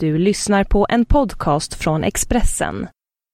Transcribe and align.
Du 0.00 0.18
lyssnar 0.18 0.64
på 0.64 0.86
en 0.88 1.04
podcast 1.04 1.74
från 1.74 2.04
Expressen. 2.04 2.88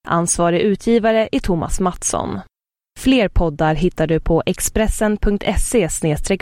Ansvarig 0.09 0.61
utgivare 0.61 1.29
är 1.33 1.40
Thomas 1.40 1.80
Mattsson. 1.80 2.40
Fler 2.98 3.29
poddar 3.29 3.75
hittar 3.75 4.06
du 4.06 4.21
på 4.21 4.42
expressen.se 4.46 5.88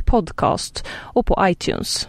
podcast 0.06 0.86
och 0.90 1.26
på 1.26 1.38
iTunes. 1.40 2.08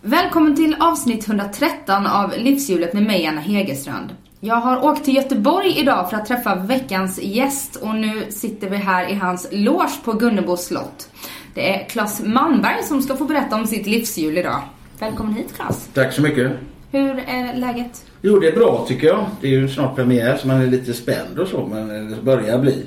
Välkommen 0.00 0.56
till 0.56 0.76
avsnitt 0.80 1.28
113 1.28 2.06
av 2.06 2.32
Livshjulet 2.38 2.92
med 2.92 3.02
mig, 3.02 3.26
Anna 3.26 3.40
Hegerstrand. 3.40 4.16
Jag 4.40 4.56
har 4.56 4.84
åkt 4.84 5.04
till 5.04 5.14
Göteborg 5.14 5.78
idag 5.78 6.10
för 6.10 6.16
att 6.16 6.26
träffa 6.26 6.54
veckans 6.54 7.22
gäst 7.22 7.76
och 7.76 7.94
nu 7.94 8.26
sitter 8.30 8.70
vi 8.70 8.76
här 8.76 9.08
i 9.08 9.14
hans 9.14 9.48
loge 9.52 10.00
på 10.04 10.12
Gunnebo 10.12 10.56
slott. 10.56 11.10
Det 11.54 11.74
är 11.74 11.88
Claes 11.88 12.22
Malmberg 12.24 12.82
som 12.82 13.02
ska 13.02 13.16
få 13.16 13.24
berätta 13.24 13.56
om 13.56 13.66
sitt 13.66 13.86
livshjul 13.86 14.38
idag. 14.38 14.62
Välkommen 14.98 15.34
hit 15.34 15.54
Claes. 15.56 15.88
Tack 15.94 16.12
så 16.12 16.22
mycket. 16.22 16.52
Hur 16.92 17.18
är 17.18 17.56
läget? 17.56 18.04
Jo, 18.22 18.38
det 18.38 18.48
är 18.48 18.56
bra 18.56 18.84
tycker 18.88 19.06
jag. 19.06 19.26
Det 19.40 19.46
är 19.46 19.50
ju 19.50 19.68
snart 19.68 19.96
premiär 19.96 20.36
så 20.36 20.48
man 20.48 20.60
är 20.60 20.66
lite 20.66 20.94
spänd 20.94 21.38
och 21.38 21.48
så, 21.48 21.66
men 21.66 22.10
det 22.10 22.22
börjar 22.22 22.58
bli. 22.58 22.86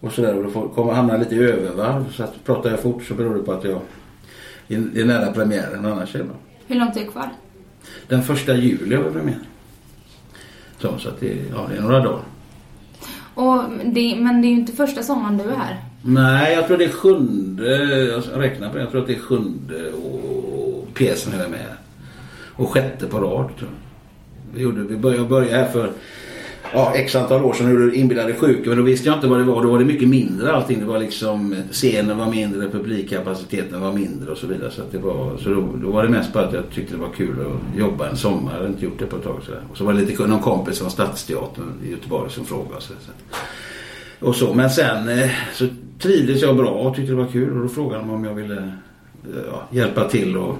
Och 0.00 0.12
sådär 0.12 0.46
och 0.46 0.52
får 0.52 0.68
komma 0.68 0.94
hamna 0.94 1.16
lite 1.16 1.34
i 1.34 1.38
övervarv. 1.38 2.12
Så 2.12 2.22
att 2.22 2.44
pratar 2.44 2.70
jag 2.70 2.80
fort 2.80 3.04
så 3.04 3.14
beror 3.14 3.34
det 3.34 3.42
på 3.42 3.52
att 3.52 3.64
jag 3.64 3.80
är 4.70 5.04
nära 5.04 5.32
premiären 5.32 5.86
annars 5.86 6.14
är 6.14 6.18
det 6.18 6.24
bra. 6.24 6.36
Hur 6.66 6.76
långt 6.76 6.96
är 6.96 7.00
det 7.00 7.06
kvar? 7.06 7.30
Den 8.08 8.22
första 8.22 8.54
juli 8.54 8.96
har 8.96 9.02
vi 9.02 9.10
premiär. 9.10 9.38
Så, 10.78 10.98
så 10.98 11.08
att 11.08 11.20
det, 11.20 11.36
ja, 11.50 11.66
det 11.70 11.76
är 11.76 11.82
några 11.82 12.00
dagar. 12.00 12.22
Och 13.34 13.62
det, 13.84 14.16
men 14.16 14.42
det 14.42 14.48
är 14.48 14.50
ju 14.50 14.56
inte 14.56 14.72
första 14.72 15.02
sommaren 15.02 15.38
du 15.38 15.44
är 15.44 15.56
här. 15.56 15.76
Nej, 16.02 16.54
jag 16.54 16.66
tror 16.66 16.78
det 16.78 16.84
är 16.84 16.88
sjunde, 16.88 17.84
jag 18.04 18.22
räknar 18.42 18.68
på 18.68 18.74
det, 18.76 18.82
jag 18.82 18.90
tror 18.90 19.00
att 19.00 19.06
det 19.06 19.14
är 19.14 19.20
sjunde 19.20 19.92
och 19.92 20.27
pjäsen 20.98 21.32
jag 21.32 21.44
är 21.44 21.48
med. 21.48 21.72
Och 22.56 22.70
sjätte 22.70 23.06
på 23.06 23.18
rad 23.18 23.50
jag. 23.58 23.66
Vi, 24.54 24.62
gjorde, 24.62 24.82
vi 24.82 24.96
började, 24.96 25.28
började 25.28 25.56
här 25.56 25.68
för 25.68 25.92
ja, 26.72 26.92
x 26.94 27.16
antal 27.16 27.44
år 27.44 27.52
sedan 27.52 27.66
när 27.66 27.94
inbillade 27.94 28.34
sjuka. 28.34 28.68
Men 28.68 28.78
då 28.78 28.84
visste 28.84 29.08
jag 29.08 29.16
inte 29.16 29.26
vad 29.26 29.38
det 29.38 29.44
var. 29.44 29.62
Då 29.62 29.70
var 29.70 29.78
det 29.78 29.84
mycket 29.84 30.08
mindre 30.08 30.52
allting. 30.52 30.80
Det 30.80 30.86
var 30.86 30.98
liksom 30.98 31.56
scenen 31.70 32.18
var 32.18 32.30
mindre, 32.30 32.68
publikkapaciteten 32.68 33.80
var 33.80 33.92
mindre 33.92 34.30
och 34.30 34.38
så 34.38 34.46
vidare. 34.46 34.70
Så, 34.70 34.82
att 34.82 34.92
det 34.92 34.98
var, 34.98 35.36
så 35.36 35.48
då, 35.48 35.68
då 35.82 35.90
var 35.90 36.02
det 36.02 36.08
mest 36.08 36.32
bara 36.32 36.44
att 36.44 36.52
jag 36.52 36.70
tyckte 36.70 36.94
det 36.94 37.00
var 37.00 37.12
kul 37.16 37.36
att 37.40 37.78
jobba 37.78 38.08
en 38.08 38.16
sommar. 38.16 38.52
Jag 38.52 38.58
hade 38.58 38.68
inte 38.68 38.84
gjort 38.84 38.98
det 38.98 39.06
på 39.06 39.16
ett 39.16 39.24
tag. 39.24 39.40
Så 39.46 39.52
Och 39.70 39.76
så 39.76 39.84
var 39.84 39.92
det 39.92 40.00
lite 40.00 40.26
någon 40.26 40.40
kompis 40.40 40.78
från 40.78 40.90
Stadsteatern 40.90 41.72
i 41.84 41.90
Göteborg 41.90 42.30
som 42.30 42.44
frågade. 42.44 42.80
Så, 42.80 42.92
så. 42.92 43.12
Och 44.26 44.36
så. 44.36 44.54
Men 44.54 44.70
sen 44.70 45.08
eh, 45.08 45.30
så 45.54 45.66
trivdes 45.98 46.42
jag 46.42 46.56
bra 46.56 46.70
och 46.70 46.96
tyckte 46.96 47.12
det 47.12 47.18
var 47.18 47.26
kul. 47.26 47.56
Och 47.56 47.62
då 47.62 47.68
frågade 47.68 48.02
de 48.02 48.10
om 48.10 48.24
jag 48.24 48.34
ville 48.34 48.72
ja, 49.50 49.68
hjälpa 49.70 50.08
till 50.08 50.36
och 50.36 50.56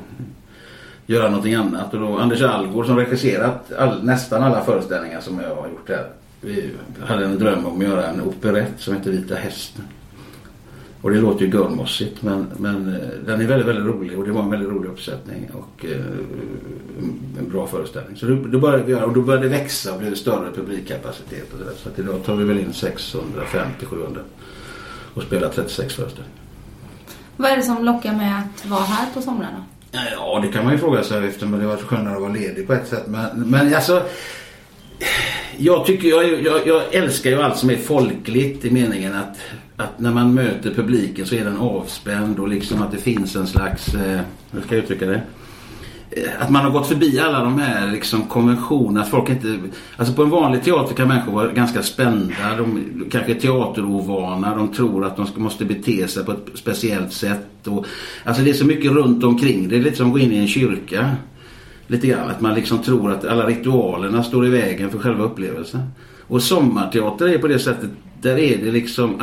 göra 1.07 1.29
någonting 1.29 1.55
annat. 1.55 1.95
Och 1.95 2.01
då 2.01 2.19
Anders 2.19 2.43
Algård 2.43 2.87
som 2.87 2.97
regisserat 2.97 3.73
all, 3.73 4.05
nästan 4.05 4.43
alla 4.43 4.65
föreställningar 4.65 5.21
som 5.21 5.41
jag 5.41 5.57
har 5.57 5.69
gjort 5.69 5.89
här. 5.89 6.07
Vi 6.41 6.71
hade 7.01 7.25
en 7.25 7.39
dröm 7.39 7.67
om 7.67 7.77
att 7.77 7.85
göra 7.85 8.07
en 8.07 8.21
operett 8.21 8.73
som 8.77 8.95
heter 8.95 9.11
Vita 9.11 9.35
hästen. 9.35 9.85
Och 11.01 11.11
det 11.11 11.21
låter 11.21 11.45
ju 11.45 11.51
görmossigt 11.51 12.23
men, 12.23 12.47
men 12.57 12.95
eh, 12.95 13.01
den 13.27 13.41
är 13.41 13.47
väldigt, 13.47 13.69
väldigt 13.69 13.85
rolig 13.85 14.19
och 14.19 14.25
det 14.25 14.33
var 14.33 14.43
en 14.43 14.51
väldigt 14.51 14.69
rolig 14.69 14.89
uppsättning 14.89 15.51
och 15.53 15.85
eh, 15.85 16.05
en 17.39 17.51
bra 17.51 17.67
föreställning. 17.67 18.17
Så 18.17 18.27
då, 18.27 18.35
då 18.35 18.59
började 18.59 18.83
vi 18.83 18.93
göra 18.93 19.05
och 19.05 19.15
då 19.15 19.23
började 19.23 19.49
det 19.49 19.59
växa 19.59 19.93
och 19.93 20.01
blev 20.01 20.15
större 20.15 20.53
publikkapacitet 20.55 21.53
och 21.53 21.59
så, 21.59 21.65
där. 21.65 21.73
så 21.77 21.89
att 21.89 21.99
idag 21.99 22.25
tar 22.25 22.37
vi 22.37 22.45
väl 22.45 22.59
in 22.59 22.71
650-700 22.71 24.19
och 25.15 25.23
spelar 25.23 25.49
36 25.49 25.95
föreställningar. 25.95 26.48
Vad 27.41 27.51
är 27.51 27.57
det 27.57 27.63
som 27.63 27.85
lockar 27.85 28.13
med 28.13 28.39
att 28.39 28.67
vara 28.67 28.81
här 28.81 29.07
på 29.15 29.23
somrarna? 29.23 29.65
Ja, 29.91 30.41
det 30.43 30.49
kan 30.49 30.65
man 30.65 30.73
ju 30.73 30.79
fråga 30.79 31.03
sig 31.03 31.27
efter 31.27 31.47
men 31.47 31.61
det 31.61 31.67
var 31.67 31.77
skönare 31.77 32.15
att 32.15 32.21
vara 32.21 32.33
ledig 32.33 32.67
på 32.67 32.73
ett 32.73 32.89
sätt. 32.89 33.05
Men, 33.07 33.27
men 33.35 33.75
alltså 33.75 34.03
jag, 35.57 35.87
tycker, 35.87 36.09
jag, 36.09 36.43
jag, 36.43 36.67
jag, 36.67 36.95
älskar 36.95 37.31
ju 37.31 37.43
allt 37.43 37.57
som 37.57 37.71
är 37.71 37.77
folkligt 37.77 38.65
i 38.65 38.71
meningen 38.71 39.15
att, 39.15 39.39
att 39.77 39.99
när 39.99 40.11
man 40.13 40.35
möter 40.35 40.75
publiken 40.75 41.27
så 41.27 41.35
är 41.35 41.45
den 41.45 41.57
avspänd 41.57 42.39
och 42.39 42.49
liksom 42.49 42.83
att 42.83 42.93
det 42.93 42.99
finns 42.99 43.37
en 43.37 43.47
slags, 43.47 43.95
eh, 43.95 44.21
hur 44.51 44.61
ska 44.61 44.75
jag 44.75 44.85
uttrycka 44.85 45.07
det? 45.07 45.23
Eh, 46.11 46.43
att 46.43 46.51
man 46.51 46.65
har 46.65 46.71
gått 46.71 46.87
förbi 46.87 47.21
alla 47.21 47.45
de 47.45 47.59
här 47.59 47.93
liksom, 47.93 48.23
konventionerna. 48.23 49.01
Att 49.01 49.09
folk 49.09 49.29
inte, 49.29 49.59
alltså 49.97 50.15
på 50.15 50.23
en 50.23 50.31
vanlig 50.31 50.65
teater 50.65 50.95
kan 50.95 51.09
människor 51.09 51.33
vara 51.33 51.53
ganska 51.53 51.83
spända. 51.83 52.57
De 52.57 52.85
kanske 53.11 53.33
är 53.33 53.41
teaterovana. 53.41 54.57
De 54.57 54.69
tror 54.69 55.05
att 55.05 55.17
de 55.17 55.27
måste 55.37 55.65
bete 55.65 56.09
sig 56.09 56.25
på 56.25 56.33
ett 56.33 56.47
speciellt 56.55 57.13
sätt. 57.13 57.67
Och, 57.67 57.87
alltså 58.25 58.43
det 58.43 58.51
är 58.51 58.55
så 58.55 58.67
mycket 58.67 58.93
runt 58.93 59.25
omkring. 59.25 59.69
Det 59.69 59.77
är 59.77 59.81
lite 59.81 59.97
som 59.97 60.07
att 60.07 60.13
gå 60.13 60.19
in 60.19 60.33
i 60.33 60.37
en 60.37 60.49
kyrka. 60.49 61.17
Lite 61.87 62.07
grann. 62.07 62.31
Att 62.31 62.41
man 62.41 62.55
liksom 62.55 62.79
tror 62.79 63.13
att 63.13 63.25
alla 63.25 63.47
ritualerna 63.47 64.23
står 64.23 64.47
i 64.47 64.51
vägen 64.51 64.91
för 64.91 64.99
själva 64.99 65.25
upplevelsen. 65.25 65.81
Och 66.29 66.43
sommarteater 66.43 67.29
är 67.29 67.39
på 67.39 67.49
det 67.49 67.59
sättet 67.59 67.91
där 68.21 68.39
är 68.39 68.59
det 68.65 68.71
liksom, 68.71 69.23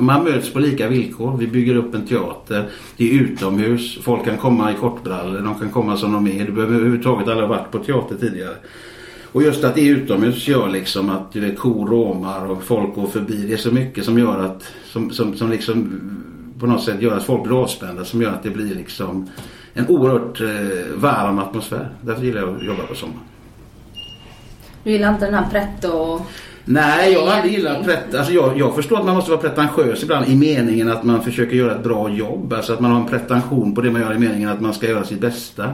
man 0.00 0.24
möts 0.24 0.52
på 0.52 0.58
lika 0.58 0.88
villkor. 0.88 1.36
Vi 1.36 1.46
bygger 1.46 1.76
upp 1.76 1.94
en 1.94 2.06
teater. 2.06 2.68
Det 2.96 3.10
är 3.10 3.20
utomhus. 3.20 3.98
Folk 4.02 4.24
kan 4.24 4.36
komma 4.36 4.72
i 4.72 4.74
kortbrallor. 4.74 5.40
De 5.40 5.54
kan 5.54 5.70
komma 5.70 5.96
som 5.96 6.12
de 6.12 6.26
är. 6.26 6.46
Du 6.46 6.52
behöver 6.52 6.74
överhuvudtaget 6.74 7.28
aldrig 7.28 7.48
ha 7.48 7.56
varit 7.56 7.70
på 7.70 7.78
teater 7.78 8.16
tidigare. 8.16 8.54
Och 9.32 9.42
just 9.42 9.64
att 9.64 9.74
det 9.74 9.80
är 9.80 9.90
utomhus 9.90 10.48
gör 10.48 10.68
liksom 10.68 11.10
att 11.10 11.32
du 11.32 11.40
vet, 11.40 11.58
kor 11.58 11.86
råmar 11.86 12.50
och 12.50 12.62
folk 12.62 12.94
går 12.94 13.06
förbi. 13.06 13.46
Det 13.46 13.52
är 13.52 13.56
så 13.56 13.70
mycket 13.70 14.04
som 14.04 14.18
gör 14.18 14.38
att, 14.38 14.72
som, 14.84 15.10
som, 15.10 15.36
som 15.36 15.50
liksom 15.50 16.00
på 16.58 16.66
något 16.66 16.82
sätt 16.82 17.02
gör 17.02 17.16
att 17.16 17.24
folk 17.24 17.42
blir 17.42 17.62
avspända. 17.62 18.04
Som 18.04 18.22
gör 18.22 18.30
att 18.30 18.42
det 18.42 18.50
blir 18.50 18.74
liksom 18.74 19.30
en 19.74 19.88
oerhört 19.88 20.40
eh, 20.40 20.48
varm 20.96 21.38
atmosfär. 21.38 21.88
Därför 22.00 22.24
gillar 22.24 22.40
jag 22.40 22.56
att 22.56 22.64
jobba 22.64 22.82
på 22.82 22.94
sommaren. 22.94 23.20
Du 24.84 24.90
gillar 24.90 25.12
inte 25.12 25.24
den 25.24 25.34
här 25.34 25.50
pretto... 25.50 26.20
Nej, 26.64 27.12
jag 27.12 27.26
har 27.26 27.32
aldrig 27.32 27.52
gillat 27.52 27.84
pret... 27.84 28.14
Alltså 28.14 28.32
jag, 28.32 28.58
jag 28.58 28.74
förstår 28.74 28.98
att 28.98 29.04
man 29.04 29.14
måste 29.14 29.30
vara 29.30 29.40
pretentiös 29.40 30.02
ibland 30.02 30.28
i 30.28 30.36
meningen 30.36 30.92
att 30.92 31.04
man 31.04 31.22
försöker 31.22 31.56
göra 31.56 31.74
ett 31.74 31.82
bra 31.82 32.10
jobb. 32.10 32.52
Alltså 32.52 32.72
att 32.72 32.80
man 32.80 32.90
har 32.90 33.00
en 33.00 33.06
pretension 33.06 33.74
på 33.74 33.80
det 33.80 33.90
man 33.90 34.00
gör 34.00 34.14
i 34.14 34.18
meningen 34.18 34.48
att 34.48 34.60
man 34.60 34.74
ska 34.74 34.88
göra 34.88 35.04
sitt 35.04 35.20
bästa. 35.20 35.72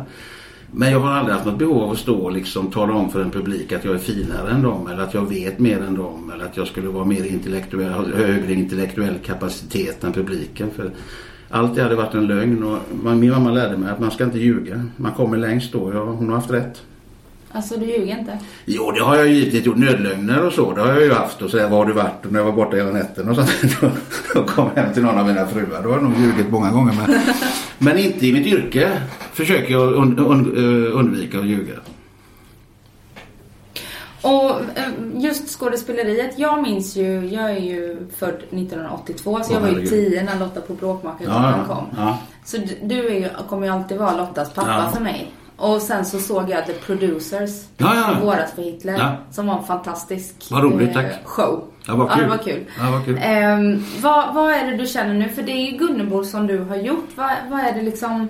Men 0.71 0.93
jag 0.93 1.01
har 1.01 1.11
aldrig 1.11 1.35
haft 1.35 1.47
något 1.47 1.59
behov 1.59 1.83
av 1.83 1.91
att 1.91 1.99
stå 1.99 2.15
och 2.15 2.33
liksom 2.33 2.71
tala 2.71 2.95
om 2.95 3.11
för 3.11 3.23
en 3.23 3.31
publik 3.31 3.73
att 3.73 3.85
jag 3.85 3.95
är 3.95 3.99
finare 3.99 4.51
än 4.51 4.63
dem 4.63 4.89
eller 4.93 5.03
att 5.03 5.15
jag 5.15 5.29
vet 5.29 5.59
mer 5.59 5.83
än 5.83 5.95
dem 5.95 6.33
eller 6.35 6.45
att 6.45 6.57
jag 6.57 6.67
skulle 6.67 6.89
vara 6.89 7.05
mer 7.05 7.25
intellektuell, 7.25 8.13
högre 8.15 8.53
intellektuell 8.53 9.19
kapacitet 9.19 10.05
än 10.05 10.13
publiken. 10.13 10.71
För 10.77 10.91
allt 11.51 11.75
det 11.75 11.83
hade 11.83 11.97
varit 11.97 12.15
en 12.15 12.27
lögn 12.27 12.63
och 12.63 12.79
min 13.17 13.31
mamma 13.31 13.51
lärde 13.51 13.77
mig 13.77 13.91
att 13.91 14.01
man 14.01 14.11
ska 14.11 14.25
inte 14.25 14.39
ljuga. 14.39 14.85
Man 14.97 15.13
kommer 15.13 15.37
längst 15.37 15.73
då. 15.73 15.93
Ja, 15.95 16.05
hon 16.05 16.29
har 16.29 16.37
haft 16.37 16.51
rätt. 16.51 16.83
Alltså 17.57 17.77
du 17.77 17.87
ljuger 17.87 18.19
inte? 18.19 18.39
Jo 18.65 18.91
det 18.91 19.01
har 19.01 19.17
jag 19.17 19.29
givetvis 19.29 19.67
gjort. 19.67 19.77
Nödlögner 19.77 20.47
och 20.47 20.53
så. 20.53 20.73
Det 20.73 20.81
har 20.81 20.89
jag 20.89 21.03
ju 21.03 21.13
haft. 21.13 21.43
Och 21.43 21.51
säga 21.51 21.69
var 21.69 21.79
har 21.79 21.87
du 21.87 21.93
varit? 21.93 22.27
Och 22.27 22.33
när 22.33 22.39
jag 22.39 22.45
var 22.45 22.53
borta 22.53 22.77
hela 22.77 22.91
nätten 22.91 23.29
och 23.29 23.37
sånt. 23.37 23.51
Då, 23.81 23.91
då 24.35 24.45
kom 24.45 24.71
jag 24.75 24.83
hem 24.83 24.95
till 24.95 25.03
någon 25.03 25.19
av 25.19 25.27
mina 25.27 25.47
fruar. 25.47 25.83
Då 25.83 25.89
har 25.89 25.97
jag 25.97 26.03
nog 26.03 26.19
ljugit 26.19 26.51
många 26.51 26.71
gånger. 26.71 26.95
Men, 27.07 27.21
men 27.79 27.99
inte 27.99 28.27
i 28.27 28.33
mitt 28.33 28.47
yrke. 28.47 29.03
Försöker 29.33 29.73
jag 29.73 29.93
und, 29.93 30.21
und, 30.21 30.47
undvika 30.93 31.39
att 31.39 31.47
ljuga. 31.47 31.75
Och 34.23 34.51
eh, 34.51 34.89
just 35.15 35.49
skådespeleriet, 35.49 36.39
jag 36.39 36.63
minns 36.63 36.97
ju, 36.97 37.27
jag 37.27 37.51
är 37.51 37.61
ju 37.61 38.07
född 38.17 38.35
1982 38.35 39.43
så 39.43 39.53
jag 39.53 39.61
var 39.61 39.69
ju 39.69 39.87
10 39.87 40.23
när 40.23 40.39
Lotta 40.39 40.61
på 40.61 40.75
Bråkmakaren 40.75 41.31
ja, 41.33 41.75
kom. 41.75 41.87
Ja. 41.97 42.19
Så 42.45 42.57
du 42.83 43.07
är 43.09 43.15
ju, 43.15 43.29
kommer 43.49 43.67
ju 43.67 43.73
alltid 43.73 43.99
vara 43.99 44.17
Lottas 44.17 44.53
pappa 44.53 44.85
ja. 44.85 44.91
för 44.97 45.03
mig. 45.03 45.33
Och 45.57 45.83
sen 45.83 46.05
så 46.05 46.19
såg 46.19 46.51
jag 46.51 46.67
The 46.67 46.73
Producers 46.73 47.51
ja, 47.77 47.95
ja. 47.95 48.25
våras 48.25 48.53
för 48.53 48.63
Hitler. 48.63 48.99
Ja. 48.99 49.17
Som 49.31 49.47
var 49.47 49.59
en 49.59 49.65
fantastisk 49.65 50.35
vad 50.51 50.63
roligt, 50.63 50.93
tack. 50.93 51.05
Eh, 51.05 51.17
show. 51.25 51.65
Ja, 51.87 51.97
vad 51.97 52.11
kul. 52.11 52.19
Ja, 52.19 52.25
det 52.25 52.31
var 52.31 52.45
kul. 52.45 52.65
Ja, 52.79 52.91
vad, 52.91 53.05
kul. 53.05 53.15
Um, 53.15 53.85
vad, 54.01 54.35
vad 54.35 54.53
är 54.53 54.71
det 54.71 54.77
du 54.77 54.87
känner 54.87 55.15
nu? 55.15 55.29
För 55.29 55.43
det 55.43 55.53
är 55.53 55.71
ju 55.71 55.79
Gunnebo 55.79 56.25
som 56.25 56.47
du 56.47 56.59
har 56.59 56.77
gjort. 56.77 57.09
Vad, 57.15 57.31
vad 57.49 57.61
är 57.61 57.75
det 57.75 57.83
liksom... 57.83 58.29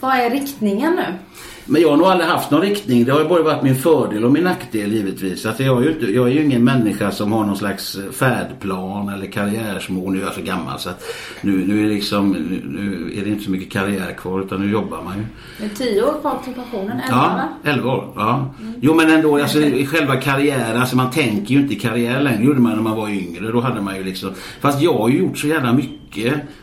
Vad 0.00 0.16
är 0.16 0.30
riktningen 0.30 0.94
nu? 0.94 1.18
Men 1.66 1.82
jag 1.82 1.90
har 1.90 1.96
nog 1.96 2.06
aldrig 2.06 2.30
haft 2.30 2.50
någon 2.50 2.60
riktning. 2.60 3.04
Det 3.04 3.12
har 3.12 3.20
ju 3.20 3.28
både 3.28 3.42
varit 3.42 3.62
min 3.62 3.76
fördel 3.76 4.24
och 4.24 4.32
min 4.32 4.44
nackdel 4.44 4.92
givetvis. 4.92 5.46
Alltså 5.46 5.62
jag, 5.62 5.78
är 5.78 5.84
ju 5.84 5.92
inte, 5.92 6.12
jag 6.12 6.28
är 6.28 6.32
ju 6.32 6.44
ingen 6.44 6.64
människa 6.64 7.10
som 7.10 7.32
har 7.32 7.44
någon 7.44 7.56
slags 7.56 7.98
färdplan 8.12 9.08
eller 9.08 9.26
karriärsmål. 9.26 10.12
Nu 10.12 10.20
är 10.20 10.24
jag 10.24 10.34
så 10.34 10.42
gammal 10.42 10.78
så 10.78 10.90
att 10.90 11.04
nu, 11.40 11.66
nu, 11.66 11.80
är, 11.80 11.88
det 11.88 11.94
liksom, 11.94 12.30
nu 12.64 13.12
är 13.16 13.24
det 13.24 13.30
inte 13.30 13.44
så 13.44 13.50
mycket 13.50 13.72
karriär 13.72 14.12
kvar 14.18 14.40
utan 14.40 14.60
nu 14.60 14.72
jobbar 14.72 15.02
man 15.02 15.14
ju. 15.16 15.24
Det 15.58 15.64
är 15.64 15.86
tio 15.86 16.02
år 16.02 16.20
kvar 16.20 16.38
till 16.44 16.52
pensionen, 16.54 17.00
elva 17.00 17.48
Ja, 17.64 17.70
elva 17.70 17.92
år. 17.92 18.12
Ja. 18.16 18.54
Mm. 18.60 18.74
Jo 18.80 18.94
men 18.94 19.10
ändå, 19.10 19.38
alltså, 19.38 19.58
själva 19.86 20.16
karriären, 20.16 20.80
alltså 20.80 20.96
man 20.96 21.10
tänker 21.10 21.54
ju 21.54 21.60
inte 21.60 21.74
i 21.74 21.78
karriär 21.78 22.20
längre. 22.20 22.44
Gjorde 22.44 22.60
man 22.60 22.72
när 22.72 22.82
man 22.82 22.96
var 22.96 23.08
yngre. 23.08 23.52
Då 23.52 23.60
hade 23.60 23.80
man 23.80 23.96
ju 23.96 24.04
liksom, 24.04 24.30
fast 24.60 24.80
jag 24.80 24.94
har 24.94 25.08
ju 25.08 25.18
gjort 25.18 25.38
så 25.38 25.46
jävla 25.46 25.72
mycket 25.72 26.03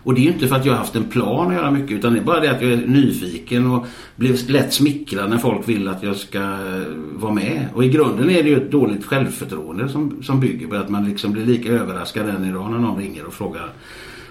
och 0.03 0.13
det 0.13 0.21
är 0.21 0.23
ju 0.23 0.31
inte 0.31 0.47
för 0.47 0.55
att 0.55 0.65
jag 0.65 0.73
har 0.73 0.77
haft 0.77 0.95
en 0.95 1.03
plan 1.03 1.47
att 1.47 1.53
göra 1.53 1.71
mycket 1.71 1.91
utan 1.91 2.13
det 2.13 2.19
är 2.19 2.23
bara 2.23 2.39
det 2.39 2.51
att 2.51 2.61
jag 2.61 2.71
är 2.71 2.77
nyfiken 2.77 3.71
och 3.71 3.85
blir 4.15 4.51
lätt 4.51 4.73
smickrad 4.73 5.29
när 5.29 5.37
folk 5.37 5.69
vill 5.69 5.87
att 5.87 6.03
jag 6.03 6.15
ska 6.15 6.39
eh, 6.39 6.85
vara 7.13 7.33
med. 7.33 7.67
Och 7.73 7.83
i 7.83 7.89
grunden 7.89 8.29
är 8.29 8.43
det 8.43 8.49
ju 8.49 8.57
ett 8.57 8.71
dåligt 8.71 9.05
självförtroende 9.05 9.89
som, 9.89 10.23
som 10.23 10.39
bygger 10.39 10.67
på 10.67 10.75
att 10.75 10.89
man 10.89 11.09
liksom 11.09 11.31
blir 11.31 11.45
lika 11.45 11.69
överraskad 11.69 12.29
än 12.29 12.45
idag 12.45 12.71
när 12.71 12.77
någon 12.79 12.99
ringer 12.99 13.25
och 13.25 13.33
frågar 13.33 13.69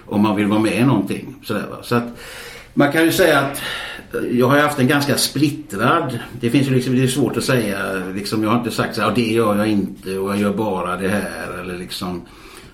om 0.05 0.21
man 0.21 0.35
vill 0.35 0.47
vara 0.47 0.59
med 0.59 0.79
i 0.79 0.83
någonting. 0.83 1.35
Sådär, 1.43 1.65
va? 1.69 1.77
Så 1.81 1.95
att 1.95 2.17
man 2.73 2.91
kan 2.91 3.03
ju 3.03 3.11
säga 3.11 3.39
att 3.39 3.61
eh, 4.13 4.39
jag 4.39 4.47
har 4.47 4.59
haft 4.59 4.79
en 4.79 4.87
ganska 4.87 5.17
splittrad. 5.17 6.19
Det 6.39 6.49
finns 6.49 6.67
ju 6.67 6.73
liksom, 6.73 6.95
det 6.95 7.03
är 7.03 7.07
svårt 7.07 7.37
att 7.37 7.43
säga. 7.43 7.77
Liksom, 8.15 8.43
jag 8.43 8.49
har 8.49 8.57
inte 8.57 8.71
sagt 8.71 8.95
så 8.95 9.01
här, 9.01 9.11
det 9.15 9.31
gör 9.31 9.55
jag 9.55 9.67
inte 9.67 10.17
och 10.17 10.29
jag 10.29 10.39
gör 10.39 10.53
bara 10.53 10.97
det 10.97 11.09
här. 11.09 11.59
Eller 11.61 11.77
liksom, 11.77 12.21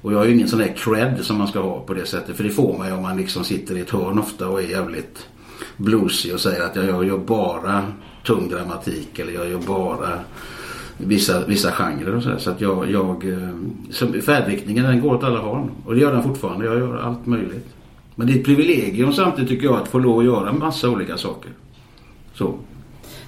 och 0.02 0.14
jag 0.14 0.18
har 0.18 0.26
ju 0.26 0.34
ingen 0.34 0.48
sån 0.48 0.60
där 0.60 0.76
cred 0.78 1.20
som 1.22 1.38
man 1.38 1.48
ska 1.48 1.60
ha 1.60 1.80
på 1.80 1.94
det 1.94 2.06
sättet. 2.06 2.36
För 2.36 2.44
det 2.44 2.50
får 2.50 2.78
man 2.78 2.88
ju 2.88 2.94
om 2.94 3.02
man 3.02 3.18
liksom 3.18 3.44
sitter 3.44 3.78
i 3.78 3.82
ett 3.82 3.90
hörn 3.90 4.20
ofta 4.20 4.48
och 4.48 4.62
är 4.62 4.68
jävligt 4.68 5.28
bluesig 5.78 6.34
och 6.34 6.40
säger 6.40 6.64
att 6.64 6.76
jag 6.76 7.06
gör 7.06 7.18
bara 7.18 7.84
tung 8.26 8.50
dramatik 8.50 9.20
eller 9.20 9.34
jag 9.34 9.50
gör 9.50 9.60
bara 9.60 10.20
vissa, 10.98 11.46
vissa 11.46 11.72
genrer 11.72 12.16
och 12.16 12.24
sådär. 12.24 12.38
Så 12.38 12.50
att 12.50 12.62
jag, 12.62 12.92
jag 12.92 13.30
eh, 13.30 13.50
så 13.92 14.22
färdriktningen 14.22 14.84
den 14.84 15.02
går 15.02 15.16
åt 15.16 15.24
alla 15.24 15.40
håll. 15.40 15.70
Och 15.86 15.96
det 15.96 16.02
gör 16.02 16.14
den 16.14 16.24
fortfarande. 16.24 16.66
Jag 16.66 16.78
gör 16.78 16.98
allt 16.98 17.26
möjligt. 17.26 17.68
Men 18.16 18.28
det 18.28 18.34
är 18.34 18.38
ett 18.38 18.46
privilegium 18.46 19.14
samtidigt 19.14 19.50
tycker 19.50 19.66
jag 19.66 19.76
att 19.76 19.88
få 19.88 20.00
lov 20.00 20.20
att 20.20 20.26
göra 20.26 20.50
en 20.50 20.60
massa 20.60 20.90
olika 20.90 21.18
saker. 21.18 21.52
Så. 22.34 22.56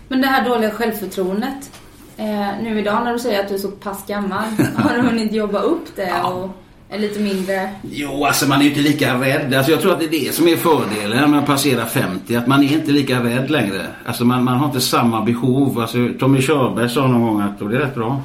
Men 0.08 0.22
det 0.22 0.28
här 0.28 0.50
dåliga 0.50 0.72
självförtroendet. 0.72 1.72
Eh, 2.20 2.64
nu 2.64 2.80
idag 2.80 3.04
när 3.04 3.14
du 3.14 3.20
säger 3.20 3.40
att 3.40 3.48
du 3.48 3.54
är 3.54 3.60
så 3.60 3.72
pass 3.72 4.08
gammal. 4.08 4.44
har 4.76 4.96
du 4.96 5.02
hunnit 5.02 5.34
jobba 5.34 5.60
upp 5.60 5.96
det? 5.96 6.10
Ja. 6.10 6.34
Och 6.34 6.50
är 6.90 7.00
lite 7.00 7.20
mindre... 7.20 7.70
Jo, 7.92 8.26
alltså 8.26 8.48
man 8.48 8.60
är 8.60 8.64
ju 8.64 8.70
inte 8.70 8.82
lika 8.82 9.22
rädd. 9.22 9.54
Alltså 9.54 9.72
jag 9.72 9.82
tror 9.82 9.92
att 9.92 10.00
det 10.00 10.06
är 10.06 10.26
det 10.26 10.36
som 10.36 10.48
är 10.48 10.56
fördelen 10.56 11.32
med 11.32 11.40
att 11.40 11.46
passera 11.46 11.86
50. 11.86 12.36
Att 12.36 12.48
man 12.48 12.64
är 12.64 12.74
inte 12.74 12.92
lika 12.92 13.24
rädd 13.24 13.50
längre. 13.50 13.88
Alltså 14.06 14.26
man, 14.26 14.44
man 14.44 14.58
har 14.58 14.66
inte 14.66 14.82
samma 14.82 15.22
behov. 15.22 15.80
Alltså 15.80 15.98
Tommy 16.20 16.42
Körberg 16.42 16.90
sa 16.90 17.08
någon 17.08 17.22
gång 17.22 17.42
att, 17.42 17.62
och 17.62 17.70
det 17.70 17.76
är 17.76 17.80
rätt 17.80 17.96
bra, 17.96 18.22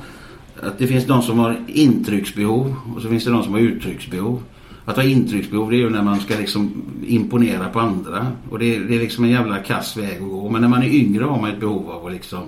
att 0.63 0.79
det 0.79 0.87
finns 0.87 1.07
de 1.07 1.23
som 1.23 1.39
har 1.39 1.57
intrycksbehov 1.67 2.77
och 2.97 3.03
så 3.03 3.09
finns 3.09 3.25
det 3.25 3.31
de 3.31 3.45
som 3.45 3.53
har 3.53 3.61
uttrycksbehov. 3.61 4.43
Att 4.85 4.97
ha 4.97 5.03
intrycksbehov 5.03 5.71
det 5.71 5.77
är 5.77 5.79
ju 5.79 5.91
när 5.91 6.03
man 6.03 6.21
ska 6.21 6.35
liksom 6.39 6.83
imponera 7.07 7.69
på 7.69 7.81
andra. 7.81 8.27
Och 8.51 8.59
det 8.59 8.77
är, 8.77 8.81
det 8.81 8.95
är 8.95 9.01
liksom 9.01 9.25
en 9.25 9.31
jävla 9.31 9.59
kass 9.59 9.97
väg 9.97 10.23
att 10.23 10.29
gå. 10.29 10.51
Men 10.51 10.61
när 10.61 10.69
man 10.69 10.83
är 10.83 10.89
yngre 10.89 11.25
har 11.25 11.41
man 11.41 11.51
ett 11.51 11.61
behov 11.61 11.91
av 11.91 12.07
att 12.07 12.13
liksom 12.13 12.43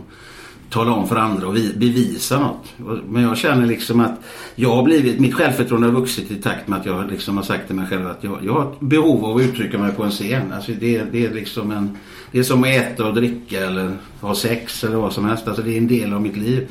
tala 0.71 0.93
om 0.93 1.09
för 1.09 1.17
andra 1.17 1.47
och 1.47 1.55
bevisa 1.55 2.41
något. 2.41 2.75
Men 3.09 3.23
jag 3.23 3.37
känner 3.37 3.67
liksom 3.67 4.01
att 4.01 4.21
jag 4.55 4.77
har 4.77 4.83
blivit, 4.83 5.21
mitt 5.21 5.35
självförtroende 5.35 5.87
har 5.87 5.95
vuxit 5.95 6.31
i 6.31 6.37
takt 6.37 6.69
med 6.69 6.79
att 6.79 6.87
jag 6.87 7.11
liksom 7.11 7.37
har 7.37 7.45
sagt 7.45 7.67
till 7.67 7.77
mig 7.77 7.87
själv 7.87 8.07
att 8.07 8.25
jag, 8.25 8.39
jag 8.43 8.53
har 8.53 8.63
ett 8.63 8.81
behov 8.81 9.25
av 9.25 9.37
att 9.37 9.43
uttrycka 9.43 9.79
mig 9.79 9.93
på 9.93 10.03
en 10.03 10.11
scen. 10.11 10.53
Alltså 10.53 10.73
det, 10.81 11.03
det 11.13 11.27
är 11.27 11.35
liksom 11.35 11.71
en, 11.71 11.97
det 12.33 12.39
är 12.39 12.43
som 12.43 12.63
att 12.63 12.69
äta 12.69 13.07
och 13.07 13.15
dricka 13.15 13.67
eller 13.67 13.91
ha 14.21 14.35
sex 14.35 14.85
eller 14.85 14.97
vad 14.97 15.13
som 15.13 15.25
helst. 15.25 15.49
Alltså 15.49 15.63
det 15.63 15.73
är 15.73 15.79
en 15.79 15.89
del 15.89 16.13
av 16.13 16.23
mitt 16.23 16.37
liv. 16.37 16.69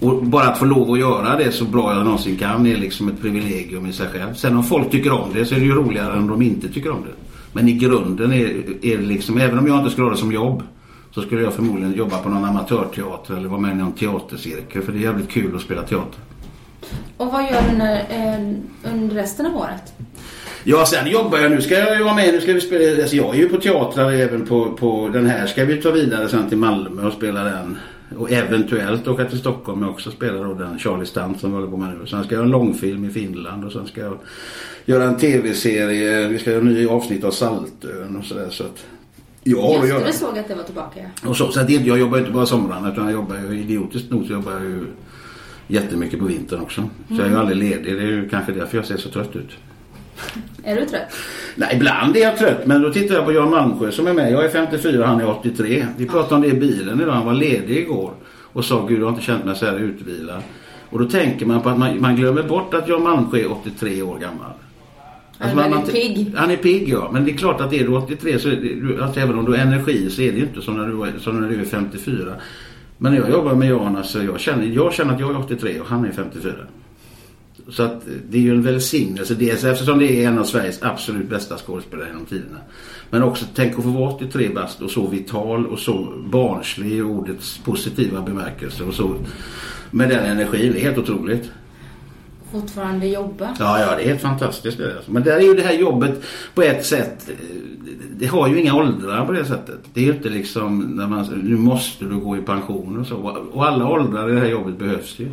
Och 0.00 0.24
bara 0.24 0.44
att 0.44 0.58
få 0.58 0.64
lov 0.64 0.92
att 0.92 0.98
göra 0.98 1.36
det 1.36 1.52
så 1.52 1.64
bra 1.64 1.94
jag 1.94 2.04
någonsin 2.04 2.36
kan 2.36 2.66
är 2.66 2.76
liksom 2.76 3.08
ett 3.08 3.20
privilegium 3.20 3.86
i 3.86 3.92
sig 3.92 4.08
själv. 4.08 4.34
Sen 4.34 4.56
om 4.56 4.64
folk 4.64 4.90
tycker 4.90 5.12
om 5.12 5.30
det 5.34 5.44
så 5.44 5.54
är 5.54 5.58
det 5.58 5.66
ju 5.66 5.74
roligare 5.74 6.12
än 6.12 6.18
om 6.18 6.28
de 6.28 6.42
inte 6.42 6.68
tycker 6.68 6.90
om 6.90 7.02
det. 7.02 7.12
Men 7.52 7.68
i 7.68 7.72
grunden 7.72 8.32
är, 8.32 8.84
är 8.84 8.98
det 8.98 9.04
liksom, 9.04 9.38
även 9.38 9.58
om 9.58 9.66
jag 9.66 9.78
inte 9.78 9.90
skulle 9.90 10.06
ha 10.06 10.12
det 10.12 10.18
som 10.20 10.32
jobb 10.32 10.62
så 11.16 11.22
skulle 11.22 11.42
jag 11.42 11.54
förmodligen 11.54 11.92
jobba 11.92 12.18
på 12.18 12.28
någon 12.28 12.44
amatörteater 12.44 13.36
eller 13.36 13.48
vara 13.48 13.60
med 13.60 13.72
i 13.72 13.74
någon 13.74 13.92
teatercirkel 13.92 14.82
för 14.82 14.92
det 14.92 14.98
är 14.98 15.02
jävligt 15.02 15.30
kul 15.30 15.56
att 15.56 15.62
spela 15.62 15.82
teater. 15.82 16.20
Och 17.16 17.26
vad 17.26 17.42
gör 17.42 17.62
du 17.70 17.76
när, 17.76 17.96
eh, 17.96 18.92
under 18.92 19.14
resten 19.14 19.46
av 19.46 19.56
året? 19.56 19.92
Ja, 20.64 20.86
sen 20.86 21.10
jobbar 21.10 21.38
jag. 21.38 21.50
Nu 21.50 21.60
ska 21.62 21.74
jag 21.74 21.98
ju 21.98 22.04
vara 22.04 22.14
med. 22.14 22.34
Nu 22.34 22.40
ska 22.40 22.52
vi 22.52 22.60
spela. 22.60 23.02
Alltså 23.02 23.16
jag 23.16 23.34
är 23.34 23.38
ju 23.38 23.48
på 23.48 23.56
teatrar 23.56 24.12
även 24.12 24.46
på, 24.46 24.72
på 24.72 25.10
den 25.12 25.26
här. 25.26 25.46
Ska 25.46 25.64
vi 25.64 25.82
ta 25.82 25.90
vidare 25.90 26.28
sen 26.28 26.48
till 26.48 26.58
Malmö 26.58 27.06
och 27.06 27.12
spela 27.12 27.44
den. 27.44 27.78
Och 28.16 28.32
eventuellt 28.32 29.08
åka 29.08 29.24
till 29.24 29.38
Stockholm 29.38 29.82
och 29.82 29.90
också 29.90 30.10
spela 30.10 30.42
då 30.42 30.54
den 30.54 30.78
Charlie 30.78 31.06
Stunt 31.06 31.40
som 31.40 31.50
vi 31.50 31.56
håller 31.56 31.70
på 31.70 31.76
med 31.76 31.98
nu. 31.98 32.06
Sen 32.06 32.24
ska 32.24 32.34
jag 32.34 32.38
göra 32.38 32.44
en 32.44 32.50
långfilm 32.50 33.04
i 33.04 33.10
Finland 33.10 33.64
och 33.64 33.72
sen 33.72 33.86
ska 33.86 34.00
jag 34.00 34.18
göra 34.84 35.04
en 35.04 35.16
tv-serie. 35.16 36.28
Vi 36.28 36.38
ska 36.38 36.50
göra 36.50 36.60
en 36.60 36.74
ny 36.74 36.86
avsnitt 36.86 37.24
av 37.24 37.30
Saltön 37.30 38.16
och 38.18 38.24
sådär. 38.24 38.50
Så 38.50 38.64
att 38.64 38.84
jag 39.46 39.76
att 39.76 39.88
Just 39.88 40.06
det, 40.06 40.12
såg 40.12 40.38
att 40.38 40.48
det 40.48 40.54
var 40.54 40.62
tillbaka. 40.62 41.00
Och 41.26 41.36
så, 41.36 41.52
så 41.52 41.60
att 41.60 41.66
det, 41.66 41.72
jag 41.72 41.98
jobbar 41.98 42.18
inte 42.18 42.30
bara 42.30 42.46
somrarna 42.46 42.92
utan 42.92 43.04
jag 43.04 43.12
jobbar 43.12 43.36
ju 43.36 43.60
idiotiskt 43.60 44.10
nog 44.10 44.26
så 44.26 44.32
jobbar 44.32 44.52
jag 44.52 44.62
ju 44.62 44.86
jättemycket 45.66 46.18
på 46.18 46.24
vintern 46.24 46.60
också. 46.60 46.88
Så 47.08 47.14
jag 47.14 47.26
är 47.26 47.30
ju 47.30 47.36
aldrig 47.36 47.58
ledig. 47.58 47.96
Det 47.96 48.02
är 48.02 48.06
ju 48.06 48.28
kanske 48.28 48.52
därför 48.52 48.76
jag 48.76 48.86
ser 48.86 48.96
så 48.96 49.08
trött 49.08 49.36
ut. 49.36 49.50
Är 50.64 50.76
du 50.76 50.86
trött? 50.86 51.16
Nej, 51.56 51.76
ibland 51.76 52.16
är 52.16 52.20
jag 52.20 52.38
trött. 52.38 52.66
Men 52.66 52.82
då 52.82 52.92
tittar 52.92 53.14
jag 53.14 53.24
på 53.24 53.32
Jan 53.32 53.50
Malmsjö 53.50 53.90
som 53.90 54.06
är 54.06 54.12
med. 54.12 54.32
Jag 54.32 54.44
är 54.44 54.48
54 54.48 55.06
han 55.06 55.20
är 55.20 55.30
83. 55.30 55.86
Vi 55.96 56.06
pratade 56.06 56.34
om 56.34 56.40
det 56.42 56.48
i 56.48 56.60
bilen 56.60 57.00
idag. 57.00 57.12
Han 57.12 57.26
var 57.26 57.34
ledig 57.34 57.76
igår. 57.76 58.12
Och 58.52 58.64
sa 58.64 58.86
gud 58.86 59.00
jag 59.00 59.04
har 59.04 59.12
inte 59.12 59.22
känt 59.24 59.44
mig 59.44 59.56
så 59.56 59.66
här 59.66 59.78
utvilad. 59.78 60.42
Och 60.90 60.98
då 60.98 61.10
tänker 61.10 61.46
man 61.46 61.62
på 61.62 61.68
att 61.68 61.78
man, 61.78 62.00
man 62.00 62.16
glömmer 62.16 62.42
bort 62.42 62.74
att 62.74 62.88
Jan 62.88 63.02
Malmsjö 63.02 63.38
är 63.38 63.52
83 63.52 64.02
år 64.02 64.18
gammal. 64.18 64.52
Han 65.38 65.72
är 65.72 65.86
pigg. 65.92 66.32
Han 66.36 66.50
är 66.50 66.56
pigg 66.56 66.88
ja. 66.88 67.10
Men 67.12 67.24
det 67.24 67.30
är 67.30 67.36
klart 67.36 67.60
att 67.60 67.72
är 67.72 67.78
du 67.84 67.88
83 67.96 68.38
så 68.38 68.48
det, 68.48 69.02
alltså, 69.02 69.20
även 69.20 69.38
om 69.38 69.44
du 69.44 69.50
har 69.52 69.58
energi 69.58 70.10
så 70.10 70.22
är 70.22 70.32
det 70.32 70.38
ju 70.38 70.44
inte 70.44 70.62
som 70.62 70.76
när 70.76 70.86
du, 70.86 71.02
är- 71.02 71.18
som 71.18 71.40
när 71.40 71.48
du 71.48 71.60
är 71.60 71.64
54. 71.64 72.32
Men 72.98 73.12
när 73.12 73.20
jag 73.20 73.30
jobbar 73.30 73.54
med 73.54 73.68
Jan 73.68 73.96
alltså, 73.96 74.22
jag 74.22 74.40
känner, 74.40 74.64
jag 74.66 74.92
känner 74.92 75.14
att 75.14 75.20
jag 75.20 75.30
är 75.30 75.38
83 75.38 75.80
och 75.80 75.86
han 75.86 76.04
är 76.04 76.12
54. 76.12 76.52
Så 77.68 77.82
att 77.82 77.92
eh, 78.08 78.12
det 78.30 78.38
är 78.38 78.42
ju 78.42 78.50
en 78.50 78.62
välsignelse. 78.62 79.34
Dels 79.34 79.64
eftersom 79.64 79.98
det 79.98 80.24
är 80.24 80.28
en 80.28 80.38
av 80.38 80.44
Sveriges 80.44 80.82
absolut 80.82 81.28
bästa 81.30 81.56
skådespelare 81.56 82.08
genom 82.08 82.24
tiderna. 82.26 82.58
Men 83.10 83.22
också 83.22 83.44
tänk 83.54 83.78
att 83.78 83.84
få 83.84 83.90
vara 83.90 84.10
83 84.10 84.48
bast 84.48 84.82
och 84.82 84.90
så 84.90 85.06
vital 85.06 85.66
och 85.66 85.78
så 85.78 86.12
barnslig 86.26 86.92
i 86.92 87.02
ordets 87.02 87.58
positiva 87.64 88.20
bemärkelse. 88.22 88.84
Och 88.84 88.94
så 88.94 89.14
med 89.90 90.08
den 90.08 90.24
energin. 90.24 90.72
Det 90.72 90.78
är 90.78 90.82
helt 90.82 90.98
otroligt. 90.98 91.50
Fortfarande 92.52 93.06
jobba. 93.06 93.56
Ja, 93.58 93.80
ja, 93.80 93.96
det 93.96 94.02
är 94.02 94.08
helt 94.08 94.20
fantastiskt. 94.20 94.78
Men 95.06 95.22
där 95.22 95.36
är 95.36 95.40
ju 95.40 95.54
det 95.54 95.62
här 95.62 95.74
jobbet 95.74 96.22
på 96.54 96.62
ett 96.62 96.86
sätt. 96.86 97.30
Det 98.16 98.26
har 98.26 98.48
ju 98.48 98.60
inga 98.60 98.74
åldrar 98.74 99.26
på 99.26 99.32
det 99.32 99.44
sättet. 99.44 99.78
Det 99.94 100.00
är 100.00 100.04
ju 100.04 100.12
inte 100.12 100.28
liksom 100.28 100.78
när 100.78 101.06
man, 101.06 101.26
nu 101.42 101.56
måste 101.56 102.04
du 102.04 102.16
gå 102.16 102.36
i 102.36 102.40
pension 102.40 103.00
och 103.00 103.06
så. 103.06 103.16
Och 103.52 103.66
alla 103.66 103.88
åldrar 103.88 104.30
i 104.30 104.32
det 104.32 104.40
här 104.40 104.46
jobbet 104.46 104.78
behövs 104.78 105.18
ju. 105.18 105.28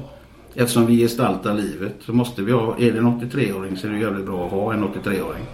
Eftersom 0.56 0.86
vi 0.86 0.98
gestaltar 0.98 1.54
livet 1.54 1.96
så 2.06 2.14
måste 2.14 2.42
vi 2.42 2.52
ha, 2.52 2.78
är 2.80 2.92
det 2.92 2.98
en 2.98 3.22
83-åring 3.22 3.78
så 3.78 3.88
är 3.88 3.92
det 3.92 4.00
jävligt 4.00 4.26
bra 4.26 4.46
att 4.46 4.52
ha 4.52 4.74
en 4.74 4.84
83-åring. 4.84 5.46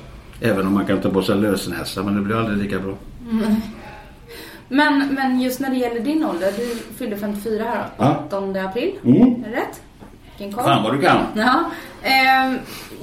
Även 0.41 0.67
om 0.67 0.73
man 0.73 0.85
kan 0.85 1.01
ta 1.01 1.09
på 1.09 1.21
sig 1.21 1.35
lösnäsa 1.35 2.03
men 2.03 2.15
det 2.15 2.21
blir 2.21 2.35
aldrig 2.35 2.57
lika 2.57 2.79
bra. 2.79 2.93
Men, 4.69 5.13
men 5.15 5.41
just 5.41 5.59
när 5.59 5.69
det 5.69 5.75
gäller 5.75 5.99
din 5.99 6.23
ålder. 6.25 6.53
Du 6.57 6.75
fyllde 6.97 7.17
54 7.17 7.63
här 7.63 7.85
Ja. 7.97 8.23
8 8.27 8.37
april. 8.37 8.91
Mm. 9.03 9.43
Rätt? 9.43 9.81
Vilken 10.39 10.57
koll. 10.57 10.63
Fan 10.63 10.83
vad 10.83 10.93
du 10.93 11.01
kan. 11.01 11.17
Ja. 11.35 11.71
Ehm, 12.03 12.57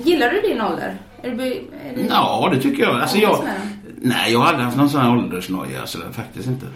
gillar 0.04 0.30
du 0.30 0.40
din 0.40 0.60
ålder? 0.60 0.96
Är 1.22 1.30
du, 1.30 1.44
är 1.44 1.96
du... 1.96 2.06
Ja, 2.10 2.50
det 2.54 2.60
tycker 2.60 2.82
jag. 2.82 3.00
Alltså 3.00 3.18
jag 3.18 3.38
nej, 4.00 4.32
jag 4.32 4.38
har 4.38 4.46
aldrig 4.46 4.64
haft 4.64 4.76
någon 4.76 4.90
sån 4.90 5.00
här 5.00 5.10
åldersnoja. 5.10 5.80
Alltså, 5.80 5.98
faktiskt 6.12 6.48
inte. 6.48 6.66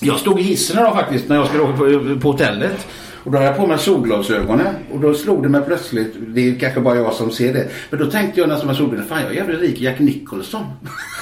Jag 0.00 0.16
stod 0.16 0.40
i 0.40 0.42
hissen 0.42 0.78
idag 0.78 0.94
faktiskt 0.94 1.28
när 1.28 1.36
jag 1.36 1.46
skulle 1.46 1.62
åka 1.62 1.72
på, 1.72 2.20
på 2.20 2.30
hotellet. 2.30 2.86
Och 3.24 3.30
då 3.30 3.38
hade 3.38 3.50
jag 3.50 3.56
på 3.56 3.66
mig 3.66 3.78
solglasögonen. 3.78 4.74
Och 4.92 5.00
då 5.00 5.14
slog 5.14 5.42
det 5.42 5.48
mig 5.48 5.60
plötsligt, 5.66 6.14
det 6.26 6.48
är 6.48 6.58
kanske 6.58 6.80
bara 6.80 6.94
jag 6.94 7.12
som 7.12 7.30
ser 7.30 7.54
det. 7.54 7.68
Men 7.90 8.00
då 8.00 8.10
tänkte 8.10 8.40
jag 8.40 8.48
nästan 8.48 8.66
med 8.66 8.76
solglasögonen, 8.76 9.08
fan 9.08 9.22
jag 9.22 9.30
är 9.30 9.34
jävligt 9.34 9.60
lik 9.60 9.80
Jack 9.80 9.98
Nicholson. 9.98 10.62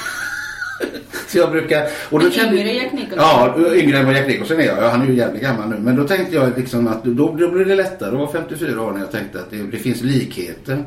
Så 1.27 1.37
jag 1.37 1.51
brukar... 1.51 1.87
Och 2.09 2.21
Men 2.21 2.57
yngre 2.57 2.73
Jack 2.73 2.93
Nicholson? 2.93 3.17
Ja, 3.17 3.55
yngre 3.73 3.97
än 3.97 4.05
vad 4.05 4.15
Jack 4.15 4.27
Nicholson 4.27 4.59
är 4.59 4.63
jag. 4.63 4.77
Ja, 4.77 4.89
Han 4.89 5.01
är 5.01 5.05
ju 5.05 5.13
jävligt 5.13 5.41
gammal 5.41 5.69
nu. 5.69 5.75
Men 5.79 5.95
då 5.95 6.03
tänkte 6.07 6.35
jag 6.35 6.57
liksom 6.57 6.87
att 6.87 7.03
då, 7.03 7.35
då 7.35 7.51
blir 7.51 7.65
det 7.65 7.75
lättare 7.75 8.09
att 8.09 8.15
vara 8.15 8.31
54 8.31 8.81
år 8.81 8.91
när 8.91 8.99
jag 8.99 9.11
tänkte 9.11 9.39
att 9.39 9.51
det, 9.51 9.57
det 9.57 9.77
finns 9.77 10.01
likheter 10.01 10.83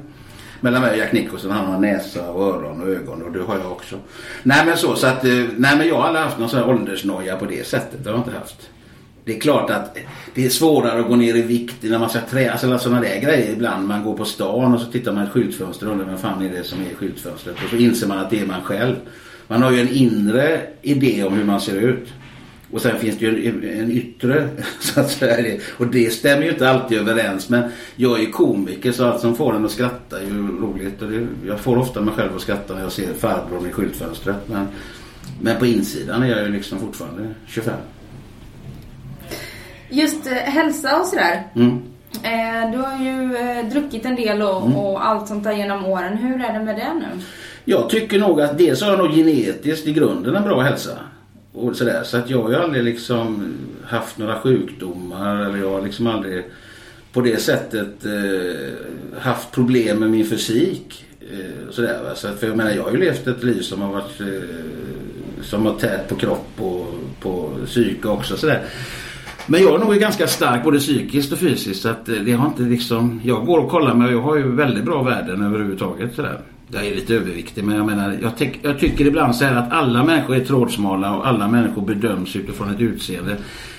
mellan 0.61 0.83
mig 0.83 0.91
och 0.91 0.99
Jack 0.99 1.13
Nicholson. 1.13 1.51
Han 1.51 1.67
har 1.67 1.81
näsa 1.81 2.31
och 2.31 2.47
öron 2.47 2.83
och 2.83 2.89
ögon 2.89 3.23
och 3.23 3.33
det 3.33 3.43
har 3.43 3.59
jag 3.59 3.73
också. 3.73 3.97
Nej 4.43 4.67
men 4.67 4.77
så, 4.77 4.97
så 4.97 5.07
att, 5.07 5.25
eh, 5.25 5.31
nej 5.57 5.77
men 5.77 5.89
jag 5.89 5.97
har 5.97 6.07
aldrig 6.07 6.25
haft 6.25 6.39
någon 6.39 6.49
sån 6.49 6.59
här 6.59 6.69
åldersnoja 6.69 7.37
på 7.37 7.45
det 7.45 7.67
sättet. 7.67 8.05
Det 8.05 8.11
har 8.11 8.17
jag 8.17 8.27
inte 8.27 8.39
haft. 8.39 8.71
Det 9.25 9.37
är 9.37 9.41
klart 9.41 9.71
att 9.71 9.99
det 10.35 10.45
är 10.45 10.49
svårare 10.49 11.01
att 11.01 11.07
gå 11.07 11.17
ner 11.17 11.37
i 11.37 11.43
vikt 11.43 11.77
när 11.81 11.99
man 11.99 12.11
ska 12.11 12.21
träna. 12.21 12.53
Alltså 12.53 12.79
sådana 12.79 13.01
där 13.01 13.21
grejer 13.21 13.53
ibland. 13.53 13.89
Man 13.89 14.05
går 14.05 14.17
på 14.17 14.25
stan 14.25 14.75
och 14.75 14.81
så 14.81 14.87
tittar 14.87 15.13
man 15.13 15.23
i 15.23 15.27
ett 15.27 15.33
skyltfönster 15.33 15.87
och 15.87 15.93
undrar 15.93 16.07
vem 16.07 16.19
fan 16.19 16.43
är 16.43 16.49
det 16.49 16.65
som 16.65 16.81
är 16.81 16.91
i 16.91 16.95
skyltfönstret. 16.95 17.57
Och 17.65 17.71
så 17.71 17.77
inser 17.77 18.07
man 18.07 18.19
att 18.19 18.31
det 18.31 18.41
är 18.41 18.47
man 18.47 18.63
själv. 18.63 18.95
Man 19.53 19.63
har 19.63 19.71
ju 19.71 19.81
en 19.81 19.89
inre 19.89 20.61
idé 20.83 21.25
om 21.25 21.35
hur 21.35 21.45
man 21.45 21.61
ser 21.61 21.77
ut. 21.77 22.09
Och 22.71 22.81
sen 22.83 22.99
finns 22.99 23.19
det 23.19 23.25
ju 23.25 23.49
en, 23.49 23.81
en 23.81 23.91
yttre 23.91 24.49
så 24.81 25.01
att 25.01 25.11
säga. 25.11 25.61
Och 25.77 25.87
det 25.87 26.13
stämmer 26.13 26.43
ju 26.43 26.51
inte 26.51 26.71
alltid 26.71 26.99
överens. 26.99 27.49
Men 27.49 27.71
jag 27.97 28.19
är 28.19 28.23
ju 28.23 28.31
komiker 28.31 28.93
så 28.93 29.07
allt 29.07 29.21
som 29.21 29.37
får 29.37 29.57
en 29.57 29.65
att 29.65 29.71
skratta 29.71 30.21
är 30.21 30.25
ju 30.25 30.61
roligt. 30.61 31.03
Och 31.03 31.11
det, 31.11 31.27
jag 31.47 31.61
får 31.61 31.79
ofta 31.79 32.01
mig 32.01 32.15
själv 32.15 32.37
att 32.37 32.43
skratta 32.43 32.75
när 32.75 32.83
jag 32.83 32.93
ser 32.93 33.15
farbrorn 33.15 33.67
i 33.69 33.73
skyltfönstret. 33.73 34.37
Men, 34.47 34.69
men 35.41 35.59
på 35.59 35.67
insidan 35.67 36.23
är 36.23 36.29
jag 36.29 36.43
ju 36.43 36.49
liksom 36.49 36.79
fortfarande 36.79 37.35
25. 37.47 37.75
Just 39.89 40.27
eh, 40.27 40.33
hälsa 40.33 41.01
och 41.01 41.07
sådär. 41.07 41.43
Mm. 41.55 41.83
Eh, 42.23 42.71
du 42.73 42.79
har 42.79 43.05
ju 43.05 43.37
eh, 43.37 43.69
druckit 43.69 44.05
en 44.05 44.17
del 44.17 44.43
och, 44.43 44.77
och 44.77 45.07
allt 45.07 45.29
sånt 45.29 45.45
där 45.45 45.53
genom 45.53 45.85
åren. 45.85 46.17
Hur 46.17 46.45
är 46.45 46.53
det 46.53 46.65
med 46.65 46.77
det 46.77 46.95
nu? 46.95 47.23
Jag 47.65 47.91
tycker 47.91 48.19
nog 48.19 48.41
att 48.41 48.59
dels 48.59 48.83
har 48.83 48.91
jag 48.91 48.99
nog 48.99 49.13
genetiskt 49.13 49.87
i 49.87 49.93
grunden 49.93 50.37
en 50.37 50.43
bra 50.43 50.61
hälsa. 50.61 50.99
Och 51.53 51.77
sådär. 51.77 52.03
Så 52.05 52.17
att 52.17 52.31
jag 52.31 52.43
har 52.43 52.51
ju 52.51 52.57
aldrig 52.57 52.85
liksom 52.85 53.55
haft 53.85 54.19
några 54.19 54.39
sjukdomar 54.39 55.37
eller 55.37 55.59
jag 55.59 55.71
har 55.71 55.83
liksom 55.83 56.07
aldrig 56.07 56.45
på 57.13 57.21
det 57.21 57.41
sättet 57.41 58.05
eh, 58.05 59.21
haft 59.21 59.53
problem 59.53 59.99
med 59.99 60.11
min 60.11 60.27
fysik. 60.27 61.05
Eh, 61.33 61.71
sådär, 61.71 62.03
va? 62.03 62.15
Så 62.15 62.29
att, 62.29 62.41
för 62.41 62.47
jag 62.47 62.57
menar 62.57 62.71
jag 62.71 62.83
har 62.83 62.91
ju 62.91 62.99
levt 62.99 63.27
ett 63.27 63.45
liv 63.45 63.61
som 63.61 63.83
har 63.83 63.93
varit 63.93 64.21
eh, 64.21 64.27
som 65.43 65.67
har 65.67 65.75
tät 65.75 66.09
på 66.09 66.15
kropp 66.15 66.49
och 66.57 66.87
på 67.21 67.51
psyke 67.67 68.09
också. 68.09 68.37
Sådär. 68.37 68.63
Men 69.47 69.63
jag 69.63 69.75
är 69.75 69.85
nog 69.85 69.95
ganska 69.95 70.27
stark 70.27 70.65
både 70.65 70.79
psykiskt 70.79 71.33
och 71.33 71.39
fysiskt. 71.39 71.83
Så 71.83 71.89
att 71.89 72.09
eh, 72.09 72.15
det 72.15 72.33
har 72.33 72.47
inte 72.47 72.63
liksom, 72.63 73.21
jag 73.25 73.47
går 73.47 73.59
och 73.59 73.71
kollar 73.71 73.95
mig 73.95 74.07
och 74.07 74.13
jag 74.13 74.23
har 74.23 74.37
ju 74.37 74.57
väldigt 74.57 74.85
bra 74.85 75.03
värden 75.03 75.43
överhuvudtaget. 75.43 76.15
Sådär. 76.15 76.41
Jag 76.75 76.87
är 76.87 76.95
lite 76.95 77.15
överviktig 77.15 77.65
men 77.65 77.77
jag 77.77 77.87
menar 77.87 78.19
jag, 78.23 78.37
tyck, 78.37 78.59
jag 78.63 78.79
tycker 78.79 79.07
ibland 79.07 79.37
så 79.37 79.45
här 79.45 79.57
att 79.57 79.73
alla 79.73 80.05
människor 80.05 80.37
är 80.37 80.45
trådsmala 80.45 81.17
och 81.17 81.27
alla 81.27 81.49
människor 81.49 81.83
bedöms 81.83 82.37
utifrån 82.37 82.71
ett 82.71 82.81
utseende. 82.81 83.37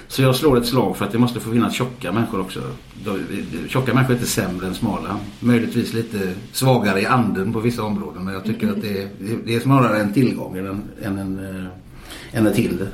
Så 0.07 0.21
jag 0.21 0.35
slår 0.35 0.57
ett 0.57 0.65
slag 0.65 0.97
för 0.97 1.05
att 1.05 1.11
det 1.11 1.17
måste 1.17 1.39
få 1.39 1.51
finnas 1.51 1.73
tjocka 1.73 2.11
människor 2.11 2.41
också. 2.41 2.61
Tjocka 3.67 3.93
människor 3.93 4.13
är 4.13 4.17
inte 4.17 4.29
sämre 4.29 4.67
än 4.67 4.73
smala. 4.73 5.19
Möjligtvis 5.39 5.93
lite 5.93 6.33
svagare 6.51 7.01
i 7.01 7.05
anden 7.05 7.53
på 7.53 7.59
vissa 7.59 7.83
områden 7.83 8.25
men 8.25 8.33
jag 8.33 8.43
tycker 8.43 8.69
att 8.69 8.81
det 8.81 9.01
är, 9.01 9.09
det 9.45 9.55
är 9.55 9.59
snarare 9.59 9.99
en 9.99 10.13
tillgång 10.13 10.57
än 10.57 10.67
en, 10.67 10.83
än 11.03 11.17
en, 11.17 11.39
eh, 11.39 12.37
än 12.39 12.47
ett 12.47 12.57
hinder. 12.57 12.87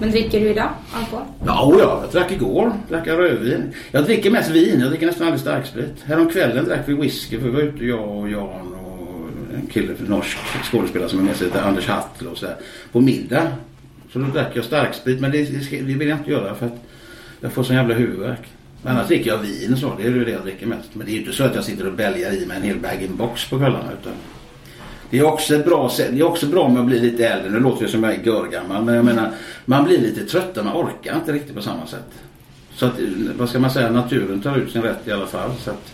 Men 0.00 0.10
dricker 0.10 0.40
du 0.40 0.50
idag 0.50 0.68
alkohol? 0.92 1.24
Ja, 1.46 1.74
ja, 1.78 2.00
jag 2.02 2.12
drack 2.12 2.32
igår. 2.32 2.72
Drack 2.88 3.06
rödvin. 3.06 3.74
Jag 3.90 4.04
dricker 4.04 4.30
mest 4.30 4.50
vin. 4.50 4.80
Jag 4.80 4.90
dricker 4.90 5.06
nästan 5.06 5.26
aldrig 5.26 5.40
starksprit. 5.40 6.02
Häromkvällen 6.04 6.64
drack 6.64 6.80
vi 6.86 6.94
whisky 6.94 7.38
för 7.38 7.46
vi 7.46 7.50
var 7.50 7.60
ute 7.60 7.84
jag 7.84 8.08
och 8.08 8.30
Jan 8.30 8.74
och 8.74 9.28
en 9.54 9.66
kille, 9.66 9.94
norsk 10.06 10.38
skådespelare 10.70 11.08
som 11.08 11.18
är 11.18 11.22
med 11.22 11.36
sig, 11.36 11.48
Anders 11.62 11.86
Hattl 11.86 12.26
och 12.26 12.38
sådär. 12.38 12.56
På 12.92 13.00
middag. 13.00 13.48
Så 14.12 14.18
då 14.18 14.26
drack 14.26 14.50
jag 14.54 14.64
starksprit 14.64 15.20
men 15.20 15.30
det, 15.30 15.42
det, 15.42 15.76
det 15.76 15.94
vill 15.94 16.08
jag 16.08 16.18
inte 16.18 16.30
göra 16.30 16.54
för 16.54 16.66
att 16.66 16.84
jag 17.40 17.52
får 17.52 17.62
sån 17.62 17.76
jävla 17.76 17.94
huvudvärk. 17.94 18.48
Men 18.82 18.96
annars 18.96 19.08
dricker 19.08 19.30
jag 19.30 19.38
vin 19.38 19.72
och 19.72 19.78
så. 19.78 19.92
Det 19.96 20.02
är 20.02 20.10
ju 20.10 20.24
det 20.24 20.30
jag 20.30 20.42
dricker 20.42 20.66
mest. 20.66 20.88
Men 20.92 21.06
det 21.06 21.12
är 21.12 21.14
ju 21.14 21.20
inte 21.20 21.32
så 21.32 21.44
att 21.44 21.54
jag 21.54 21.64
sitter 21.64 21.86
och 21.86 21.92
bälgar 21.92 22.42
i 22.42 22.46
mig 22.46 22.56
en 22.56 22.62
hel 22.62 22.78
bag-in-box 22.78 23.50
på 23.50 23.58
kvällarna. 23.58 23.88
Utan 24.00 24.12
det 25.14 25.20
är 25.20 25.24
också 25.24 25.54
ett 25.54 25.64
bra 25.64 25.90
sätt. 25.90 26.08
Det 26.12 26.20
är 26.20 26.24
också 26.24 26.46
bra 26.46 26.68
med 26.68 26.80
att 26.80 26.86
bli 26.86 27.00
lite 27.00 27.28
äldre. 27.28 27.50
Nu 27.50 27.60
låter 27.60 27.84
det 27.84 27.90
som 27.90 28.02
jag 28.02 28.14
är 28.14 28.22
görgammal. 28.22 28.84
Men 28.84 28.94
jag 28.94 29.04
menar, 29.04 29.30
man 29.64 29.84
blir 29.84 29.98
lite 29.98 30.24
trött. 30.24 30.56
Man 30.56 30.76
orkar 30.76 31.16
inte 31.16 31.32
riktigt 31.32 31.54
på 31.54 31.62
samma 31.62 31.86
sätt. 31.86 32.10
Så 32.74 32.86
att, 32.86 32.92
vad 33.38 33.48
ska 33.48 33.58
man 33.58 33.70
säga, 33.70 33.90
naturen 33.90 34.40
tar 34.40 34.56
ut 34.56 34.72
sin 34.72 34.82
rätt 34.82 35.08
i 35.08 35.12
alla 35.12 35.26
fall. 35.26 35.50
Så 35.58 35.70
att, 35.70 35.92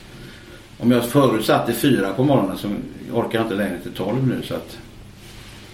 om 0.79 0.91
jag 0.91 1.05
förut 1.05 1.45
satt 1.45 1.67
till 1.67 1.75
fyra 1.75 2.13
på 2.13 2.25
morgonen 2.25 2.59
så 2.59 2.69
orkar 3.13 3.39
jag 3.39 3.45
inte 3.45 3.55
längre 3.55 3.79
till 3.79 3.93
tolv 3.93 4.27
nu. 4.27 4.43
Så 4.43 4.55
att, 4.55 4.79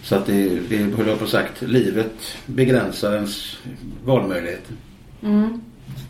så 0.03 0.15
att 0.15 0.27
det, 0.27 0.59
det 0.69 0.77
höll 0.77 1.09
jag 1.09 1.19
på 1.19 1.27
sagt, 1.27 1.63
livet 1.63 2.37
begränsar 2.47 3.15
ens 3.15 3.57
valmöjligheter. 4.05 4.75
Mm. 5.23 5.61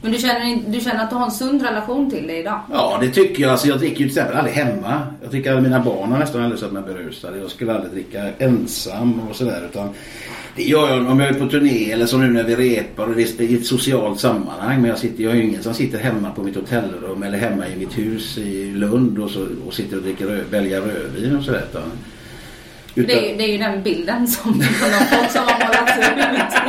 Men 0.02 0.12
du 0.12 0.19
känner, 0.19 0.62
du 0.69 0.81
känner 0.81 1.05
att 1.05 1.11
du 1.11 1.16
har 1.16 1.25
en 1.25 1.31
sund 1.31 1.62
relation 1.62 2.11
till 2.11 2.26
det 2.26 2.37
idag? 2.37 2.61
Ja, 2.73 2.99
det 3.00 3.09
tycker 3.09 3.43
jag. 3.43 3.52
Alltså, 3.52 3.69
jag 3.69 3.78
dricker 3.78 4.00
ju 4.00 4.09
till 4.09 4.19
exempel 4.19 4.37
aldrig 4.37 4.55
hemma. 4.55 5.02
Jag 5.23 5.31
tycker 5.31 5.57
att 5.57 5.62
mina 5.62 5.81
barn 5.81 6.12
har 6.12 6.19
nästan 6.19 6.43
aldrig 6.43 6.61
sett 6.61 6.73
mig 6.73 6.83
berusad. 6.83 7.38
Jag 7.43 7.50
skulle 7.50 7.75
aldrig 7.75 7.93
dricka 7.93 8.31
ensam 8.38 9.21
och 9.31 9.37
sådär. 9.37 9.69
Utan 9.71 9.88
det 10.57 10.62
gör 10.62 10.88
jag 10.88 11.11
om 11.11 11.21
jag 11.21 11.28
är 11.28 11.35
på 11.35 11.47
turné 11.47 11.93
eller 11.93 12.07
som 12.07 12.21
nu 12.21 12.33
när 12.33 12.45
vi 12.45 12.57
repar 12.57 13.07
och 13.07 13.14
det 13.14 13.23
är 13.23 13.43
i 13.43 13.55
ett 13.55 13.66
socialt 13.66 14.21
sammanhang. 14.21 14.81
Men 14.81 14.90
jag, 14.90 14.99
sitter, 14.99 15.25
jag 15.25 15.33
är 15.33 15.37
ju 15.37 15.43
ingen 15.43 15.62
som 15.62 15.75
sitter 15.75 15.99
hemma 15.99 16.31
på 16.31 16.43
mitt 16.43 16.57
hotellrum 16.57 17.23
eller 17.23 17.38
hemma 17.38 17.69
i 17.69 17.76
mitt 17.76 17.99
hus 17.99 18.38
i 18.38 18.64
Lund 18.66 19.19
och, 19.19 19.31
så, 19.31 19.47
och 19.66 19.75
sitter 19.75 19.97
och 19.97 20.02
dricker 20.02 20.26
röd, 20.26 20.45
väljer 20.50 20.81
rödvin 20.81 21.37
och 21.37 21.45
sådär. 21.45 21.64
Utan. 21.71 21.83
Det, 22.95 23.00
är 23.00 23.31
ju, 23.31 23.37
det 23.37 23.45
är 23.45 23.52
ju 23.52 23.59
den 23.59 23.83
bilden 23.83 24.28
som 24.28 24.52
som 25.33 25.43
har 25.43 25.66
målats 25.66 25.99
ut. 25.99 26.61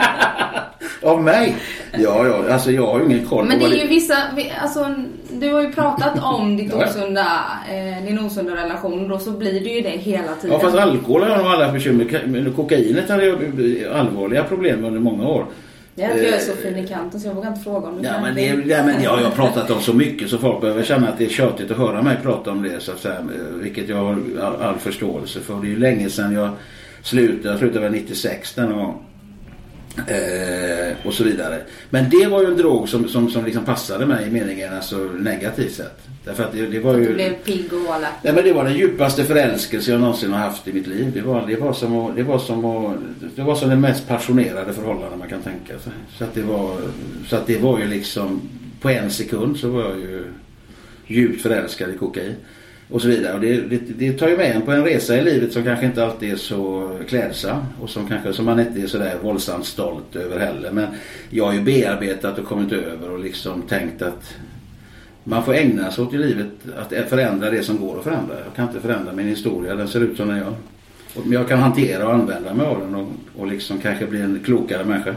Av 1.03 1.23
mig? 1.23 1.55
Ja, 2.03 2.27
ja, 2.27 2.53
alltså 2.53 2.71
jag 2.71 2.87
har 2.87 2.99
ju 2.99 3.05
ingen 3.05 3.25
koll 3.25 3.45
Men 3.45 3.59
det 3.59 3.65
är 3.65 3.83
ju 3.83 3.87
vissa, 3.87 4.15
alltså 4.61 4.95
du 5.31 5.53
har 5.53 5.61
ju 5.61 5.71
pratat 5.71 6.23
om 6.23 6.57
ditt 6.57 6.73
osunda, 6.73 7.25
eh, 7.69 8.05
din 8.05 8.19
osunda 8.19 8.55
relation 8.55 9.11
och 9.11 9.21
så 9.21 9.31
blir 9.31 9.59
det 9.59 9.69
ju 9.69 9.81
det 9.81 9.89
hela 9.89 10.35
tiden. 10.41 10.51
Ja, 10.51 10.59
fast 10.59 10.77
alkohol 10.77 11.21
har 11.21 11.29
jag 11.29 11.37
nog 11.37 11.47
alla 11.47 11.71
bekymmer 11.71 12.27
med. 12.27 12.55
Kokainet 12.55 13.09
hade 13.09 13.25
jag 13.25 13.39
allvarliga 13.93 14.43
problem 14.43 14.85
under 14.85 14.99
många 14.99 15.27
år. 15.27 15.45
Att 16.05 16.17
jag 16.17 16.25
är 16.25 16.39
så 16.39 16.53
fin 16.53 16.77
i 16.77 16.87
kanten 16.87 17.19
så 17.19 17.27
jag 17.27 17.35
vågar 17.35 17.49
inte 17.49 17.61
fråga 17.61 17.87
om 17.87 18.01
det. 18.01 18.07
Ja, 18.07 18.21
men 18.21 18.35
det 18.35 18.41
ja, 18.41 18.83
men 18.85 19.03
jag 19.03 19.11
har 19.11 19.31
pratat 19.31 19.71
om 19.71 19.81
så 19.81 19.93
mycket 19.93 20.29
så 20.29 20.37
folk 20.37 20.61
behöver 20.61 20.83
känna 20.83 21.07
att 21.07 21.17
det 21.17 21.25
är 21.25 21.29
tjötigt 21.29 21.71
att 21.71 21.77
höra 21.77 22.01
mig 22.01 22.17
prata 22.23 22.51
om 22.51 22.63
det. 22.63 22.79
Så 22.79 22.91
att 22.91 22.99
säga, 22.99 23.17
vilket 23.61 23.89
jag 23.89 23.97
har 23.97 24.17
all 24.61 24.77
förståelse 24.77 25.39
för. 25.39 25.61
Det 25.61 25.67
är 25.67 25.69
ju 25.69 25.79
länge 25.79 26.09
sedan 26.09 26.33
jag 26.33 26.49
slutade. 27.01 27.49
Jag 27.49 27.59
slutade 27.59 27.79
väl 27.79 27.91
96 27.91 28.53
den 28.53 28.73
gång. 28.73 29.06
Eh, 30.07 31.07
och 31.07 31.13
så 31.13 31.23
vidare. 31.23 31.61
Men 31.89 32.09
det 32.09 32.27
var 32.27 32.41
ju 32.41 32.47
en 32.47 32.57
drog 32.57 32.89
som, 32.89 33.07
som, 33.07 33.29
som 33.29 33.45
liksom 33.45 33.65
passade 33.65 34.05
mig 34.05 34.27
i 34.27 34.31
meningen 34.31 34.73
alltså 34.73 34.97
negativt 34.97 35.73
sett. 35.73 35.99
Därför 36.25 36.43
att 36.43 36.51
det, 36.51 36.67
det 36.67 36.79
var 36.79 36.97
ju... 36.97 37.05
Du 37.05 37.13
blev 37.13 37.33
pigg 37.33 37.73
och 37.73 37.93
alla. 37.93 38.07
Nej 38.21 38.33
men 38.33 38.43
det 38.43 38.53
var 38.53 38.63
den 38.63 38.73
djupaste 38.73 39.23
förälskelse 39.23 39.91
jag 39.91 40.01
någonsin 40.01 40.33
har 40.33 40.39
haft 40.39 40.67
i 40.67 40.73
mitt 40.73 40.87
liv. 40.87 41.11
Det 41.13 41.21
var, 41.21 41.47
det 41.47 41.55
var 41.55 41.73
som 41.73 41.97
att, 41.97 42.15
det 42.15 42.23
var 42.23 42.39
som 42.39 42.65
att, 42.65 42.95
det 43.35 43.41
var 43.41 43.55
som 43.55 43.69
det 43.69 43.75
mest 43.75 44.07
passionerade 44.07 44.73
förhållande 44.73 45.17
man 45.17 45.29
kan 45.29 45.41
tänka 45.41 45.79
sig. 45.79 45.93
Så 46.17 46.23
att 46.23 46.33
det 46.33 46.41
var, 46.41 46.77
så 47.27 47.35
att 47.35 47.47
det 47.47 47.57
var 47.57 47.79
ju 47.79 47.87
liksom 47.87 48.41
på 48.81 48.89
en 48.89 49.11
sekund 49.11 49.57
så 49.57 49.69
var 49.69 49.81
jag 49.81 49.97
ju 49.97 50.23
djupt 51.07 51.41
förälskad 51.41 51.89
i 51.89 51.97
kokain 51.97 52.35
och 52.89 53.01
så 53.01 53.07
vidare. 53.07 53.33
Och 53.33 53.41
det, 53.41 53.61
det, 53.61 53.77
det, 53.77 54.13
tar 54.13 54.27
ju 54.27 54.37
med 54.37 54.55
en 54.55 54.61
på 54.61 54.71
en 54.71 54.83
resa 54.83 55.17
i 55.17 55.23
livet 55.23 55.53
som 55.53 55.63
kanske 55.63 55.85
inte 55.85 56.05
alltid 56.05 56.31
är 56.31 56.35
så 56.35 56.91
klädsam 57.07 57.61
och 57.81 57.89
som 57.89 58.07
kanske 58.07 58.33
som 58.33 58.45
man 58.45 58.59
inte 58.59 58.81
är 58.81 58.87
sådär 58.87 59.15
våldsamt 59.21 59.65
stolt 59.65 60.15
över 60.15 60.39
heller. 60.39 60.71
Men 60.71 60.87
jag 61.29 61.45
har 61.45 61.53
ju 61.53 61.61
bearbetat 61.61 62.39
och 62.39 62.45
kommit 62.45 62.71
över 62.71 63.11
och 63.11 63.19
liksom 63.19 63.61
tänkt 63.61 64.01
att 64.01 64.35
man 65.23 65.43
får 65.43 65.53
ägna 65.53 65.91
sig 65.91 66.03
åt 66.03 66.13
i 66.13 66.17
livet 66.17 66.47
att 66.77 67.09
förändra 67.09 67.51
det 67.51 67.63
som 67.63 67.77
går 67.77 67.97
att 67.97 68.03
förändra. 68.03 68.35
Jag 68.45 68.55
kan 68.55 68.67
inte 68.67 68.79
förändra 68.79 69.13
min 69.13 69.27
historia, 69.27 69.75
den 69.75 69.87
ser 69.87 70.01
ut 70.01 70.17
som 70.17 70.27
den 70.27 70.37
gör. 70.37 70.53
Men 71.23 71.31
jag 71.31 71.47
kan 71.47 71.59
hantera 71.59 72.07
och 72.07 72.13
använda 72.13 72.53
mig 72.53 72.65
av 72.65 72.79
den 72.79 72.95
och, 72.95 73.07
och 73.35 73.47
liksom 73.47 73.79
kanske 73.79 74.05
bli 74.05 74.21
en 74.21 74.39
klokare 74.45 74.85
människa. 74.85 75.15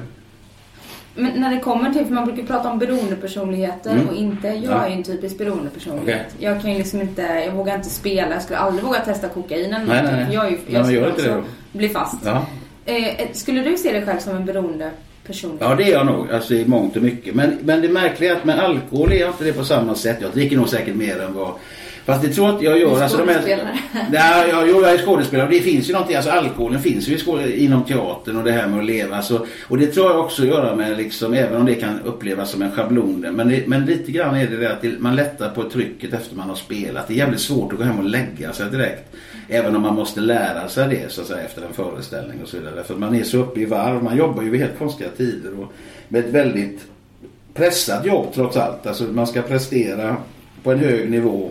Men 1.15 1.41
när 1.41 1.55
det 1.55 1.61
kommer 1.61 1.93
till, 1.93 2.07
för 2.07 2.15
man 2.15 2.25
brukar 2.25 2.43
prata 2.43 2.71
om 2.71 2.79
beroendepersonligheter 2.79 3.93
mm. 3.93 4.09
och 4.09 4.15
inte, 4.15 4.49
jag 4.49 4.65
ja. 4.65 4.85
är 4.85 4.89
ju 4.89 4.95
en 4.95 5.03
typisk 5.03 5.39
beroendepersonlighet. 5.39 6.27
Okay. 6.27 6.49
Jag 6.49 6.63
kan 6.63 6.73
ju 6.73 6.79
liksom 6.79 7.01
inte, 7.01 7.23
jag 7.23 7.53
vågar 7.53 7.77
inte 7.77 7.91
spela, 7.91 8.33
jag 8.33 8.43
skulle 8.43 8.59
aldrig 8.59 8.85
våga 8.85 9.01
testa 9.01 9.29
kokain 9.29 9.75
eller 9.75 9.87
nej, 9.87 10.03
nej, 10.03 10.13
nej. 10.13 10.35
Jag, 10.35 10.47
är 10.47 10.59
jag 10.67 10.87
skulle 10.87 11.11
också 11.11 11.43
det 11.73 11.79
bli 11.79 11.89
fast. 11.89 12.17
Ja. 12.25 12.47
Eh, 12.85 13.29
skulle 13.33 13.63
du 13.63 13.77
se 13.77 13.93
dig 13.93 14.07
själv 14.07 14.19
som 14.19 14.37
en 14.37 14.45
beroendepersonlighet? 14.45 15.69
Ja 15.71 15.75
det 15.75 15.85
är 15.85 15.93
jag 15.93 16.07
nog, 16.07 16.33
alltså 16.33 16.55
i 16.55 16.67
mångt 16.67 16.97
och 16.97 17.03
mycket. 17.03 17.35
Men, 17.35 17.59
men 17.63 17.83
det 17.83 17.89
märkliga 17.89 18.33
är 18.33 18.37
att 18.37 18.45
med 18.45 18.61
alkohol 18.61 19.13
är 19.13 19.21
jag 19.21 19.31
inte 19.31 19.45
det 19.45 19.53
på 19.53 19.65
samma 19.65 19.95
sätt. 19.95 20.19
Jag 20.21 20.31
dricker 20.31 20.57
nog 20.57 20.69
säkert 20.69 20.95
mer 20.95 21.21
än 21.21 21.35
vad 21.35 21.53
Fast 22.05 22.23
det 22.23 22.29
tror 22.29 22.47
jag 22.47 22.55
inte 22.55 22.65
jag 22.65 22.79
gör. 22.79 23.03
Alltså, 23.03 23.19
de 23.19 23.29
är, 23.29 23.43
nej, 24.11 24.49
jag, 24.51 24.69
jo, 24.69 24.83
jag 24.83 24.93
är 24.93 24.99
skådespelare. 24.99 25.49
Det 25.51 25.61
finns 25.61 25.89
ju 25.89 25.93
någonting, 25.93 26.17
alltså 26.17 26.31
alkoholen 26.31 26.81
finns 26.81 27.09
ju 27.09 27.19
inom 27.57 27.85
teatern 27.85 28.37
och 28.37 28.45
det 28.45 28.53
här 28.53 28.69
med 28.69 28.79
att 28.79 28.85
leva. 28.85 29.17
Alltså, 29.17 29.47
och 29.69 29.79
det 29.79 29.87
tror 29.87 30.11
jag 30.11 30.21
också 30.21 30.43
att 30.43 30.49
göra 30.49 30.77
med, 30.77 30.97
liksom, 30.97 31.35
även 31.35 31.61
om 31.61 31.67
det 31.67 31.75
kan 31.75 32.01
upplevas 32.05 32.51
som 32.51 32.63
en 32.63 32.73
schablon. 32.73 33.21
Men, 33.21 33.49
det, 33.49 33.67
men 33.67 33.85
lite 33.85 34.13
grann 34.13 34.37
är 34.37 34.47
det 34.47 34.57
det 34.57 34.73
att 34.73 34.83
det, 34.83 34.99
man 34.99 35.17
lättar 35.17 35.51
på 35.51 35.71
trycket 35.71 36.13
efter 36.13 36.37
man 36.37 36.49
har 36.49 36.57
spelat. 36.57 37.09
Det 37.09 37.15
är 37.15 37.19
jävligt 37.19 37.41
svårt 37.41 37.73
att 37.73 37.79
gå 37.79 37.85
hem 37.85 37.99
och 37.99 38.05
lägga 38.05 38.53
sig 38.53 38.71
direkt. 38.71 39.17
Även 39.49 39.77
om 39.77 39.83
man 39.83 39.95
måste 39.95 40.21
lära 40.21 40.69
sig 40.69 40.89
det 40.89 41.13
så 41.13 41.21
att 41.21 41.27
säga, 41.27 41.43
efter 41.43 41.63
en 41.63 41.73
föreställning 41.73 42.43
och 42.43 42.49
så 42.49 42.57
vidare. 42.57 42.85
För 42.85 42.95
man 42.95 43.15
är 43.15 43.25
så 43.25 43.39
uppe 43.39 43.61
i 43.61 43.65
varv. 43.65 44.03
Man 44.03 44.17
jobbar 44.17 44.43
ju 44.43 44.51
vid 44.51 44.61
helt 44.61 44.79
konstiga 44.79 45.11
tider 45.17 45.61
och 45.61 45.73
med 46.09 46.25
ett 46.25 46.31
väldigt 46.31 46.81
pressat 47.55 48.07
jobb 48.07 48.27
trots 48.35 48.57
allt. 48.57 48.87
Alltså 48.87 49.05
man 49.05 49.27
ska 49.27 49.43
prestera 49.43 50.17
på 50.63 50.73
en 50.73 50.79
hög 50.79 51.11
nivå 51.11 51.51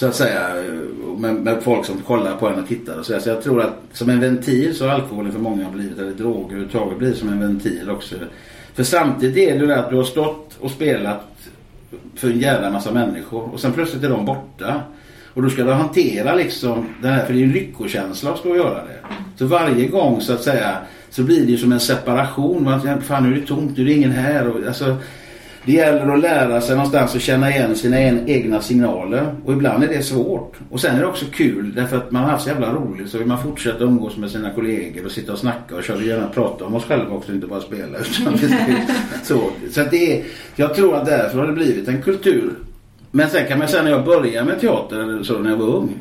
så 0.00 0.06
att 0.06 0.14
säga 0.14 0.48
med, 1.18 1.34
med, 1.34 1.62
folk 1.62 1.86
som 1.86 1.98
kollar 1.98 2.36
på 2.36 2.48
en 2.48 2.58
och 2.58 2.68
tittar 2.68 2.98
och 2.98 3.06
så, 3.06 3.20
så 3.20 3.28
jag 3.28 3.42
tror 3.42 3.60
att 3.60 3.74
som 3.92 4.10
en 4.10 4.20
ventil 4.20 4.76
så 4.76 4.86
har 4.86 4.94
alkoholen 4.94 5.32
för 5.32 5.38
många 5.38 5.70
blivit, 5.70 5.98
eller 5.98 6.10
droger 6.10 6.44
överhuvudtaget 6.44 6.98
blivit 6.98 7.18
som 7.18 7.28
en 7.28 7.40
ventil 7.40 7.90
också. 7.90 8.14
För 8.74 8.82
samtidigt 8.82 9.36
är 9.36 9.54
det 9.54 9.60
ju 9.60 9.66
det 9.66 9.78
att 9.78 9.90
du 9.90 9.96
har 9.96 10.04
stått 10.04 10.56
och 10.60 10.70
spelat 10.70 11.26
för 12.14 12.30
en 12.30 12.38
jävla 12.38 12.70
massa 12.70 12.92
människor 12.92 13.50
och 13.52 13.60
sen 13.60 13.72
plötsligt 13.72 14.04
är 14.04 14.08
de 14.08 14.24
borta. 14.24 14.80
Och 15.34 15.42
då 15.42 15.50
ska 15.50 15.64
du 15.64 15.72
hantera 15.72 16.34
liksom 16.34 16.88
den 17.02 17.12
här, 17.12 17.24
för 17.24 17.32
det 17.32 17.38
är 17.38 17.40
ju 17.40 17.46
en 17.46 17.52
lyckokänsla 17.52 18.30
att 18.30 18.38
stå 18.38 18.50
och 18.50 18.56
göra 18.56 18.84
det. 18.84 18.98
Så 19.36 19.46
varje 19.46 19.88
gång 19.88 20.20
så 20.20 20.32
att 20.32 20.42
säga 20.42 20.76
så 21.10 21.22
blir 21.22 21.46
det 21.46 21.50
ju 21.50 21.58
som 21.58 21.72
en 21.72 21.80
separation. 21.80 22.64
Man, 22.64 23.02
fan 23.02 23.30
nu 23.30 23.36
är 23.36 23.40
det 23.40 23.46
tomt, 23.46 23.76
nu 23.76 23.82
är 23.82 23.86
det 23.86 23.92
ingen 23.92 24.10
här. 24.10 24.48
Och, 24.48 24.66
alltså, 24.66 24.96
det 25.64 25.72
gäller 25.72 26.14
att 26.14 26.20
lära 26.20 26.60
sig 26.60 26.76
någonstans 26.76 27.14
att 27.14 27.22
känna 27.22 27.50
igen 27.50 27.76
sina 27.76 28.00
egna 28.00 28.60
signaler. 28.60 29.34
Och 29.44 29.52
ibland 29.52 29.84
är 29.84 29.88
det 29.88 30.02
svårt. 30.02 30.56
Och 30.70 30.80
sen 30.80 30.96
är 30.96 31.00
det 31.00 31.06
också 31.06 31.24
kul 31.32 31.74
därför 31.74 31.96
att 31.96 32.10
man 32.10 32.24
har 32.24 32.30
haft 32.30 32.44
så 32.44 32.50
jävla 32.50 32.72
roligt 32.72 33.10
så 33.10 33.18
vill 33.18 33.26
man 33.26 33.42
fortsätta 33.42 33.84
umgås 33.84 34.16
med 34.16 34.30
sina 34.30 34.50
kollegor 34.50 35.04
och 35.04 35.12
sitta 35.12 35.32
och 35.32 35.38
snacka 35.38 35.76
och 35.76 35.82
köra 35.82 36.02
gärna 36.02 36.28
prata 36.28 36.64
om 36.64 36.74
oss 36.74 36.84
själva 36.84 37.14
också, 37.14 37.32
inte 37.32 37.46
bara 37.46 37.60
spela. 37.60 37.98
Utan 38.20 38.38
så 39.22 39.50
så 39.70 39.80
att 39.80 39.90
det 39.90 40.18
är, 40.18 40.24
jag 40.56 40.74
tror 40.74 40.96
att 40.96 41.06
därför 41.06 41.38
har 41.38 41.46
det 41.46 41.52
blivit 41.52 41.88
en 41.88 42.02
kultur. 42.02 42.52
Men 43.10 43.30
sen 43.30 43.46
kan 43.46 43.58
man 43.58 43.68
säga 43.68 43.82
när 43.82 43.90
jag 43.90 44.04
började 44.04 44.46
med 44.46 44.60
teater, 44.60 45.00
eller 45.00 45.22
så 45.22 45.38
när 45.38 45.50
jag 45.50 45.56
var 45.56 45.66
ung. 45.66 45.94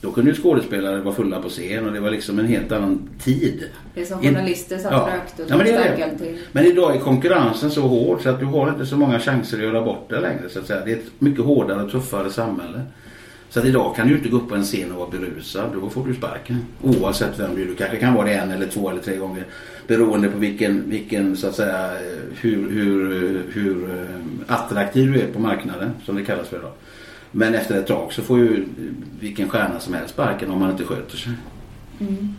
Då 0.00 0.12
kunde 0.12 0.30
ju 0.30 0.36
skådespelare 0.36 1.00
vara 1.00 1.14
fulla 1.14 1.42
på 1.42 1.48
scen 1.48 1.86
och 1.86 1.92
det 1.92 2.00
var 2.00 2.10
liksom 2.10 2.38
en 2.38 2.46
helt 2.46 2.72
annan 2.72 3.08
tid. 3.24 3.68
Det 3.94 4.00
är 4.00 4.04
som 4.04 4.22
journalister 4.22 4.78
satt 4.78 4.92
ja. 4.92 5.10
rökte 5.14 5.42
och 5.42 5.50
ja, 5.50 5.56
men, 5.56 5.66
det. 5.66 6.18
till. 6.18 6.38
men 6.52 6.64
idag 6.64 6.96
är 6.96 7.00
konkurrensen 7.00 7.70
så 7.70 7.80
hård 7.80 8.22
så 8.22 8.30
att 8.30 8.40
du 8.40 8.46
har 8.46 8.68
inte 8.68 8.86
så 8.86 8.96
många 8.96 9.20
chanser 9.20 9.56
att 9.56 9.62
göra 9.62 9.82
bort 9.82 10.06
det 10.10 10.20
längre 10.20 10.48
så 10.48 10.58
att 10.58 10.66
säga. 10.66 10.84
Det 10.84 10.92
är 10.92 10.96
ett 10.96 11.10
mycket 11.18 11.44
hårdare 11.44 11.82
och 11.82 11.90
tuffare 11.90 12.30
samhälle. 12.30 12.82
Så 13.50 13.60
att 13.60 13.66
idag 13.66 13.96
kan 13.96 14.08
du 14.08 14.16
inte 14.16 14.28
gå 14.28 14.36
upp 14.36 14.48
på 14.48 14.54
en 14.54 14.62
scen 14.62 14.92
och 14.92 14.98
vara 14.98 15.10
berusad. 15.10 15.70
Då 15.74 15.90
får 15.90 16.06
du 16.06 16.14
sparken. 16.14 16.56
Oavsett 16.82 17.38
vem 17.38 17.54
du 17.54 17.62
är. 17.62 17.66
Du 17.66 17.74
kanske 17.74 17.96
kan 17.96 18.14
vara 18.14 18.26
det 18.26 18.34
en 18.34 18.50
eller 18.50 18.66
två 18.66 18.90
eller 18.90 19.00
tre 19.00 19.16
gånger. 19.16 19.44
Beroende 19.86 20.30
på 20.30 20.38
vilken, 20.38 20.90
vilken 20.90 21.36
så 21.36 21.46
att 21.46 21.54
säga, 21.54 21.90
hur, 22.40 22.70
hur, 22.70 23.42
hur 23.52 23.90
eh, 23.90 24.54
attraktiv 24.54 25.12
du 25.12 25.20
är 25.20 25.26
på 25.26 25.38
marknaden. 25.40 25.90
Som 26.04 26.16
det 26.16 26.24
kallas 26.24 26.48
för 26.48 26.56
idag. 26.56 26.72
Men 27.32 27.54
efter 27.54 27.78
ett 27.78 27.86
tag 27.86 28.12
så 28.12 28.22
får 28.22 28.38
ju 28.38 28.64
vilken 29.20 29.48
stjärna 29.48 29.80
som 29.80 29.94
helst 29.94 30.14
sparken 30.14 30.50
om 30.50 30.60
man 30.60 30.70
inte 30.70 30.84
sköter 30.84 31.16
sig. 31.16 31.32
Mm. 32.00 32.34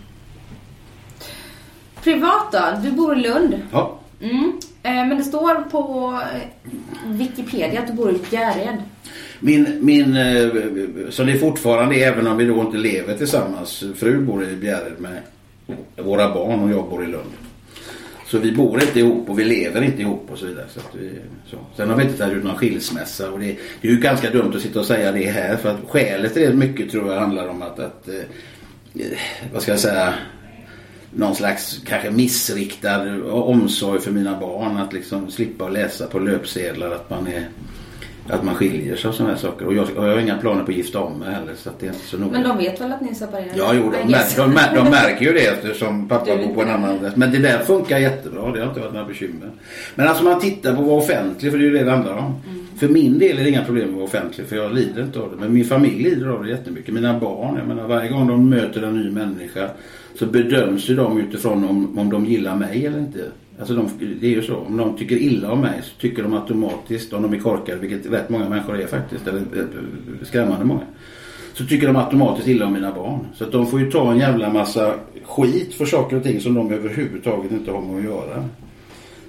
Privat 2.04 2.52
då? 2.52 2.60
Du 2.84 2.92
bor 2.92 3.18
i 3.18 3.22
Lund. 3.22 3.62
Ja. 3.72 4.00
Mm. 4.22 4.60
Eh, 4.84 4.92
men 4.92 5.18
det 5.18 5.24
står 5.24 5.56
på 5.56 6.20
Wikipedia 7.06 7.82
att 7.82 7.88
du 7.88 7.94
bor 7.94 8.12
i 8.12 8.20
Bjärred. 8.30 8.78
Min, 9.40 9.78
min, 9.82 10.16
eh, 10.16 10.50
så 11.10 11.24
det 11.24 11.32
är 11.32 11.40
fortfarande, 11.40 11.96
även 11.96 12.28
om 12.28 12.38
vi 12.38 12.46
då 12.46 12.62
inte 12.62 12.78
lever 12.78 13.18
tillsammans, 13.18 13.84
fru 13.96 14.22
bor 14.22 14.44
i 14.44 14.56
Bjärred 14.56 15.00
med 15.00 15.22
våra 16.06 16.34
barn 16.34 16.60
och 16.60 16.72
jag 16.72 16.90
bor 16.90 17.04
i 17.04 17.08
Lund. 17.08 17.32
Så 18.30 18.40
vi 18.40 18.52
bor 18.52 18.84
inte 18.84 19.00
ihop 19.00 19.30
och 19.30 19.40
vi 19.40 19.44
lever 19.44 19.82
inte 19.82 20.02
ihop 20.02 20.28
och 20.32 20.38
så 20.38 20.46
vidare. 20.46 20.66
Så 20.70 20.80
vi, 20.94 21.12
så. 21.50 21.58
Sen 21.76 21.90
har 21.90 21.96
vi 21.96 22.04
inte 22.04 22.18
tagit 22.18 22.38
ut 22.38 22.44
någon 22.44 22.56
skilsmässa 22.56 23.32
och 23.32 23.40
det, 23.40 23.56
det, 23.82 23.88
är 23.88 23.92
ju 23.92 24.00
ganska 24.00 24.30
dumt 24.30 24.54
att 24.56 24.62
sitta 24.62 24.80
och 24.80 24.86
säga 24.86 25.12
det 25.12 25.30
här 25.30 25.58
för 25.58 25.70
att 25.70 25.80
skälet 25.88 26.34
till 26.34 26.42
det 26.42 26.54
mycket 26.54 26.92
tror 26.92 27.14
jag 27.14 27.20
handlar 27.20 27.48
om 27.48 27.62
att, 27.62 27.80
att 27.80 28.08
eh, 28.08 29.04
vad 29.54 29.62
ska 29.62 29.72
jag 29.72 29.80
säga, 29.80 30.14
någon 31.12 31.36
slags 31.36 31.82
kanske 31.86 32.12
missriktad 32.12 33.24
omsorg 33.32 34.02
för 34.02 34.12
mina 34.12 34.40
barn. 34.40 34.78
Att 34.78 34.94
liksom 34.94 35.32
slippa 35.32 35.70
läsa 35.70 36.08
på 36.08 36.20
löpsedlar 36.20 36.92
att 36.92 37.10
man 37.10 37.28
är 37.28 37.48
att 38.30 38.44
man 38.44 38.56
skiljer 38.56 38.96
sig 38.96 39.10
och 39.10 39.16
sådana 39.16 39.34
här 39.34 39.40
saker. 39.40 39.66
Och 39.66 39.74
jag, 39.74 39.88
jag 39.96 40.02
har 40.02 40.20
inga 40.20 40.38
planer 40.38 40.64
på 40.64 40.72
att 40.72 40.78
gifta 40.78 41.00
om 41.00 41.20
mig 41.20 41.34
heller. 41.34 41.54
Så 41.56 41.70
det 41.80 41.86
är 41.86 41.90
inte 41.90 42.06
så 42.06 42.18
noga. 42.18 42.32
Men 42.32 42.44
de 42.44 42.58
vet 42.58 42.82
väl 42.82 42.92
att 42.92 43.02
ni 43.02 43.10
är 43.10 43.14
separerade? 43.14 43.52
Ja, 43.56 43.74
jo, 43.74 43.92
de, 43.92 44.12
mär, 44.12 44.24
de, 44.38 44.54
mär, 44.54 44.76
de 44.76 44.90
märker 44.90 45.26
ju 45.26 45.34
det 45.34 45.48
eftersom 45.54 46.08
pappa 46.08 46.38
bor 46.38 46.54
på 46.54 46.62
en 46.62 46.70
annan 46.70 46.90
adress. 46.90 47.16
Men 47.16 47.32
det 47.32 47.38
där 47.38 47.60
funkar 47.60 47.98
jättebra. 47.98 48.52
Det 48.52 48.60
har 48.60 48.68
inte 48.68 48.80
varit 48.80 48.94
några 48.94 49.08
bekymmer. 49.08 49.52
Men 49.96 50.08
alltså 50.08 50.24
man 50.24 50.40
tittar 50.40 50.76
på 50.76 50.82
att 50.82 50.88
vara 50.88 50.98
offentlig, 50.98 51.52
för 51.52 51.60
det 51.60 51.64
är 51.64 51.70
ju 51.70 51.78
det 51.78 51.84
det 51.84 51.92
handlar 51.92 52.18
om. 52.18 52.36
Mm. 52.48 52.66
För 52.80 52.88
min 52.88 53.20
del 53.20 53.40
är 53.40 53.44
det 53.44 53.50
inga 53.50 53.66
problem 53.66 53.90
att 53.90 53.96
vara 53.96 54.04
offentlig, 54.04 54.48
för 54.48 54.56
jag 54.56 54.74
lider 54.74 55.04
inte 55.04 55.20
av 55.20 55.32
det. 55.32 55.38
Men 55.38 55.54
min 55.54 55.66
familj 55.66 56.04
lider 56.04 56.28
av 56.28 56.44
det 56.44 56.50
jättemycket. 56.50 56.94
Mina 56.94 57.20
barn, 57.20 57.56
jag 57.58 57.68
menar 57.68 57.88
varje 57.88 58.10
gång 58.10 58.28
de 58.28 58.50
möter 58.50 58.82
en 58.82 59.02
ny 59.02 59.12
människa 59.12 59.70
så 60.20 60.26
bedöms 60.26 60.90
ju 60.90 60.96
de 60.96 61.20
utifrån 61.20 61.64
om, 61.64 62.00
om 62.00 62.10
de 62.10 62.26
gillar 62.26 62.56
mig 62.56 62.86
eller 62.86 63.00
inte. 63.00 63.20
Alltså 63.60 63.74
de, 63.74 63.90
det 64.22 64.28
är 64.28 64.32
ju 64.32 64.42
så. 64.42 64.56
Om 64.56 64.78
de 64.78 64.98
tycker 64.98 65.16
illa 65.16 65.52
om 65.52 65.62
mig 65.62 65.82
så 65.84 66.02
tycker 66.02 66.24
de 66.24 66.34
automatiskt, 66.34 67.14
om 67.14 67.22
de 67.22 67.34
är 67.34 67.40
korkade, 67.40 67.80
vilket 67.80 68.12
rätt 68.12 68.30
många 68.30 68.50
människor 68.50 68.82
är 68.82 68.88
faktiskt, 68.88 69.28
eller 69.28 69.40
eh, 69.40 69.60
eh, 69.60 70.26
skrämmande 70.26 70.66
många. 70.66 70.84
Så 71.54 71.66
tycker 71.66 71.88
de 71.88 71.96
automatiskt 71.96 72.48
illa 72.48 72.66
om 72.66 72.74
mina 72.74 72.92
barn. 72.92 73.28
Så 73.34 73.44
att 73.44 73.52
de 73.52 73.68
får 73.68 73.80
ju 73.80 73.92
ta 73.92 74.12
en 74.12 74.18
jävla 74.18 74.54
massa 74.54 74.94
skit 75.24 75.74
för 75.74 75.86
saker 75.86 76.18
och 76.18 76.24
ting 76.24 76.42
som 76.42 76.54
de 76.54 76.72
överhuvudtaget 76.72 77.52
inte 77.52 77.72
har 77.72 77.82
med 77.82 77.98
att 77.98 78.04
göra. 78.04 78.46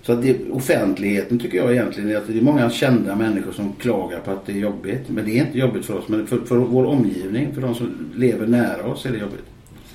Så 0.02 0.12
att 0.12 0.22
det, 0.22 0.50
offentligheten 0.50 1.38
tycker 1.38 1.58
jag 1.58 1.72
egentligen 1.72 2.10
är 2.10 2.16
att 2.16 2.26
det 2.26 2.38
är 2.38 2.42
många 2.42 2.70
kända 2.70 3.16
människor 3.16 3.52
som 3.52 3.72
klagar 3.72 4.20
på 4.20 4.30
att 4.30 4.46
det 4.46 4.52
är 4.52 4.56
jobbigt. 4.56 5.08
Men 5.08 5.24
det 5.24 5.30
är 5.30 5.46
inte 5.46 5.58
jobbigt 5.58 5.86
för 5.86 5.98
oss. 5.98 6.08
Men 6.08 6.26
för, 6.26 6.38
för 6.38 6.56
vår 6.56 6.84
omgivning, 6.84 7.54
för 7.54 7.60
de 7.60 7.74
som 7.74 8.10
lever 8.16 8.46
nära 8.46 8.84
oss 8.84 9.06
är 9.06 9.12
det 9.12 9.18
jobbigt. 9.18 9.44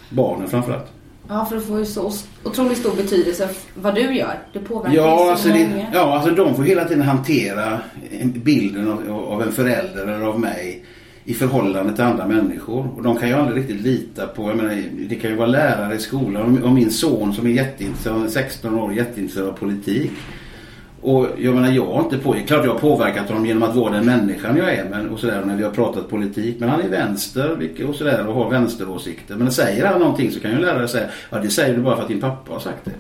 Barnen 0.10 0.48
framförallt. 0.48 0.92
Ja, 1.28 1.46
för 1.46 1.56
det 1.56 1.62
får 1.62 1.80
ju 1.80 1.86
så 1.86 2.12
otroligt 2.44 2.78
stor 2.78 2.96
betydelse 2.96 3.50
vad 3.74 3.96
du 3.96 4.16
gör. 4.16 4.40
Det 4.54 4.60
påverkar 4.60 4.96
ja, 4.96 5.18
så 5.18 5.32
alltså 5.32 5.48
många. 5.48 5.60
det, 5.60 5.88
ja, 5.94 6.16
alltså 6.16 6.32
de 6.36 6.56
får 6.56 6.64
hela 6.64 6.86
tiden 6.86 7.04
hantera 7.04 7.80
bilden 8.22 8.92
av, 8.92 9.26
av 9.28 9.42
en 9.42 9.52
förälder 9.52 10.08
eller 10.08 10.26
av 10.26 10.40
mig 10.40 10.86
i 11.26 11.34
förhållande 11.34 11.96
till 11.96 12.04
andra 12.04 12.28
människor. 12.28 12.90
Och 12.96 13.04
de 13.04 13.18
kan 13.18 13.30
ju 13.30 13.36
aldrig 13.36 13.58
riktigt 13.58 13.82
lita 13.82 14.28
på, 14.28 14.50
jag 14.50 14.58
menar, 14.58 14.84
det 15.10 15.16
kan 15.16 15.30
ju 15.30 15.36
vara 15.36 15.48
lärare 15.48 15.96
i 15.96 16.00
skolan 16.00 16.64
och 16.64 16.72
min 16.72 16.92
son 16.92 17.34
som 17.34 17.46
är 17.48 17.52
jätteintresserad, 17.52 18.32
16 18.32 18.76
år, 18.76 18.94
jätteintresserad 18.94 19.50
av 19.50 19.54
politik. 19.54 20.12
Och 21.06 21.28
jag 21.38 21.56
menar 21.56 21.72
jag 21.72 21.86
har 21.86 22.04
inte 22.04 22.18
på, 22.18 22.34
klart 22.48 22.66
jag 22.66 22.72
har 22.72 22.80
påverkat 22.80 23.28
honom 23.28 23.46
genom 23.46 23.64
att 23.64 23.76
vara 23.76 23.94
den 23.94 24.06
människan 24.06 24.58
jag 24.58 24.74
är 24.74 24.90
men, 24.90 25.10
och 25.10 25.20
sådär 25.20 25.42
när 25.46 25.56
vi 25.56 25.64
har 25.64 25.72
pratat 25.72 26.10
politik. 26.10 26.56
Men 26.60 26.70
han 26.70 26.82
är 26.82 26.90
vänster 26.90 27.70
och 27.88 27.96
sådär 27.96 28.28
och 28.28 28.34
har 28.34 28.50
vänsteråsikter. 28.50 29.36
Men 29.36 29.52
säger 29.52 29.86
han 29.86 30.00
någonting 30.00 30.32
så 30.32 30.40
kan 30.40 30.52
ju 30.52 30.58
lärare 30.58 30.88
säga 30.88 31.08
ja 31.30 31.40
det 31.40 31.50
säger 31.50 31.76
du 31.76 31.82
bara 31.82 31.96
för 31.96 32.04
att 32.04 32.10
din 32.10 32.22
pappa 32.22 32.54
har 32.54 32.60
sagt 32.60 32.86
det. 32.86 32.92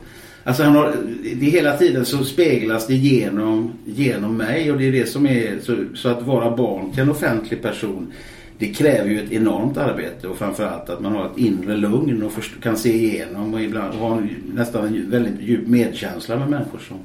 Alltså 0.43 0.63
han 0.63 0.75
har, 0.75 0.93
det 1.35 1.45
hela 1.45 1.77
tiden 1.77 2.05
så 2.05 2.23
speglas 2.23 2.87
det 2.87 2.95
genom, 2.95 3.73
genom 3.85 4.37
mig 4.37 4.71
och 4.71 4.77
det 4.77 4.87
är 4.87 4.91
det 4.91 5.09
som 5.09 5.27
är 5.27 5.59
så, 5.61 5.75
så 5.95 6.09
att 6.09 6.21
vara 6.21 6.55
barn 6.55 6.91
till 6.91 7.01
en 7.01 7.11
offentlig 7.11 7.61
person 7.61 8.13
det 8.57 8.67
kräver 8.67 9.09
ju 9.09 9.23
ett 9.23 9.31
enormt 9.31 9.77
arbete 9.77 10.27
och 10.27 10.37
framförallt 10.37 10.89
att 10.89 11.01
man 11.01 11.15
har 11.15 11.25
ett 11.25 11.37
inre 11.37 11.77
lugn 11.77 12.23
och 12.23 12.31
kan 12.61 12.77
se 12.77 12.93
igenom 12.93 13.53
och 13.53 13.61
ibland 13.61 13.93
ha 13.93 14.21
nästan 14.53 14.85
en 14.85 15.09
väldigt 15.09 15.41
djup 15.41 15.67
medkänsla 15.67 16.35
med 16.35 16.49
människor 16.49 16.79
som, 16.79 16.97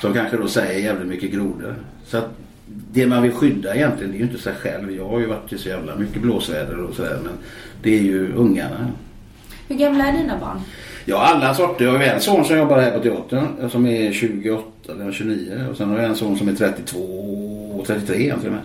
som 0.00 0.14
kanske 0.14 0.36
då 0.36 0.48
säger 0.48 0.80
jävligt 0.80 1.08
mycket 1.08 1.30
grodor. 1.30 1.74
Så 2.04 2.16
att 2.16 2.28
det 2.66 3.06
man 3.06 3.22
vill 3.22 3.32
skydda 3.32 3.74
egentligen 3.74 4.10
det 4.12 4.16
är 4.16 4.18
ju 4.18 4.24
inte 4.24 4.38
sig 4.38 4.54
själv. 4.54 4.92
Jag 4.92 5.08
har 5.08 5.20
ju 5.20 5.26
varit 5.26 5.52
i 5.52 5.58
så 5.58 5.68
jävla 5.68 5.96
mycket 5.96 6.22
blåsväder 6.22 6.80
och 6.80 6.94
sådär 6.94 7.18
men 7.22 7.32
det 7.82 7.98
är 7.98 8.02
ju 8.02 8.32
ungarna. 8.34 8.86
Hur 9.68 9.76
gamla 9.76 10.06
är 10.06 10.12
dina 10.12 10.38
barn? 10.38 10.60
Ja 11.04 11.18
alla 11.18 11.54
sorter. 11.54 11.84
Jag 11.84 11.92
har 11.92 11.98
ju 11.98 12.04
en 12.04 12.20
son 12.20 12.44
som 12.44 12.56
jobbar 12.56 12.78
här 12.78 12.90
på 12.90 13.00
teatern 13.00 13.70
som 13.70 13.86
är 13.86 14.12
28 14.12 14.64
eller 14.88 15.12
29 15.12 15.66
och 15.70 15.76
sen 15.76 15.90
har 15.90 15.96
jag 15.96 16.06
en 16.06 16.16
son 16.16 16.38
som 16.38 16.48
är 16.48 16.54
32 16.54 16.98
och 17.78 17.86
33 17.86 18.16
egentligen 18.16 18.54
med. 18.54 18.64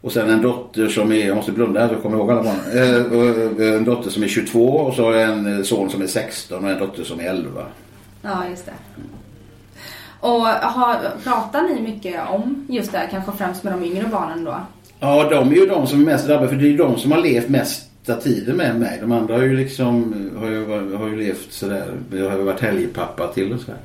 Och 0.00 0.12
sen 0.12 0.30
en 0.30 0.42
dotter 0.42 0.88
som 0.88 1.12
är, 1.12 1.26
jag 1.26 1.36
måste 1.36 1.52
blunda 1.52 1.80
här 1.80 1.88
så 1.88 1.94
jag 1.94 2.02
kommer 2.02 2.16
ihåg 2.16 2.30
alla 2.30 2.42
barn. 2.42 2.56
Eh, 3.60 3.74
en 3.74 3.84
dotter 3.84 4.10
som 4.10 4.22
är 4.22 4.28
22 4.28 4.66
och 4.66 4.94
så 4.94 5.04
har 5.04 5.12
jag 5.12 5.30
en 5.30 5.64
son 5.64 5.90
som 5.90 6.02
är 6.02 6.06
16 6.06 6.64
och 6.64 6.70
en 6.70 6.78
dotter 6.78 7.04
som 7.04 7.20
är 7.20 7.24
11. 7.24 7.66
Ja, 8.22 8.48
just 8.50 8.66
det. 8.66 8.72
Och 10.24 10.46
har, 10.46 10.96
pratar 11.24 11.62
ni 11.62 11.80
mycket 11.80 12.28
om 12.28 12.66
just 12.68 12.92
det, 12.92 13.08
kanske 13.10 13.32
främst 13.32 13.64
med 13.64 13.72
de 13.72 13.84
yngre 13.84 14.06
barnen 14.12 14.44
då? 14.44 14.56
Ja, 15.00 15.28
de 15.30 15.52
är 15.52 15.56
ju 15.56 15.66
de 15.66 15.86
som 15.86 16.00
är 16.00 16.04
mest 16.04 16.26
drabbade 16.26 16.48
för 16.48 16.56
det 16.56 16.64
är 16.64 16.70
ju 16.70 16.76
de 16.76 16.98
som 16.98 17.12
har 17.12 17.18
levt 17.18 17.48
mesta 17.48 18.14
tiden 18.14 18.56
med 18.56 18.80
mig. 18.80 18.98
De 19.00 19.12
andra 19.12 19.34
har 19.34 19.42
ju 19.42 19.56
liksom, 19.56 20.14
har 20.38 20.46
ju, 20.46 20.94
har 20.96 21.08
ju 21.08 21.16
levt 21.16 21.52
sådär, 21.52 21.84
jag 22.12 22.30
har 22.30 22.38
ju 22.38 22.44
varit 22.44 22.60
helgpappa 22.60 23.26
till 23.26 23.52
och 23.52 23.60
sådär. 23.60 23.78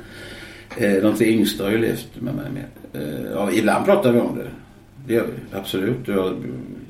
Eh, 0.78 1.04
de 1.04 1.14
tre 1.14 1.28
yngsta 1.28 1.64
har 1.64 1.72
ju 1.72 1.78
levt 1.78 2.08
med 2.14 2.34
mig 2.34 2.46
mer. 2.54 2.68
Eh, 2.94 3.32
ja, 3.34 3.52
ibland 3.52 3.86
pratar 3.86 4.12
vi 4.12 4.20
om 4.20 4.38
det. 4.38 4.48
Det 5.08 5.14
gör 5.14 5.26
vi, 5.26 5.58
absolut. 5.58 6.08
Jag 6.08 6.36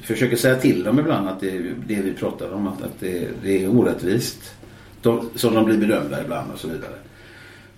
försöker 0.01 0.35
säga 0.35 0.55
till 0.55 0.83
dem 0.83 0.99
ibland 0.99 1.29
att 1.29 1.39
det, 1.39 1.51
det 1.87 2.01
vi 2.01 2.13
pratar 2.13 2.53
om, 2.53 2.67
att, 2.67 2.81
att 2.81 2.99
det, 2.99 3.27
det 3.43 3.63
är 3.63 3.69
orättvist. 3.77 4.53
De, 5.01 5.29
som 5.35 5.55
de 5.55 5.65
blir 5.65 5.77
bedömda 5.77 6.23
ibland 6.23 6.51
och 6.53 6.59
så 6.59 6.67
vidare. 6.67 6.93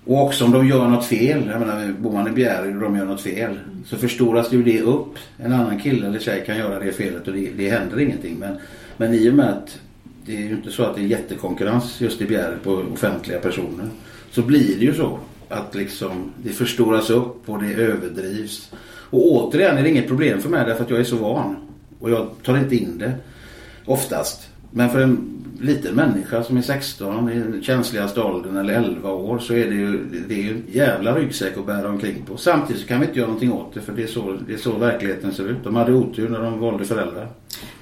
Och 0.06 0.24
också 0.24 0.46
om 0.46 0.52
de 0.52 0.68
gör 0.68 0.88
något 0.88 1.06
fel, 1.06 1.48
jag 1.52 1.60
menar 1.60 1.94
bor 2.00 2.12
man 2.12 2.28
i 2.28 2.32
Bjärred 2.32 2.76
och 2.76 2.82
de 2.82 2.96
gör 2.96 3.06
något 3.06 3.22
fel 3.22 3.60
så 3.86 3.98
förstoras 3.98 4.54
ju 4.54 4.64
det 4.64 4.82
upp. 4.82 5.16
En 5.38 5.54
annan 5.54 5.80
kille 5.80 6.08
eller 6.08 6.20
tjej 6.20 6.44
kan 6.46 6.58
göra 6.58 6.80
det 6.80 6.92
felet 6.92 7.28
och 7.28 7.34
det, 7.34 7.50
det 7.58 7.70
händer 7.70 8.00
ingenting. 8.00 8.36
Men, 8.40 8.58
men 8.98 9.14
i 9.14 9.30
och 9.30 9.34
med 9.34 9.50
att 9.50 9.80
det 10.26 10.36
är 10.36 10.42
ju 10.42 10.52
inte 10.52 10.72
så 10.72 10.84
att 10.84 10.96
det 10.96 11.02
är 11.02 11.06
jättekonkurrens 11.06 12.02
just 12.02 12.22
i 12.22 12.26
Bjärred 12.26 12.64
på 12.64 12.72
offentliga 12.94 13.40
personer. 13.40 13.88
Så 14.32 14.42
blir 14.42 14.80
det 14.80 14.86
ju 14.86 14.94
så 14.94 15.20
att 15.50 15.76
liksom 15.76 16.32
det 16.44 16.50
förstoras 16.50 17.10
upp 17.10 17.50
och 17.50 17.64
det 17.64 17.74
överdrivs. 17.74 18.72
Och 19.10 19.32
återigen 19.32 19.78
är 19.78 19.84
det 19.84 19.90
inget 19.90 20.08
problem 20.08 20.42
för 20.42 20.50
mig 20.50 20.66
därför 20.66 20.84
att 20.84 20.90
jag 20.90 21.00
är 21.00 21.04
så 21.04 21.16
van. 21.16 21.56
Och 22.00 22.12
jag 22.12 22.30
tar 22.44 22.58
inte 22.58 22.76
in 22.76 22.98
det. 22.98 23.14
Oftast. 23.86 24.50
Men 24.72 24.90
för 24.90 25.02
en 25.02 25.41
liten 25.62 25.96
människa 25.96 26.44
som 26.44 26.58
är 26.58 26.62
16 26.62 27.30
i 27.30 27.40
den 27.40 27.64
känsligaste 27.64 28.22
åldern 28.22 28.58
eller 28.58 28.74
11 28.74 29.12
år 29.12 29.40
så 29.40 29.54
är 29.54 29.68
det 29.68 29.76
ju, 29.76 30.00
det 30.28 30.34
är 30.34 30.44
ju 30.44 30.50
en 30.50 30.64
jävla 30.68 31.16
ryggsäck 31.16 31.58
att 31.58 31.66
bära 31.66 31.90
omkring 31.90 32.26
på. 32.26 32.38
Samtidigt 32.38 32.82
så 32.82 32.88
kan 32.88 33.00
vi 33.00 33.06
inte 33.06 33.20
göra 33.20 33.28
någonting 33.28 33.52
åt 33.52 33.74
det 33.74 33.82
för 33.82 33.94
det 33.94 34.04
är 34.04 34.08
så, 34.08 34.38
det 34.48 34.54
är 34.54 34.58
så 34.58 34.78
verkligheten 34.78 35.34
ser 35.34 35.48
ut. 35.48 35.64
De 35.64 35.76
hade 35.76 35.94
otur 35.94 36.30
när 36.30 36.42
de 36.42 36.60
valde 36.60 36.86
föräldrar. 36.86 37.28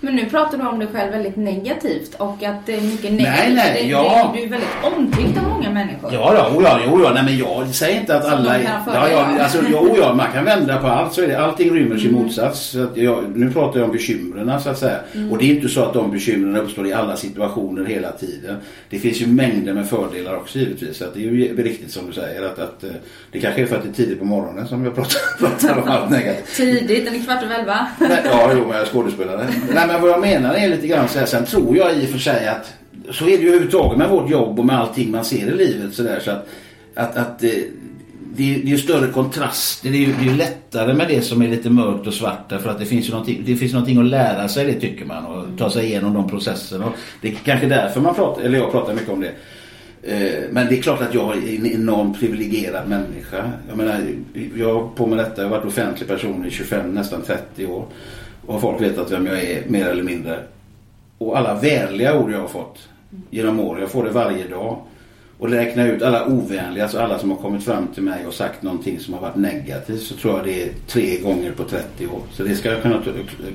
Men 0.01 0.15
nu 0.15 0.25
pratar 0.25 0.57
du 0.57 0.67
om 0.67 0.79
dig 0.79 0.87
själv 0.93 1.11
väldigt 1.11 1.35
negativt 1.35 2.15
och 2.17 2.43
att 2.43 2.65
det 2.65 2.73
är 2.73 2.81
mycket 2.81 3.11
negativt. 3.11 3.37
Nej, 3.37 3.53
nej, 3.53 3.79
det, 3.81 3.89
ja. 3.89 4.33
Du 4.35 4.43
är 4.43 4.49
väldigt 4.49 4.69
omtyckt 4.83 5.37
av 5.37 5.49
många 5.49 5.69
människor. 5.69 6.13
Ja, 6.13 6.33
ja, 6.33 6.51
jo, 6.53 6.61
ja, 6.61 6.79
jo, 6.85 7.03
ja. 7.03 7.11
Nej, 7.13 7.23
men 7.23 7.37
jag 7.37 7.67
säger 7.75 7.99
inte 7.99 8.15
att 8.15 8.23
Som 8.23 8.33
alla... 8.33 8.61
ja, 8.61 9.09
ja, 9.09 9.43
alltså, 9.43 9.57
jo, 9.71 9.95
ja, 9.97 10.13
man 10.13 10.31
kan 10.33 10.45
vända 10.45 10.77
på 10.77 10.87
allt. 10.87 11.13
Så 11.13 11.21
är 11.21 11.27
det. 11.27 11.39
Allting 11.39 11.75
rymmer 11.75 11.97
sin 11.97 12.13
motsats. 12.13 12.59
Så 12.59 12.83
att 12.83 12.97
jag, 12.97 13.23
nu 13.35 13.51
pratar 13.51 13.79
jag 13.79 13.85
om 13.89 13.91
bekymren 13.91 14.61
så 14.61 14.69
att 14.69 14.79
säga. 14.79 14.99
Och 15.31 15.37
det 15.37 15.45
är 15.45 15.55
inte 15.55 15.69
så 15.69 15.83
att 15.83 15.93
de 15.93 16.11
bekymren 16.11 16.55
uppstår 16.55 16.87
i 16.87 16.93
alla 16.93 17.15
situationer 17.15 17.85
hela 17.85 18.11
tiden. 18.11 18.57
Det 18.89 18.99
finns 18.99 19.21
ju 19.21 19.27
mängder 19.27 19.73
med 19.73 19.89
fördelar 19.89 20.35
också 20.35 20.59
givetvis. 20.59 20.97
Så 20.97 21.05
att 21.05 21.13
det 21.13 21.19
är 21.19 21.23
ju 21.23 21.63
riktigt 21.63 21.91
som 21.91 22.07
du 22.07 22.13
säger 22.13 22.41
att, 22.45 22.59
att 22.59 22.83
eh, 22.83 22.89
det 23.31 23.39
kanske 23.39 23.61
är 23.61 23.65
för 23.65 23.75
att 23.75 23.83
det 23.83 23.89
är 23.89 23.93
tidigt 23.93 24.19
på 24.19 24.25
morgonen 24.25 24.67
som 24.67 24.85
jag 24.85 24.95
pratar, 24.95 25.37
pratar 25.39 25.81
om 25.81 25.89
allt 25.89 26.11
negativt. 26.11 26.55
Tidigt, 26.55 27.05
den 27.05 27.15
är 27.15 27.23
kvart 27.23 27.43
över 27.43 27.59
elva. 27.59 27.87
Nej, 27.99 28.21
ja, 28.25 28.51
jo, 28.53 28.59
men 28.59 28.69
jag 28.69 28.81
är 28.81 28.85
skådespelare. 28.85 29.47
Nej, 29.73 29.87
men 29.87 30.01
vad 30.01 30.09
jag 30.09 30.21
menar 30.21 30.53
är 30.53 30.69
lite 30.69 30.87
grann 30.87 31.07
så 31.07 31.19
här. 31.19 31.25
Sen 31.25 31.45
tror 31.45 31.77
jag 31.77 31.97
i 31.97 32.05
och 32.05 32.09
för 32.09 32.19
sig 32.19 32.47
att 32.47 32.73
så 33.11 33.25
är 33.25 33.37
det 33.37 33.43
ju 33.43 33.47
överhuvudtaget 33.47 33.97
med 33.97 34.09
vårt 34.09 34.29
jobb 34.29 34.59
och 34.59 34.65
med 34.65 34.79
allting 34.79 35.11
man 35.11 35.25
ser 35.25 35.47
i 35.47 35.57
livet 35.57 35.93
så 35.93 36.03
där 36.03 36.19
så 36.19 36.31
att, 36.31 36.47
att, 36.95 37.17
att 37.17 37.43
eh, 37.43 37.49
det, 38.35 38.55
är, 38.55 38.57
det 38.57 38.67
är 38.67 38.71
ju 38.71 38.77
större 38.77 39.11
kontraster. 39.11 39.89
Det 39.89 39.97
är 39.97 39.99
ju, 39.99 40.13
det 40.23 40.29
är 40.29 40.35
lättare 40.35 40.93
med 40.93 41.07
det 41.07 41.21
som 41.21 41.41
är 41.41 41.47
lite 41.47 41.69
mörkt 41.69 42.07
och 42.07 42.13
svart. 42.13 42.49
Därför 42.49 42.69
att 42.69 42.79
det 42.79 42.85
finns 42.85 43.07
ju 43.07 43.11
någonting, 43.11 43.43
det 43.45 43.55
finns 43.55 43.73
någonting 43.73 43.97
att 43.97 44.05
lära 44.05 44.47
sig 44.47 44.65
det 44.65 44.79
tycker 44.79 45.05
man. 45.05 45.25
Och 45.25 45.45
ta 45.57 45.69
sig 45.69 45.85
igenom 45.85 46.13
de 46.13 46.29
processerna. 46.29 46.85
Och 46.85 46.93
det 47.21 47.27
är 47.27 47.35
kanske 47.43 47.67
därför 47.67 48.01
man 48.01 48.15
pratar, 48.15 48.41
eller 48.41 48.57
jag 48.57 48.71
pratar 48.71 48.93
mycket 48.93 49.09
om 49.09 49.21
det. 49.21 49.31
Eh, 50.03 50.43
men 50.51 50.67
det 50.67 50.77
är 50.77 50.81
klart 50.81 51.01
att 51.01 51.13
jag 51.13 51.37
är 51.37 51.55
en 51.55 51.65
enormt 51.65 52.19
privilegierad 52.19 52.89
människa. 52.89 53.51
Jag 53.67 53.77
menar, 53.77 53.99
jag 54.55 54.73
har 54.73 54.87
på 54.87 55.07
med 55.07 55.17
detta. 55.17 55.41
Jag 55.41 55.49
har 55.49 55.57
varit 55.57 55.67
offentlig 55.67 56.07
person 56.07 56.45
i 56.45 56.51
25, 56.51 56.93
nästan 56.93 57.21
30 57.21 57.65
år. 57.65 57.85
Och 58.49 58.55
har 58.55 58.61
folk 58.61 58.81
vetat 58.81 59.11
vem 59.11 59.25
jag 59.25 59.43
är 59.43 59.63
mer 59.67 59.85
eller 59.85 60.03
mindre. 60.03 60.39
Och 61.17 61.37
alla 61.37 61.53
vänliga 61.53 62.19
ord 62.19 62.31
jag 62.31 62.39
har 62.39 62.47
fått 62.47 62.89
genom 63.29 63.59
åren. 63.59 63.81
Jag 63.81 63.91
får 63.91 64.03
det 64.03 64.09
varje 64.09 64.47
dag. 64.47 64.77
Och 65.39 65.49
räkna 65.49 65.87
ut 65.87 66.01
alla 66.01 66.25
ovänliga, 66.25 66.83
alltså 66.83 66.99
alla 66.99 67.19
som 67.19 67.31
har 67.31 67.37
kommit 67.37 67.63
fram 67.63 67.87
till 67.87 68.03
mig 68.03 68.27
och 68.27 68.33
sagt 68.33 68.61
någonting 68.61 68.99
som 68.99 69.13
har 69.13 69.21
varit 69.21 69.35
negativt 69.35 70.01
så 70.01 70.15
tror 70.15 70.37
jag 70.37 70.45
det 70.45 70.63
är 70.63 70.69
tre 70.87 71.17
gånger 71.17 71.51
på 71.51 71.63
30 71.63 72.07
år. 72.07 72.21
Så 72.31 72.43
det 72.43 72.55
ska 72.55 72.71
jag 72.71 72.81
kunna 72.81 73.01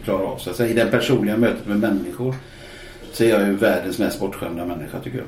klara 0.04 0.26
av. 0.26 0.38
Så 0.38 0.50
att 0.50 0.56
säga, 0.56 0.70
I 0.70 0.74
det 0.74 0.86
personliga 0.86 1.36
mötet 1.36 1.66
med 1.66 1.78
människor 1.78 2.34
så 3.12 3.24
är 3.24 3.28
jag 3.28 3.46
ju 3.46 3.56
världens 3.56 3.98
mest 3.98 4.20
bortskämda 4.20 4.64
människa 4.64 5.00
tycker 5.00 5.18
jag. 5.18 5.26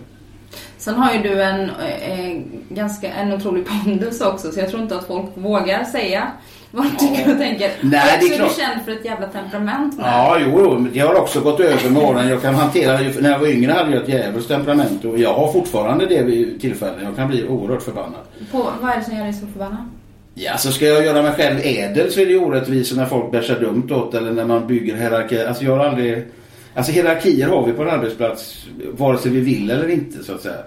Sen 0.78 0.94
har 0.94 1.12
ju 1.12 1.22
du 1.22 1.42
en, 1.42 1.70
eh, 1.70 2.42
ganska, 2.68 3.12
en 3.12 3.32
otrolig 3.32 3.66
pondus 3.66 4.20
också 4.20 4.52
så 4.52 4.60
jag 4.60 4.70
tror 4.70 4.82
inte 4.82 4.96
att 4.96 5.06
folk 5.06 5.30
vågar 5.34 5.84
säga 5.84 6.32
vad 6.70 6.98
tycker 6.98 7.32
och 7.32 7.38
tänker. 7.38 7.72
Nej, 7.80 8.18
det 8.20 8.26
är 8.26 8.36
klart. 8.36 8.56
känd 8.56 8.84
för 8.84 8.92
ett 8.92 9.04
jävla 9.04 9.26
temperament. 9.26 9.94
Ja, 9.98 10.36
jo, 10.40 10.50
jo. 10.58 10.86
Jag 10.92 11.06
har 11.06 11.14
också 11.14 11.40
gått 11.40 11.60
över 11.60 11.90
med 11.90 12.02
åren. 12.02 12.28
Jag 12.28 12.42
kan 12.42 12.54
hantera 12.54 12.98
När 13.20 13.30
jag 13.30 13.38
var 13.38 13.46
yngre 13.46 13.72
hade 13.72 13.90
jag 13.90 14.02
ett 14.02 14.08
djävulskt 14.08 14.48
temperament 14.48 15.04
och 15.04 15.18
jag 15.18 15.34
har 15.34 15.52
fortfarande 15.52 16.06
det 16.06 16.22
vid 16.22 16.60
tillfällen. 16.60 17.04
Jag 17.04 17.16
kan 17.16 17.28
bli 17.28 17.48
oerhört 17.48 17.82
förbannad. 17.82 18.20
På, 18.52 18.66
vad 18.80 18.90
är 18.90 18.96
det 18.96 19.04
som 19.04 19.16
gör 19.16 19.24
dig 19.24 19.32
så 19.32 19.46
förbannad? 19.46 19.88
Ja, 20.34 20.58
så 20.58 20.72
ska 20.72 20.86
jag 20.86 21.04
göra 21.04 21.22
mig 21.22 21.32
själv 21.32 21.60
ädel 21.64 22.12
så 22.12 22.20
är 22.20 22.26
det 22.26 22.36
orättvist 22.36 22.96
när 22.96 23.06
folk 23.06 23.30
bär 23.30 23.42
sig 23.42 23.56
dumt 23.60 23.88
åt 23.90 24.14
eller 24.14 24.32
när 24.32 24.44
man 24.44 24.66
bygger 24.66 24.96
hierarki. 24.96 25.42
Alltså 25.42 25.64
jag 25.64 25.76
har 25.76 25.86
aldrig... 25.86 26.26
Alltså 26.74 26.92
hierarkier 26.92 27.48
har 27.48 27.66
vi 27.66 27.72
på 27.72 27.82
en 27.82 27.90
arbetsplats 27.90 28.66
vare 28.92 29.18
sig 29.18 29.30
vi 29.30 29.40
vill 29.40 29.70
eller 29.70 29.88
inte 29.88 30.24
så 30.24 30.34
att 30.34 30.42
säga. 30.42 30.58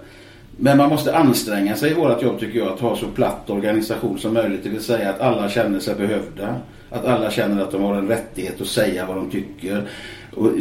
Men 0.62 0.76
man 0.76 0.88
måste 0.88 1.16
anstränga 1.16 1.76
sig 1.76 1.90
i 1.90 1.94
vårt 1.94 2.22
jobb 2.22 2.40
tycker 2.40 2.58
jag 2.58 2.68
att 2.68 2.80
ha 2.80 2.96
så 2.96 3.06
platt 3.06 3.50
organisation 3.50 4.18
som 4.18 4.34
möjligt. 4.34 4.60
Det 4.62 4.68
vill 4.68 4.80
säga 4.80 5.10
att 5.10 5.20
alla 5.20 5.48
känner 5.48 5.80
sig 5.80 5.94
behövda. 5.94 6.56
Att 6.90 7.04
alla 7.04 7.30
känner 7.30 7.62
att 7.62 7.70
de 7.70 7.82
har 7.82 7.94
en 7.94 8.08
rättighet 8.08 8.60
att 8.60 8.66
säga 8.66 9.06
vad 9.06 9.16
de 9.16 9.30
tycker. 9.30 9.88
Och 10.34 10.46
eh, 10.46 10.52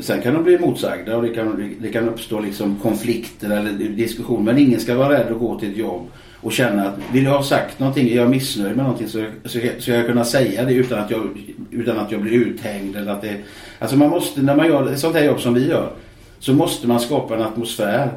sen 0.00 0.22
kan 0.22 0.34
de 0.34 0.44
bli 0.44 0.58
motsagda 0.58 1.16
och 1.16 1.22
det 1.22 1.28
kan, 1.28 1.74
det 1.80 1.88
kan 1.88 2.08
uppstå 2.08 2.40
liksom 2.40 2.76
konflikter 2.82 3.50
eller 3.50 3.72
diskussioner. 3.88 4.42
Men 4.42 4.58
ingen 4.58 4.80
ska 4.80 4.94
vara 4.94 5.18
rädd 5.18 5.32
att 5.32 5.38
gå 5.38 5.58
till 5.58 5.70
ett 5.70 5.76
jobb 5.76 6.10
och 6.40 6.52
känna 6.52 6.88
att 6.88 6.98
vill 7.12 7.24
jag 7.24 7.32
ha 7.32 7.42
sagt 7.42 7.78
någonting, 7.78 8.08
är 8.08 8.16
jag 8.16 8.30
missnöjd 8.30 8.76
med 8.76 8.84
någonting 8.84 9.08
så, 9.08 9.24
så, 9.44 9.58
så 9.78 9.90
jag 9.90 10.06
kunna 10.06 10.24
säga 10.24 10.64
det 10.64 10.72
utan 10.72 10.98
att 10.98 11.10
jag, 11.10 11.28
utan 11.70 11.98
att 11.98 12.12
jag 12.12 12.22
blir 12.22 12.32
uthängd. 12.32 12.96
Eller 12.96 13.12
att 13.12 13.22
det, 13.22 13.36
alltså 13.78 13.96
man 13.96 14.10
måste, 14.10 14.42
när 14.42 14.56
man 14.56 14.66
gör 14.66 14.92
ett 14.92 14.98
sånt 14.98 15.14
här 15.14 15.24
jobb 15.24 15.40
som 15.40 15.54
vi 15.54 15.68
gör, 15.68 15.90
så 16.38 16.52
måste 16.52 16.88
man 16.88 17.00
skapa 17.00 17.34
en 17.34 17.42
atmosfär 17.42 18.10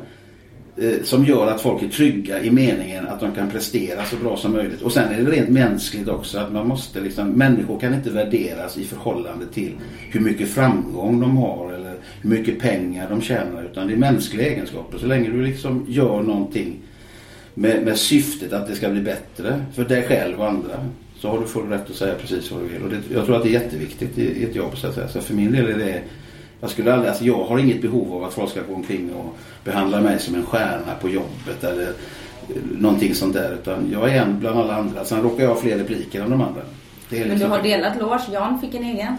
Eh, 0.77 1.03
som 1.03 1.25
gör 1.25 1.47
att 1.47 1.61
folk 1.61 1.83
är 1.83 1.87
trygga 1.87 2.43
i 2.43 2.51
meningen 2.51 3.07
att 3.07 3.19
de 3.19 3.31
kan 3.31 3.49
prestera 3.49 4.05
så 4.05 4.15
bra 4.15 4.37
som 4.37 4.53
möjligt. 4.53 4.81
Och 4.81 4.91
sen 4.91 5.13
är 5.13 5.23
det 5.23 5.31
rent 5.31 5.49
mänskligt 5.49 6.07
också 6.07 6.37
att 6.37 6.53
man 6.53 6.67
måste 6.67 7.01
liksom, 7.01 7.29
människor 7.29 7.79
kan 7.79 7.93
inte 7.93 8.09
värderas 8.09 8.77
i 8.77 8.83
förhållande 8.83 9.45
till 9.53 9.71
hur 10.11 10.19
mycket 10.19 10.49
framgång 10.49 11.19
de 11.19 11.37
har 11.37 11.73
eller 11.73 11.95
hur 12.21 12.29
mycket 12.29 12.59
pengar 12.59 13.09
de 13.09 13.21
tjänar 13.21 13.63
utan 13.71 13.87
det 13.87 13.93
är 13.93 13.97
mänskliga 13.97 14.47
egenskaper. 14.47 14.97
Så 14.97 15.05
länge 15.05 15.29
du 15.29 15.43
liksom 15.43 15.85
gör 15.87 16.23
någonting 16.23 16.79
med, 17.53 17.83
med 17.85 17.97
syftet 17.97 18.53
att 18.53 18.67
det 18.67 18.75
ska 18.75 18.89
bli 18.89 19.01
bättre 19.01 19.65
för 19.75 19.83
dig 19.83 20.03
själv 20.03 20.39
och 20.39 20.47
andra 20.47 20.85
så 21.19 21.29
har 21.29 21.39
du 21.39 21.45
full 21.47 21.69
rätt 21.69 21.89
att 21.89 21.95
säga 21.95 22.15
precis 22.21 22.51
vad 22.51 22.61
du 22.61 22.67
vill. 22.67 22.83
Och 22.83 22.89
det, 22.89 22.97
jag 23.13 23.25
tror 23.25 23.35
att 23.35 23.43
det 23.43 23.49
är 23.49 23.61
jätteviktigt 23.61 24.17
i, 24.17 24.41
i 24.41 24.43
ett 24.43 24.55
jobb 24.55 24.77
så 24.77 24.87
att 24.87 24.95
säga. 24.95 25.07
Så 25.07 25.21
för 25.21 25.33
min 25.33 25.51
del 25.51 25.65
är 25.65 25.77
det 25.77 26.01
jag, 26.61 26.69
skulle 26.69 26.93
aldrig, 26.93 27.09
alltså 27.09 27.25
jag 27.25 27.43
har 27.43 27.59
inget 27.59 27.81
behov 27.81 28.13
av 28.13 28.23
att 28.23 28.33
folk 28.33 28.51
ska 28.51 28.61
gå 28.61 28.75
omkring 28.75 29.13
och 29.13 29.37
behandla 29.63 30.01
mig 30.01 30.19
som 30.19 30.35
en 30.35 30.45
stjärna 30.45 30.95
på 31.01 31.09
jobbet 31.09 31.63
eller 31.63 31.83
eh, 31.83 32.55
någonting 32.77 33.15
sånt 33.15 33.33
där. 33.33 33.53
Utan 33.53 33.89
jag 33.91 34.09
är 34.09 34.21
en 34.21 34.39
bland 34.39 34.59
alla 34.59 34.75
andra. 34.75 35.05
Sen 35.05 35.21
råkar 35.21 35.43
jag 35.43 35.49
ha 35.49 35.61
fler 35.61 35.77
repliker 35.77 36.21
än 36.21 36.29
de 36.29 36.41
andra. 36.41 36.61
Liksom... 37.09 37.29
Men 37.29 37.39
du 37.39 37.45
har 37.45 37.63
delat 37.63 37.99
loge. 37.99 38.21
Jan 38.31 38.61
fick 38.61 38.75
en 38.75 38.83
egen. 38.83 39.17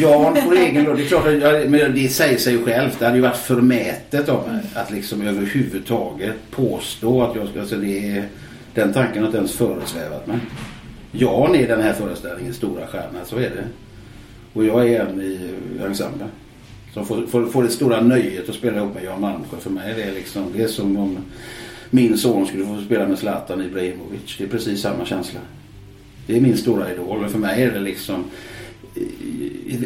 Jan 0.00 0.36
får 0.36 0.56
egen 0.56 0.84
loge. 0.84 0.96
Det 0.96 1.04
är 1.04 1.08
klart 1.08 1.26
att 1.26 1.70
men 1.70 1.94
det 1.94 2.08
säger 2.08 2.38
sig 2.38 2.64
självt. 2.64 2.98
Det 2.98 3.04
hade 3.04 3.16
ju 3.16 3.22
varit 3.22 3.36
förmätet 3.36 4.28
av 4.28 4.48
mig 4.48 4.60
att 4.74 4.90
liksom 4.90 5.22
överhuvudtaget 5.22 6.50
påstå 6.50 7.22
att 7.22 7.36
jag 7.36 7.48
ska... 7.48 7.60
Alltså 7.60 7.76
det 7.76 8.16
är, 8.16 8.24
den 8.74 8.92
tanken 8.92 9.18
har 9.18 9.26
inte 9.26 9.38
ens 9.38 9.52
föresvävat 9.52 10.26
mig. 10.26 10.38
Jan 11.12 11.54
är 11.54 11.68
den 11.68 11.82
här 11.82 11.92
föreställningens 11.92 12.56
stora 12.56 12.86
stjärna, 12.86 13.24
så 13.24 13.36
är 13.36 13.40
det. 13.50 13.64
Och 14.52 14.64
jag 14.64 14.88
är 14.88 15.00
en 15.00 15.20
i 15.20 15.50
ensemblen. 15.84 16.28
Som 16.94 17.06
får, 17.06 17.26
får, 17.26 17.46
får 17.46 17.62
det 17.62 17.68
stora 17.68 18.00
nöjet 18.00 18.48
att 18.48 18.54
spela 18.54 18.76
ihop 18.76 18.94
med 18.94 19.04
Jan 19.04 19.20
Malmsjö. 19.20 19.56
För 19.60 19.70
mig 19.70 19.92
är 19.92 19.96
det 19.96 20.12
liksom, 20.12 20.44
det 20.56 20.62
är 20.62 20.68
som 20.68 20.96
om 20.96 21.18
min 21.90 22.18
son 22.18 22.46
skulle 22.46 22.66
få 22.66 22.80
spela 22.86 23.08
med 23.08 23.18
Zlatan 23.18 23.62
Ibrahimovic. 23.62 24.36
Det 24.38 24.44
är 24.44 24.48
precis 24.48 24.80
samma 24.80 25.04
känsla. 25.04 25.40
Det 26.26 26.36
är 26.36 26.40
min 26.40 26.56
stora 26.56 26.92
idol. 26.92 27.24
Och 27.24 27.30
för 27.30 27.38
mig 27.38 27.62
är 27.62 27.70
det 27.72 27.80
liksom 27.80 28.24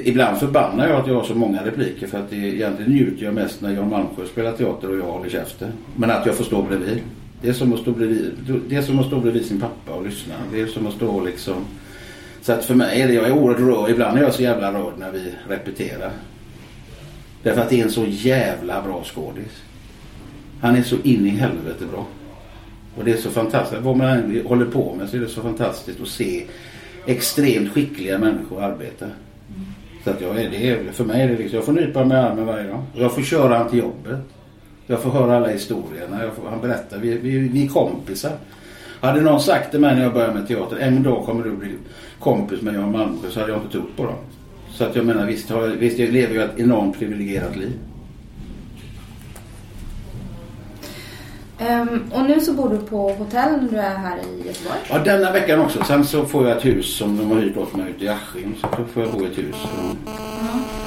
Ibland 0.05 0.39
förbannar 0.39 0.89
jag 0.89 1.01
att 1.01 1.07
jag 1.07 1.15
har 1.15 1.25
så 1.25 1.35
många 1.35 1.65
repliker 1.65 2.07
för 2.07 2.19
att 2.19 2.31
det, 2.31 2.37
egentligen 2.37 2.93
njuter 2.93 3.25
jag 3.25 3.35
mest 3.35 3.61
när 3.61 3.73
Jan 3.73 3.91
Malmsjö 3.91 4.27
spelar 4.27 4.53
teater 4.53 4.91
och 4.91 4.99
jag 4.99 5.13
håller 5.13 5.31
käften. 5.31 5.73
Men 5.97 6.11
att 6.11 6.27
jag 6.27 6.35
får 6.35 6.45
stå 6.45 6.63
bredvid. 6.63 7.01
Det 7.43 7.49
är 7.49 7.53
som 7.53 7.73
att 7.73 7.81
stå 7.81 7.91
bredvid, 7.91 8.33
det 8.69 8.77
är 8.77 8.83
som 8.83 8.99
att 8.99 9.07
stå 9.07 9.21
bredvid 9.21 9.45
sin 9.45 9.61
pappa 9.61 9.93
och 9.93 10.05
lyssna. 10.05 10.35
Det 10.53 10.61
är 10.61 10.67
som 10.67 10.87
att 10.87 10.95
stå 10.95 11.25
liksom... 11.25 11.55
Så 12.43 12.53
att 12.53 12.65
för 12.65 12.75
mig 12.75 13.01
är 13.01 13.09
det, 13.09 13.15
jag 13.15 13.27
är 13.27 13.33
oerhört 13.33 13.61
rörd. 13.61 13.91
Ibland 13.91 14.19
är 14.19 14.23
jag 14.23 14.35
så 14.35 14.43
jävla 14.43 14.73
rörd 14.73 14.93
när 14.99 15.13
vi 15.13 15.33
repeterar. 15.49 16.11
Därför 17.45 17.61
att 17.61 17.71
det 17.71 17.81
är 17.81 17.85
en 17.85 17.91
så 17.91 18.05
jävla 18.09 18.83
bra 18.83 19.05
skådis. 19.05 19.63
Han 20.61 20.77
är 20.77 20.83
så 20.83 20.97
in 21.03 21.27
i 21.27 21.29
helvete 21.29 21.85
bra. 21.93 22.07
Och 22.97 23.05
det 23.05 23.13
är 23.13 23.17
så 23.17 23.31
fantastiskt. 23.31 23.83
Vad 23.83 23.97
man 23.97 24.07
än 24.07 24.43
håller 24.47 24.67
på 24.67 24.95
med 24.99 25.09
så 25.09 25.17
är 25.17 25.21
det 25.21 25.29
så 25.29 25.43
fantastiskt 25.43 26.01
att 26.01 26.09
se 26.09 26.45
extremt 27.07 27.73
skickliga 27.73 28.19
människor 28.19 28.63
arbeta. 28.63 29.07
Så 30.05 30.11
att 30.11 30.21
jag 30.21 30.41
är 30.41 30.51
det, 30.51 30.93
för 30.93 31.05
mig 31.05 31.23
är 31.23 31.29
det 31.29 31.37
liksom, 31.37 31.57
jag 31.57 31.65
får 31.65 31.73
nypa 31.73 32.05
med 32.05 32.25
armen 32.25 32.47
varje 32.47 32.69
dag. 32.69 32.83
Jag 32.95 33.15
får 33.15 33.23
köra 33.23 33.59
han 33.59 33.71
till 33.71 33.79
jobbet. 33.79 34.21
Jag 34.87 35.01
får 35.01 35.11
höra 35.11 35.37
alla 35.37 35.49
historierna. 35.49 36.31
Får, 36.37 36.51
han 36.51 36.61
berättar, 36.61 36.99
vi, 36.99 37.19
vi, 37.19 37.39
vi 37.39 37.65
är 37.65 37.69
kompisar. 37.69 38.33
Hade 39.01 39.21
någon 39.21 39.41
sagt 39.41 39.71
till 39.71 39.81
mig 39.81 39.95
när 39.95 40.03
jag 40.03 40.13
började 40.13 40.35
med 40.35 40.49
teater, 40.49 40.77
äh, 40.81 40.89
en 40.89 41.03
dag 41.03 41.25
kommer 41.25 41.45
du 41.45 41.57
bli 41.57 41.71
kompis 42.19 42.63
med 42.63 42.75
Jan 42.75 42.93
Malmsjö 42.93 43.31
så 43.31 43.41
hade 43.41 43.53
jag 43.53 43.63
inte 43.63 43.73
trott 43.73 43.97
på 43.97 44.05
dem. 44.05 44.17
Så 44.75 44.85
att 44.85 44.97
jag 44.97 45.07
menar 45.07 45.27
visst, 45.27 45.51
har, 45.51 45.69
visst 45.69 45.99
jag 45.99 46.13
lever 46.13 46.35
jag 46.35 46.45
ett 46.45 46.59
enormt 46.59 46.99
privilegierat 46.99 47.57
liv. 47.57 47.73
Um, 51.61 52.03
och 52.13 52.23
nu 52.23 52.41
så 52.41 52.53
bor 52.53 52.69
du 52.69 52.79
på 52.79 53.13
hotell 53.13 53.63
när 53.63 53.69
du 53.71 53.77
är 53.77 53.95
här 53.95 54.19
i 54.19 54.47
Göteborg? 54.47 54.79
Ja, 54.91 54.99
denna 54.99 55.33
veckan 55.33 55.61
också. 55.61 55.85
Sen 55.85 56.05
så 56.05 56.25
får 56.25 56.49
jag 56.49 56.57
ett 56.57 56.65
hus 56.65 56.97
som 56.97 57.17
de 57.17 57.31
har 57.31 57.41
hyrt 57.41 57.57
åt 57.57 57.77
mig 57.77 57.91
ute 57.91 58.05
i 58.05 58.09
Askim. 58.09 58.55
Så 58.61 58.67
då 58.77 58.85
får 58.85 59.03
jag 59.03 59.13
bo 59.13 59.25
i 59.25 59.27
ett 59.27 59.39
hus. 59.39 59.57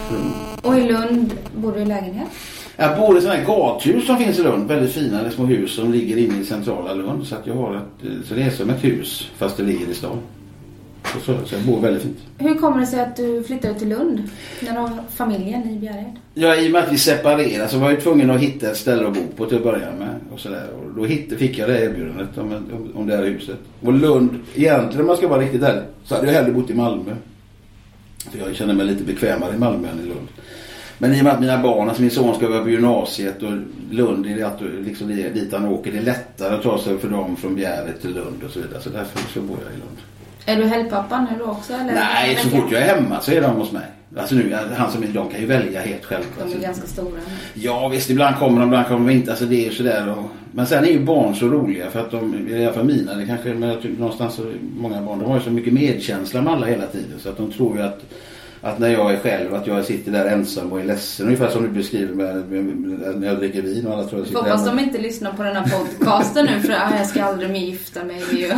Mm. 0.10 0.32
Och 0.62 0.78
i 0.78 0.91
Lund 0.91 1.34
bor 1.56 1.71
du 1.71 1.80
i 1.80 1.86
lägenhet? 1.86 2.28
Jag 2.76 2.97
bor 2.97 3.17
i 3.17 3.21
sådana 3.21 3.39
här 3.39 3.45
gathus 3.45 4.06
som 4.06 4.17
finns 4.17 4.39
i 4.39 4.43
Lund. 4.43 4.67
Väldigt 4.67 4.91
fina 4.91 5.32
små 5.32 5.45
hus 5.45 5.76
som 5.76 5.91
ligger 5.91 6.17
inne 6.17 6.39
i 6.39 6.45
centrala 6.45 6.93
Lund. 6.93 7.28
Så, 7.28 7.36
att 7.36 7.47
jag 7.47 7.56
har 7.56 7.76
ett, 7.76 8.26
så 8.28 8.34
det 8.34 8.41
är 8.41 8.50
som 8.50 8.69
ett 8.69 8.84
hus 8.84 9.32
fast 9.38 9.58
det 9.58 9.63
ligger 9.63 9.88
i 9.88 9.93
stan. 9.93 10.17
Så, 11.25 11.45
så 11.45 11.56
jag 11.56 11.62
bor 11.62 11.82
väldigt 11.82 12.03
fint. 12.03 12.17
Hur 12.38 12.56
kommer 12.56 12.80
det 12.80 12.86
sig 12.86 12.99
att 12.99 13.15
du 13.15 13.43
flyttade 13.43 13.73
till 13.73 13.89
Lund? 13.89 14.23
När 14.62 14.73
du 14.73 14.80
har 14.80 14.89
familjen 15.15 15.69
i 15.69 15.80
Bjärred? 15.80 16.15
Ja, 16.34 16.56
i 16.56 16.67
och 16.67 16.71
med 16.71 16.84
att 16.84 16.91
vi 16.91 16.97
separerade 16.97 17.69
så 17.69 17.77
var 17.77 17.91
jag 17.91 18.01
tvungen 18.01 18.30
att 18.30 18.41
hitta 18.41 18.71
ett 18.71 18.77
ställe 18.77 19.08
att 19.08 19.13
bo 19.13 19.21
på 19.36 19.45
till 19.45 19.58
att 19.58 19.63
börja 19.63 19.91
med. 19.99 20.15
Och, 20.34 20.39
så 20.39 20.49
där. 20.49 20.67
och 20.69 20.93
då 20.95 21.06
hittade, 21.06 21.38
fick 21.38 21.58
jag 21.58 21.69
det 21.69 21.84
erbjudandet 21.84 22.38
om, 22.38 22.53
om, 22.53 22.91
om 22.95 23.08
det 23.08 23.15
här 23.15 23.23
huset. 23.23 23.58
Och 23.82 23.93
Lund, 23.93 24.30
egentligen 24.56 25.01
om 25.01 25.08
man 25.08 25.17
ska 25.17 25.27
vara 25.27 25.41
riktigt 25.41 25.63
ärlig, 25.63 25.84
så 26.03 26.15
hade 26.15 26.27
jag 26.27 26.34
hellre 26.34 26.51
bott 26.51 26.69
i 26.69 26.73
Malmö. 26.73 27.12
För 28.32 28.39
jag 28.39 28.56
känner 28.56 28.73
mig 28.73 28.86
lite 28.86 29.03
bekvämare 29.03 29.56
i 29.56 29.58
Malmö 29.58 29.88
än 29.88 29.99
i 29.99 30.08
Lund. 30.08 30.27
Men 30.97 31.15
i 31.15 31.19
och 31.19 31.23
med 31.23 31.34
att 31.34 31.39
mina 31.39 31.62
barn, 31.62 31.88
alltså 31.88 32.01
min 32.01 32.12
son 32.12 32.36
ska 32.36 32.49
vara 32.49 32.63
på 32.63 32.69
gymnasiet 32.69 33.43
och 33.43 33.51
Lund 33.91 34.25
är 34.25 34.45
att 34.45 34.62
liksom 34.86 35.08
dit 35.08 35.53
han 35.53 35.65
åker. 35.65 35.91
Det 35.91 35.97
är 35.97 36.01
lättare 36.01 36.56
att 36.56 36.63
ta 36.63 36.80
sig 36.80 36.97
för 36.97 37.10
dem 37.10 37.36
från 37.36 37.56
Bjärred 37.56 38.01
till 38.01 38.13
Lund 38.13 38.43
och 38.45 38.51
så 38.51 38.60
vidare. 38.60 38.82
Så 38.82 38.89
därför 38.89 39.34
så 39.34 39.41
bor 39.41 39.58
jag 39.65 39.73
i 39.73 39.77
Lund. 39.77 39.97
Är 40.49 40.55
du 40.55 40.65
helgpappa 40.65 41.27
nu 41.31 41.39
då 41.39 41.45
också? 41.45 41.73
Eller? 41.73 41.93
Nej, 41.93 42.36
så 42.36 42.49
fort 42.49 42.71
jag 42.71 42.81
är 42.81 42.95
hemma 42.95 43.21
så 43.21 43.31
är 43.31 43.41
de 43.41 43.55
hos 43.55 43.71
mig. 43.71 43.86
Alltså 44.17 44.36
nu, 44.36 44.57
han 44.75 44.91
som 44.91 45.13
de 45.13 45.29
kan 45.29 45.39
ju 45.39 45.45
välja 45.45 45.81
helt 45.81 46.05
själv. 46.05 46.23
De 46.36 46.41
är 46.41 46.45
alltså. 46.45 46.60
ganska 46.60 46.88
stora. 46.88 47.19
Ja 47.53 47.88
visst, 47.88 48.10
ibland 48.10 48.36
kommer 48.36 48.60
de, 48.60 48.67
ibland 48.67 48.88
kommer 48.88 49.07
de 49.07 49.15
inte. 49.15 49.31
Alltså 49.31 49.45
det 49.45 49.67
är 49.67 49.71
sådär. 49.71 50.10
Och, 50.10 50.23
men 50.51 50.67
sen 50.67 50.86
är 50.86 50.89
ju 50.89 50.99
barn 50.99 51.36
så 51.36 51.47
roliga 51.47 51.89
för 51.89 51.99
att 51.99 52.12
de, 52.12 52.47
i 52.49 52.65
alla 52.65 52.73
fall 52.73 52.86
mina, 52.86 53.13
det 53.13 53.25
kanske, 53.25 53.53
men 53.53 53.69
jag 53.69 53.81
tycker 53.81 53.99
någonstans 53.99 54.36
så 54.36 54.53
många 54.77 55.01
barn, 55.01 55.19
de 55.19 55.25
har 55.25 55.38
ju 55.38 55.43
så 55.43 55.51
mycket 55.51 55.73
medkänsla 55.73 56.41
med 56.41 56.53
alla 56.53 56.65
hela 56.65 56.88
tiden. 56.88 57.19
Så 57.19 57.29
att 57.29 57.38
de 57.38 57.51
tror 57.51 57.77
ju 57.77 57.83
att 57.83 58.03
att 58.61 58.79
när 58.79 58.89
jag 58.89 59.13
är 59.13 59.17
själv, 59.19 59.55
att 59.55 59.67
jag 59.67 59.85
sitter 59.85 60.11
där 60.11 60.25
ensam 60.25 60.71
och 60.71 60.79
är 60.79 60.83
ledsen. 60.83 61.25
Ungefär 61.25 61.49
som 61.49 61.63
du 61.63 61.69
beskriver 61.69 62.13
med, 62.13 62.43
när 63.19 63.27
jag 63.27 63.37
dricker 63.37 63.61
vin 63.61 63.87
och 63.87 63.93
alla 63.93 64.03
tror 64.03 64.19
jag 64.21 64.27
sitter 64.27 64.41
Hoppas 64.41 64.65
de 64.65 64.79
inte 64.79 64.97
lyssnar 64.97 65.31
på 65.33 65.43
den 65.43 65.55
här 65.55 65.65
podcasten 65.77 66.45
nu 66.45 66.59
för 66.61 66.73
ah, 66.73 66.97
jag 66.97 67.07
ska 67.07 67.23
aldrig 67.23 67.49
mer 67.49 67.59
gifta 67.59 68.03
mig. 68.03 68.23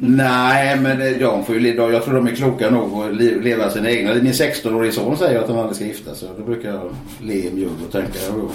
Nej, 0.00 0.76
men 0.80 0.98
det- 0.98 1.14
de 1.18 1.44
får 1.44 1.54
ju, 1.56 1.74
jag 1.74 2.04
tror 2.04 2.14
de 2.14 2.26
är 2.26 2.30
kloka 2.34 2.70
nog 2.70 3.02
att 3.04 3.14
le- 3.16 3.40
leva 3.40 3.70
sina 3.70 3.90
egna. 3.90 4.14
Min 4.14 4.32
16-årige 4.32 4.92
son 4.92 5.16
säger 5.16 5.38
att 5.40 5.48
han 5.48 5.58
aldrig 5.58 5.76
ska 5.76 5.84
gifta 5.84 6.14
sig. 6.14 6.28
Då 6.38 6.44
brukar 6.44 6.68
jag 6.68 6.94
le 7.22 7.50
mjugg 7.54 7.70
och 7.86 7.92
tänka, 7.92 8.18
"Jo, 8.28 8.50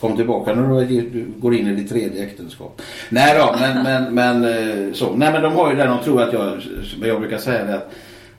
kom 0.00 0.16
tillbaka 0.16 0.54
när 0.54 0.80
du 0.80 1.00
du 1.00 1.26
går 1.36 1.54
in 1.54 1.66
i 1.68 1.74
ditt 1.74 1.88
tredje 1.88 2.24
äktenskap. 2.24 2.82
Nej 3.08 3.38
då, 3.38 3.56
men, 3.60 3.82
men, 3.82 4.14
men 4.14 4.44
eh, 4.44 4.92
så. 4.92 5.14
Nej 5.16 5.32
men 5.32 5.42
de 5.42 5.52
har 5.52 5.70
ju 5.70 5.76
det, 5.76 5.84
de 5.84 5.98
tror 6.04 6.22
att 6.22 6.32
jag, 6.32 6.60
men 7.00 7.08
jag 7.08 7.20
brukar 7.20 7.38
säga 7.38 7.64
det 7.64 7.74
att, 7.74 7.90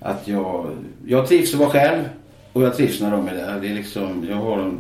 att 0.01 0.27
jag, 0.27 0.65
jag 1.05 1.27
trivs 1.27 1.53
att 1.53 1.59
vara 1.59 1.69
själv 1.69 2.03
och 2.53 2.63
jag 2.63 2.75
trivs 2.75 3.01
när 3.01 3.11
de 3.11 3.27
är 3.27 3.33
där. 3.33 3.59
Det 3.61 3.67
är 3.67 3.73
liksom, 3.73 4.25
jag 4.29 4.35
har 4.37 4.57
de 4.57 4.77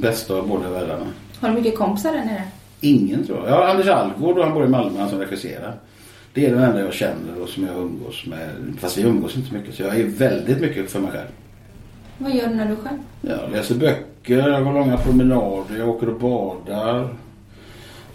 bästa 0.00 0.34
av 0.34 0.48
båda 0.48 0.70
världarna. 0.70 1.06
Har 1.40 1.48
du 1.48 1.54
mycket 1.54 1.78
kompisar 1.78 2.12
där 2.12 2.24
nere? 2.24 2.42
Ingen 2.80 3.26
tror 3.26 3.38
jag. 3.38 3.48
Ja, 3.48 3.70
Anders 3.70 3.88
Alvgård 3.88 4.38
och 4.38 4.44
han 4.44 4.54
bor 4.54 4.64
i 4.64 4.68
Malmö, 4.68 5.00
han 5.00 5.08
som 5.08 5.18
regisserar. 5.18 5.74
Det 6.32 6.46
är 6.46 6.50
den 6.54 6.62
enda 6.62 6.80
jag 6.80 6.92
känner 6.94 7.42
och 7.42 7.48
som 7.48 7.66
jag 7.66 7.76
umgås 7.76 8.26
med. 8.26 8.48
Fast 8.78 8.98
vi 8.98 9.02
umgås 9.02 9.36
inte 9.36 9.54
mycket 9.54 9.74
så 9.74 9.82
jag 9.82 10.00
är 10.00 10.04
väldigt 10.06 10.60
mycket 10.60 10.90
för 10.90 11.00
mig 11.00 11.10
själv. 11.10 11.28
Vad 12.18 12.34
gör 12.34 12.48
du 12.48 12.54
när 12.54 12.66
du 12.66 12.72
är 12.72 12.76
själv? 12.76 12.98
Jag 13.20 13.52
läser 13.52 13.74
böcker, 13.74 14.48
jag 14.48 14.64
går 14.64 14.72
långa 14.72 14.96
promenader, 14.96 15.78
jag 15.78 15.88
åker 15.88 16.08
och 16.08 16.20
badar. 16.20 17.08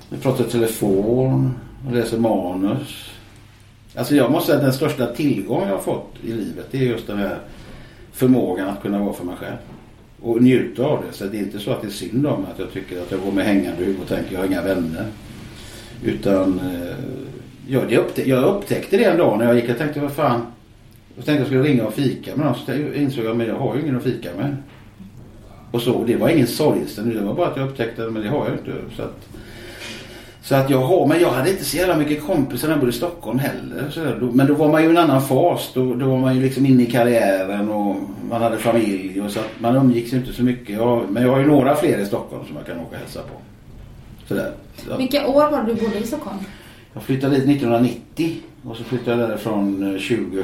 Jag 0.09 0.21
pratar 0.21 0.43
i 0.43 0.47
telefon, 0.47 1.53
jag 1.85 1.95
läser 1.95 2.17
manus. 2.17 3.09
Alltså 3.95 4.15
jag 4.15 4.31
måste 4.31 4.45
säga 4.47 4.57
att 4.57 4.63
den 4.63 4.73
största 4.73 5.05
tillgång 5.07 5.61
jag 5.67 5.75
har 5.75 5.81
fått 5.81 6.11
i 6.23 6.27
livet 6.31 6.65
det 6.71 6.77
är 6.77 6.81
just 6.81 7.07
den 7.07 7.17
här 7.17 7.37
förmågan 8.11 8.69
att 8.69 8.81
kunna 8.81 8.99
vara 8.99 9.13
för 9.13 9.25
mig 9.25 9.35
själv. 9.35 9.55
Och 10.21 10.41
njuta 10.41 10.83
av 10.85 11.03
det. 11.07 11.17
Så 11.17 11.25
det 11.25 11.37
är 11.37 11.39
inte 11.39 11.59
så 11.59 11.71
att 11.71 11.81
det 11.81 11.87
är 11.87 11.91
synd 11.91 12.27
om 12.27 12.45
att 12.53 12.59
jag 12.59 12.71
tycker 12.71 13.01
att 13.01 13.11
jag 13.11 13.19
går 13.21 13.31
med 13.31 13.45
hängande 13.45 13.83
huvud 13.83 14.01
och 14.01 14.07
tänker 14.07 14.33
jag 14.33 14.39
har 14.39 14.47
inga 14.47 14.61
vänner. 14.61 15.05
Utan 16.03 16.59
eh, 16.59 16.95
ja, 17.67 17.79
det 17.89 17.97
upptä- 17.97 18.25
jag 18.29 18.43
upptäckte 18.43 18.97
det 18.97 19.03
en 19.03 19.17
dag 19.17 19.37
när 19.37 19.45
jag 19.45 19.55
gick 19.55 19.69
och 19.69 19.77
tänkte 19.77 19.99
vad 19.99 20.11
fan. 20.11 20.41
Jag 21.15 21.25
tänkte 21.25 21.39
jag 21.41 21.47
skulle 21.47 21.63
ringa 21.63 21.85
och 21.87 21.93
fika 21.93 22.35
med 22.35 22.45
någon. 22.45 22.55
Så 22.65 22.73
insåg 22.95 23.25
jag 23.25 23.37
men 23.37 23.47
jag 23.47 23.55
har 23.55 23.75
ju 23.75 23.81
ingen 23.81 23.97
att 23.97 24.03
fika 24.03 24.29
med. 24.37 24.55
Och 25.71 25.81
så, 25.81 26.03
det 26.07 26.15
var 26.15 26.29
ingen 26.29 26.47
sorgsen. 26.47 27.09
Det 27.09 27.21
var 27.21 27.33
bara 27.33 27.47
att 27.47 27.57
jag 27.57 27.69
upptäckte 27.69 28.01
men 28.01 28.21
det 28.23 28.29
har 28.29 28.45
jag 28.45 28.53
inte. 28.53 28.95
Så 28.95 29.01
att, 29.01 29.29
så 30.43 30.55
att 30.55 30.69
jag 30.69 30.81
har, 30.81 31.07
men 31.07 31.19
jag 31.21 31.31
hade 31.31 31.51
inte 31.51 31.65
så 31.65 31.77
jävla 31.77 31.97
mycket 31.97 32.23
kompisar 32.23 32.67
när 32.67 32.75
jag 32.75 32.79
bodde 32.79 32.91
i 32.91 32.95
Stockholm 32.95 33.39
heller. 33.39 33.89
Så 33.89 33.99
men 34.33 34.47
då 34.47 34.53
var 34.53 34.71
man 34.71 34.81
ju 34.81 34.87
i 34.87 34.91
en 34.91 34.97
annan 34.97 35.21
fas. 35.21 35.71
Då, 35.73 35.93
då 35.93 36.05
var 36.05 36.17
man 36.17 36.35
ju 36.35 36.41
liksom 36.41 36.65
inne 36.65 36.83
i 36.83 36.85
karriären 36.85 37.69
och 37.69 37.95
man 38.29 38.41
hade 38.41 38.57
familj. 38.57 39.21
Och 39.21 39.31
så 39.31 39.39
att 39.39 39.59
man 39.59 39.75
umgicks 39.75 40.13
ju 40.13 40.17
inte 40.17 40.33
så 40.33 40.43
mycket. 40.43 40.75
Jag, 40.75 41.03
men 41.09 41.23
jag 41.23 41.31
har 41.31 41.39
ju 41.39 41.45
några 41.47 41.75
fler 41.75 41.97
i 41.97 42.05
Stockholm 42.05 42.45
som 42.47 42.55
jag 42.55 42.65
kan 42.65 42.79
åka 42.79 42.87
och 42.89 42.95
hälsa 42.95 43.19
på. 43.21 43.33
Sådär. 44.27 44.51
Så, 44.77 44.97
Vilka 44.97 45.27
år 45.27 45.51
var 45.51 45.63
det 45.63 45.73
du 45.73 45.81
bodde 45.81 45.99
i 45.99 46.07
Stockholm? 46.07 46.37
jag 46.93 47.03
flyttade 47.03 47.35
dit 47.35 47.49
1990 47.49 48.35
och 48.63 48.77
så 48.77 48.83
flyttade 48.83 49.21
jag 49.21 49.29
därifrån 49.29 49.83
eh, 49.83 50.01
2011 50.01 50.43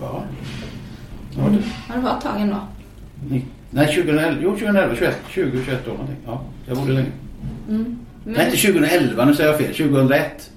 va? 0.00 0.22
Ja, 1.36 1.42
det, 1.42 1.58
Ja, 1.88 1.94
det 1.94 2.00
var 2.00 2.16
ett 2.16 2.20
tag 2.22 2.40
ändå. 2.40 2.56
Nej 3.70 3.86
2011, 3.86 4.36
jo 4.42 4.50
2011, 4.50 4.94
21, 4.96 5.16
20, 5.28 5.64
21 5.64 5.88
år 5.88 5.92
någonting. 5.92 6.16
Ja, 6.26 6.44
jag 6.66 6.76
bodde 6.76 6.92
länge. 6.92 7.10
Mm. 7.68 7.98
Men, 8.24 8.34
Nej 8.34 8.46
inte 8.46 8.56
2011, 8.56 9.24
nu 9.24 9.34
säger 9.34 9.50
jag 9.50 9.58
fel. 9.58 9.74
2001. 9.74 10.50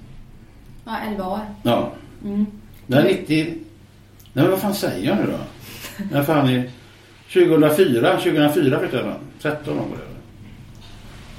Ja, 0.84 0.96
11 1.10 1.26
år. 1.26 1.40
Ja. 1.62 1.92
Mm. 2.24 2.46
Nej 2.86 3.18
90. 3.26 3.54
Nej 4.32 4.48
vad 4.48 4.58
fan 4.58 4.74
säger 4.74 5.08
jag 5.08 5.16
nu 5.16 5.26
då? 5.26 5.38
När 6.12 6.22
fan 6.22 6.48
är 6.48 6.70
2004, 7.32 8.16
2004 8.16 8.78
flyttade 8.78 9.08
jag. 9.08 9.14
13 9.42 9.78
år 9.78 9.82
var 9.82 9.96
det. 9.96 10.12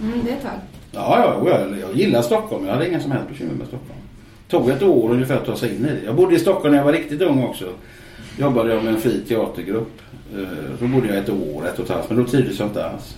Mm, 0.06 0.20
det 0.26 0.32
är 0.32 0.36
ett 0.36 0.42
tag. 0.42 0.52
Ja, 0.92 1.40
ja, 1.46 1.50
jag, 1.50 1.80
jag 1.80 1.96
gillar 1.98 2.22
Stockholm. 2.22 2.66
Jag 2.66 2.74
hade 2.74 2.90
inga 2.90 3.00
som 3.00 3.12
helst 3.12 3.30
bekymmer 3.30 3.54
med 3.54 3.68
Stockholm. 3.68 4.00
Tog 4.48 4.70
ett 4.70 4.82
år 4.82 5.12
ungefär 5.12 5.36
att 5.36 5.46
ta 5.46 5.56
sig 5.56 5.76
in 5.76 5.86
i 5.86 5.90
det. 5.90 6.06
Jag 6.06 6.16
bodde 6.16 6.36
i 6.36 6.40
Stockholm 6.40 6.72
när 6.72 6.78
jag 6.78 6.86
var 6.86 6.94
riktigt 6.94 7.22
ung 7.22 7.44
också. 7.44 7.66
Jobbade 8.38 8.74
jag 8.74 8.84
med 8.84 8.94
en 8.94 9.02
fri 9.02 9.22
teatergrupp. 9.28 10.02
Eh, 10.36 10.40
Då 10.80 10.88
bodde 10.88 11.08
jag 11.08 11.18
ett 11.18 11.30
år, 11.30 11.68
ett 11.68 11.80
och 11.80 11.86
ett 11.86 11.92
halvt. 11.92 12.10
Men 12.10 12.18
då 12.18 12.26
trivdes 12.30 12.60
jag 12.60 12.68
inte 12.68 12.86
alls. 12.90 13.16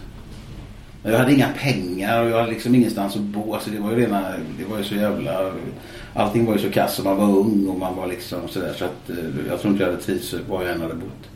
Jag 1.04 1.18
hade 1.20 1.34
inga 1.34 1.48
pengar 1.62 2.24
och 2.24 2.30
jag 2.30 2.38
hade 2.38 2.52
liksom 2.52 2.76
ingenstans 2.76 3.15
att 3.15 3.22
bo. 3.22 3.54
Alltså 3.54 3.70
det 3.70 3.80
var 3.80 3.91
ju 3.91 3.98
rena, 3.98 4.22
det 4.60 4.65
var 4.72 4.78
ju 4.78 4.84
så 4.84 4.96
jävla... 4.96 5.52
Allting 6.13 6.46
var 6.46 6.54
ju 6.54 6.60
så 6.60 6.70
kass 6.72 7.00
och 7.00 7.06
man 7.06 7.18
var 7.18 7.28
ung 7.39 7.68
och 7.68 7.80
man 7.80 7.96
var 7.96 8.08
liksom 8.08 8.39
sådär. 8.48 8.74
Så 8.78 8.86
att 8.86 9.10
eh, 9.10 9.15
jag 9.50 9.60
tror 9.62 9.72
inte 9.72 9.84
jag 9.84 9.91
hade 9.91 10.04
trivts 10.04 10.36
var 10.50 10.63
jag 10.63 10.72
än 10.72 10.82
hade 10.82 10.94
bott. 10.94 11.30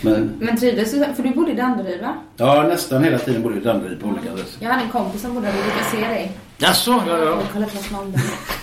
Men 0.00 0.32
Men 0.40 0.56
trivdes 0.56 0.90
du? 0.92 1.04
För 1.16 1.22
du 1.22 1.30
bodde 1.30 1.52
i 1.52 1.54
Danderyd 1.54 2.00
va? 2.00 2.14
ja, 2.36 2.62
nästan 2.68 3.04
hela 3.04 3.18
tiden 3.18 3.42
bodde 3.42 3.54
jag 3.54 3.62
i 3.62 3.64
Danderyd 3.64 4.00
på 4.00 4.06
olika 4.08 4.32
adresser. 4.32 4.58
Jag 4.64 4.70
hade 4.70 4.82
en 4.82 4.90
kompis 4.90 5.22
som 5.22 5.34
bodde 5.34 5.46
där. 5.46 5.52
Vi 5.52 5.62
brukade 5.62 5.84
se 5.90 6.14
dig. 6.14 6.32
Jaså? 6.58 7.02
Ja, 7.08 7.18
ja. 7.18 7.42
Jag 7.54 7.70
på. 7.72 8.12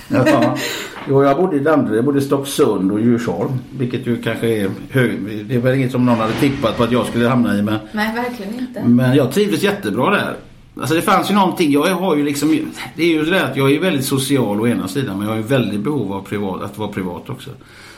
Ja. 0.09 0.57
Jo, 1.09 1.23
jag 1.23 1.37
bodde 1.37 1.55
i 1.55 1.59
Danderyd, 1.59 1.97
jag 1.97 2.05
bodde 2.05 2.19
i 2.19 2.21
Stocksund 2.21 2.91
och 2.91 3.01
Djursholm. 3.01 3.51
Vilket 3.77 4.07
ju 4.07 4.21
kanske 4.21 4.47
är 4.47 4.69
hög... 4.91 5.45
Det 5.47 5.55
är 5.55 5.59
väl 5.59 5.75
inget 5.75 5.91
som 5.91 6.05
någon 6.05 6.17
hade 6.17 6.33
tippat 6.33 6.77
på 6.77 6.83
att 6.83 6.91
jag 6.91 7.05
skulle 7.05 7.27
hamna 7.27 7.57
i. 7.57 7.61
Men, 7.61 7.79
Nej, 7.91 8.15
verkligen 8.15 8.59
inte. 8.59 8.83
men 8.83 9.15
jag 9.15 9.31
trivdes 9.31 9.63
jättebra 9.63 10.09
där. 10.09 10.35
Alltså 10.79 10.95
det 10.95 11.01
fanns 11.01 11.31
ju 11.31 11.35
någonting. 11.35 11.71
Jag 11.71 11.95
har 11.95 12.15
ju 12.15 12.23
liksom... 12.23 12.59
Det 12.95 13.03
är 13.03 13.07
ju 13.07 13.25
det 13.25 13.45
att 13.45 13.57
jag 13.57 13.71
är 13.71 13.79
väldigt 13.79 14.05
social 14.05 14.61
å 14.61 14.67
ena 14.67 14.87
sidan. 14.87 15.17
Men 15.17 15.27
jag 15.27 15.33
har 15.33 15.37
ju 15.37 15.47
väldigt 15.47 15.79
behov 15.79 16.13
av 16.13 16.21
privat, 16.21 16.61
att 16.61 16.77
vara 16.77 16.89
privat 16.89 17.29
också. 17.29 17.49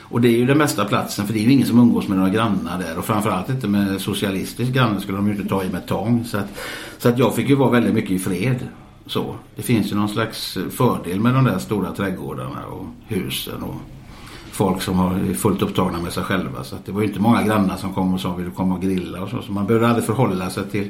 Och 0.02 0.22
det 0.22 0.28
är 0.28 0.38
ju 0.38 0.46
den 0.46 0.58
bästa 0.58 0.86
platsen 0.86 1.26
för 1.26 1.34
det 1.34 1.40
är 1.40 1.44
ju 1.44 1.52
ingen 1.52 1.68
som 1.68 1.80
umgås 1.80 2.08
med 2.08 2.18
några 2.18 2.30
grannar 2.30 2.80
där. 2.80 2.98
Och 2.98 3.06
framförallt 3.06 3.50
inte 3.50 3.68
med 3.68 4.02
socialistisk 4.02 4.72
granne 4.72 5.02
skulle 5.02 5.18
de 5.18 5.28
ju 5.28 5.36
inte 5.36 5.50
ta 5.50 5.64
i 5.64 5.70
med 5.70 5.86
tång. 5.86 6.26
Så 6.26 6.38
att, 6.38 6.48
så 6.98 7.10
att 7.10 7.18
jag 7.20 7.36
fick 7.36 7.50
ju 7.50 7.56
vara 7.56 7.70
väldigt 7.70 7.94
mycket 7.94 8.12
i 8.12 8.20
fred. 8.20 8.60
Så. 9.06 9.36
Det 9.56 9.62
finns 9.62 9.92
ju 9.92 9.96
någon 9.96 10.10
slags 10.10 10.58
fördel 10.72 11.20
med 11.20 11.34
de 11.34 11.44
där 11.44 11.60
stora 11.60 11.92
trädgårdarna 11.92 12.66
och 12.66 12.86
husen 13.08 13.64
och 13.64 13.76
folk 14.52 14.82
som 14.82 15.00
har 15.00 15.34
fullt 15.34 15.62
upptagna 15.62 16.02
med 16.02 16.14
sig 16.14 16.24
själva. 16.24 16.64
Så 16.64 16.76
det 16.86 16.92
var 16.92 17.02
ju 17.02 17.08
inte 17.08 17.20
många 17.20 17.44
grannar 17.44 17.78
som 17.78 17.94
kom 17.94 18.14
och 18.14 18.22
sa 18.22 18.34
vill 18.34 18.46
du 18.46 18.52
komma 18.52 18.76
och 18.76 18.82
grilla 18.82 19.22
och 19.22 19.30
så. 19.30 19.42
Så 19.42 19.52
man 19.52 19.68
behövde 19.68 19.88
aldrig 19.88 20.06
förhålla 20.06 20.50
sig 20.50 20.70
till, 20.70 20.90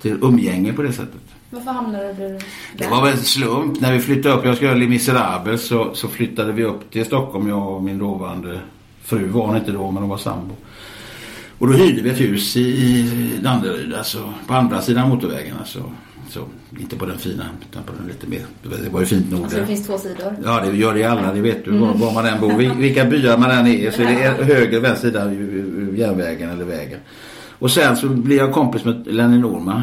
till 0.00 0.18
umgänge 0.22 0.72
på 0.72 0.82
det 0.82 0.92
sättet. 0.92 1.20
Varför 1.50 1.70
hamnade 1.70 2.12
du 2.12 2.28
där? 2.28 2.42
Det 2.78 2.88
var 2.88 3.04
väl 3.04 3.12
en 3.12 3.18
slump. 3.18 3.80
När 3.80 3.92
vi 3.92 4.00
flyttade 4.00 4.34
upp, 4.34 4.44
jag 4.44 4.54
skulle 4.54 4.70
göra 4.70 4.78
Les 4.78 4.88
Misérables 4.88 5.66
så, 5.66 5.94
så 5.94 6.08
flyttade 6.08 6.52
vi 6.52 6.64
upp 6.64 6.90
till 6.90 7.04
Stockholm, 7.04 7.48
jag 7.48 7.68
och 7.68 7.82
min 7.82 7.98
dåvarande 7.98 8.60
fru 9.02 9.28
var 9.28 9.46
hon 9.46 9.56
inte 9.56 9.72
då 9.72 9.90
men 9.90 10.02
hon 10.02 10.10
var 10.10 10.18
sambo. 10.18 10.54
Och 11.58 11.66
då 11.66 11.72
hyrde 11.72 12.02
vi 12.02 12.10
ett 12.10 12.20
hus 12.20 12.56
i, 12.56 12.60
i 12.60 13.40
Danderyd, 13.42 13.94
alltså 13.94 14.32
på 14.46 14.54
andra 14.54 14.82
sidan 14.82 15.08
motorvägen. 15.08 15.56
Alltså. 15.58 15.82
Så, 16.28 16.40
inte 16.80 16.96
på 16.96 17.06
den 17.06 17.18
fina, 17.18 17.44
utan 17.70 17.82
på 17.82 17.92
den 17.98 18.06
lite 18.06 18.26
mer, 18.26 18.40
det 18.84 18.88
var 18.90 19.00
ju 19.00 19.06
fint 19.06 19.30
nog 19.30 19.42
Alltså 19.42 19.58
det 19.58 19.66
finns 19.66 19.86
två 19.86 19.98
sidor. 19.98 20.36
Ja 20.44 20.60
det 20.60 20.76
gör 20.76 20.94
det 20.94 21.00
i 21.00 21.04
alla, 21.04 21.32
det 21.32 21.40
vet 21.40 21.64
du 21.64 21.78
var, 21.78 21.94
var 21.94 22.12
man 22.14 22.26
än 22.26 22.40
bor. 22.40 22.52
Vil- 22.52 22.76
Vilka 22.76 23.04
byar 23.04 23.38
man 23.38 23.50
än 23.50 23.66
är 23.66 23.90
så 23.90 24.02
är 24.02 24.06
det 24.38 24.44
höger 24.44 24.80
vänster 24.80 25.08
sida 25.08 25.32
järnvägen 25.96 26.50
eller 26.50 26.64
vägen. 26.64 27.00
Och 27.58 27.70
sen 27.70 27.96
så 27.96 28.08
blev 28.08 28.38
jag 28.38 28.52
kompis 28.52 28.84
med 28.84 29.06
Lenny 29.06 29.38
Norman 29.38 29.82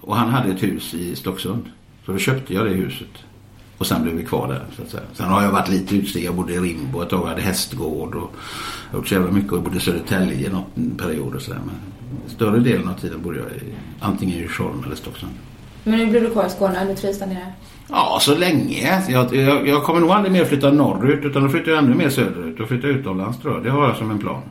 och 0.00 0.16
han 0.16 0.28
hade 0.28 0.50
ett 0.52 0.62
hus 0.62 0.94
i 0.94 1.16
Stocksund. 1.16 1.62
Så 2.06 2.12
då 2.12 2.18
köpte 2.18 2.54
jag 2.54 2.66
det 2.66 2.70
huset. 2.72 3.08
Och 3.78 3.86
sen 3.86 4.02
blev 4.02 4.14
vi 4.14 4.24
kvar 4.24 4.48
där 4.48 4.62
så 4.76 4.82
att 4.82 4.90
säga. 4.90 5.02
Sen 5.12 5.26
har 5.26 5.42
jag 5.42 5.50
varit 5.52 5.68
lite 5.68 5.96
utsteg. 5.96 6.24
Jag 6.24 6.34
bodde 6.34 6.54
i 6.54 6.58
Rimbo 6.58 7.02
ett 7.02 7.08
tag. 7.10 7.20
Jag 7.22 7.26
hade 7.28 7.40
hästgård 7.42 8.14
och 8.14 8.30
jag 8.90 8.92
har 8.92 8.98
gjort 8.98 9.08
så 9.08 9.14
jävla 9.14 9.30
mycket. 9.30 9.52
Och 9.52 9.56
jag 9.58 9.64
bodde 9.64 9.76
i 9.76 9.80
Södertälje 9.80 10.50
någon 10.50 10.90
period 10.98 11.34
och 11.34 11.42
sådär. 11.42 11.60
Men 11.66 11.74
större 12.30 12.58
delen 12.60 12.88
av 12.88 12.94
tiden 12.94 13.22
bodde 13.22 13.36
jag 13.38 13.46
i 13.46 13.74
antingen 14.00 14.36
i 14.36 14.38
Djursholm 14.38 14.82
eller 14.86 14.96
Stocksund. 14.96 15.32
Men 15.84 15.98
nu 15.98 16.06
blir 16.06 16.20
du 16.20 16.30
kvar 16.30 16.46
i 16.46 16.50
Skåne. 16.50 16.84
Du 16.84 16.94
trivs 16.94 17.18
där 17.18 17.26
nere. 17.26 17.52
Ja, 17.88 18.18
så 18.20 18.34
länge. 18.34 19.02
Jag, 19.08 19.34
jag, 19.34 19.68
jag 19.68 19.82
kommer 19.82 20.00
nog 20.00 20.10
aldrig 20.10 20.32
mer 20.32 20.44
flytta 20.44 20.70
norrut 20.70 21.24
utan 21.24 21.42
då 21.42 21.48
flyttar 21.48 21.72
jag 21.72 21.78
ännu 21.84 21.94
mer 21.94 22.10
söderut 22.10 22.60
och 22.60 22.68
flyttar 22.68 22.88
utomlands 22.88 23.38
tror 23.38 23.54
jag. 23.54 23.64
Det 23.64 23.70
har 23.70 23.86
jag 23.86 23.96
som 23.96 24.10
en 24.10 24.18
plan. 24.18 24.42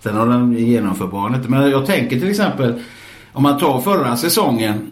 Sen 0.00 0.16
har 0.16 0.26
den 0.26 0.52
genomförbar 0.52 1.36
inte. 1.36 1.48
Men 1.48 1.70
jag 1.70 1.86
tänker 1.86 2.20
till 2.20 2.30
exempel 2.30 2.82
om 3.32 3.42
man 3.42 3.58
tar 3.58 3.80
förra 3.80 4.16
säsongen 4.16 4.90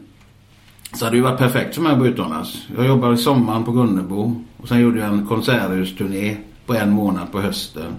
så 0.92 1.04
hade 1.04 1.16
det 1.16 1.18
ju 1.18 1.22
varit 1.22 1.38
perfekt 1.38 1.74
för 1.74 1.82
mig 1.82 1.92
att 1.92 1.98
bo 1.98 2.06
utomlands. 2.06 2.66
Jag 2.76 2.86
jobbade 2.86 3.16
sommaren 3.16 3.64
på 3.64 3.72
Gunnebo 3.72 4.44
och 4.56 4.68
sen 4.68 4.80
gjorde 4.80 5.00
jag 5.00 5.08
en 5.08 5.26
konserthusturné 5.26 6.36
på 6.66 6.74
en 6.74 6.90
månad 6.90 7.32
på 7.32 7.40
hösten 7.40 7.94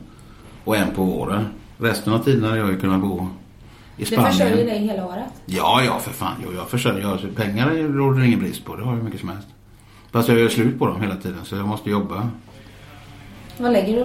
och 0.64 0.78
en 0.78 0.92
på 0.96 1.04
våren. 1.04 1.46
Resten 1.78 2.14
av 2.14 2.20
tiden 2.20 2.44
hade 2.44 2.58
jag 2.58 2.70
ju 2.70 2.80
kunnat 2.80 3.02
bo 3.02 3.28
i 3.98 4.02
Det 4.02 4.06
Spanien. 4.06 4.32
försörjer 4.32 4.66
dig 4.66 4.78
hela 4.88 5.06
året. 5.06 5.24
Ja, 5.46 5.82
ja 5.86 6.00
för 6.00 6.12
fan. 6.12 6.36
Jo, 6.46 6.50
jag 6.56 6.70
försörjer. 6.70 7.02
Jag, 7.02 7.36
pengar 7.36 7.70
råder 7.70 8.20
det 8.20 8.28
ingen 8.28 8.40
brist 8.40 8.66
på. 8.66 8.76
Det 8.76 8.84
har 8.84 8.92
jag 8.92 8.98
hur 8.98 9.04
mycket 9.04 9.20
som 9.20 9.30
helst. 9.30 9.48
Fast 10.12 10.30
jag 10.30 10.40
gör 10.40 10.50
slut 10.50 10.80
på 10.80 10.88
dem 10.88 11.02
hela 11.02 11.16
tiden 11.16 11.40
så 11.44 11.56
jag 11.56 11.68
måste 11.68 11.90
jobba. 11.90 12.30
Vad 13.58 13.72
lägger 13.72 13.96
du 13.98 14.04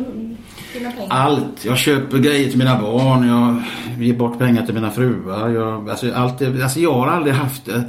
dina 0.78 0.90
pengar 0.90 1.06
Allt. 1.10 1.64
Jag 1.64 1.78
köper 1.78 2.18
grejer 2.18 2.48
till 2.48 2.58
mina 2.58 2.80
barn. 2.80 3.28
Jag 3.28 3.62
ger 4.06 4.14
bort 4.16 4.38
pengar 4.38 4.66
till 4.66 4.74
mina 4.74 4.90
fruar. 4.90 5.48
Jag, 5.48 5.90
alltså, 5.90 6.12
allt, 6.14 6.38
det- 6.38 6.62
alltså, 6.62 6.80
jag 6.80 6.92
har 6.92 7.06
aldrig 7.06 7.34
haft... 7.34 7.68
eh, 7.68 7.80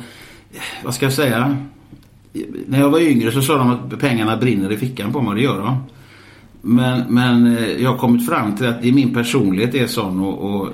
Vad 0.83 0.93
ska 0.93 1.05
jag 1.05 1.13
säga? 1.13 1.57
När 2.67 2.79
jag 2.79 2.89
var 2.89 2.99
yngre 2.99 3.31
så 3.31 3.41
sa 3.41 3.57
de 3.57 3.69
att 3.69 3.99
pengarna 3.99 4.37
brinner 4.37 4.71
i 4.71 4.77
fickan 4.77 5.13
på 5.13 5.21
mig. 5.21 5.35
Det 5.35 5.41
gör 5.41 5.59
de. 5.61 5.83
Men, 6.61 7.03
men 7.13 7.57
eh, 7.57 7.63
jag 7.83 7.89
har 7.91 7.97
kommit 7.97 8.25
fram 8.29 8.55
till 8.57 8.65
att 8.67 8.81
det 8.81 8.91
min 8.91 9.13
personlighet 9.13 9.75
är 9.75 9.87
sån 9.87 10.19
och, 10.19 10.55
och 10.61 10.69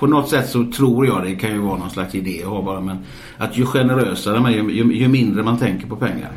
på 0.00 0.06
något 0.06 0.28
sätt 0.28 0.50
så 0.50 0.64
tror 0.64 1.06
jag, 1.06 1.22
det 1.24 1.34
kan 1.34 1.50
ju 1.50 1.58
vara 1.58 1.78
någon 1.78 1.90
slags 1.90 2.14
idé 2.14 2.40
jag 2.40 2.48
har 2.48 2.62
bara, 2.62 2.80
men 2.80 2.98
att 3.38 3.58
ju 3.58 3.66
generösare 3.66 4.40
man 4.40 4.52
ju, 4.52 4.70
ju, 4.72 4.92
ju 4.92 5.08
mindre 5.08 5.42
man 5.42 5.58
tänker 5.58 5.86
på 5.86 5.96
pengar. 5.96 6.30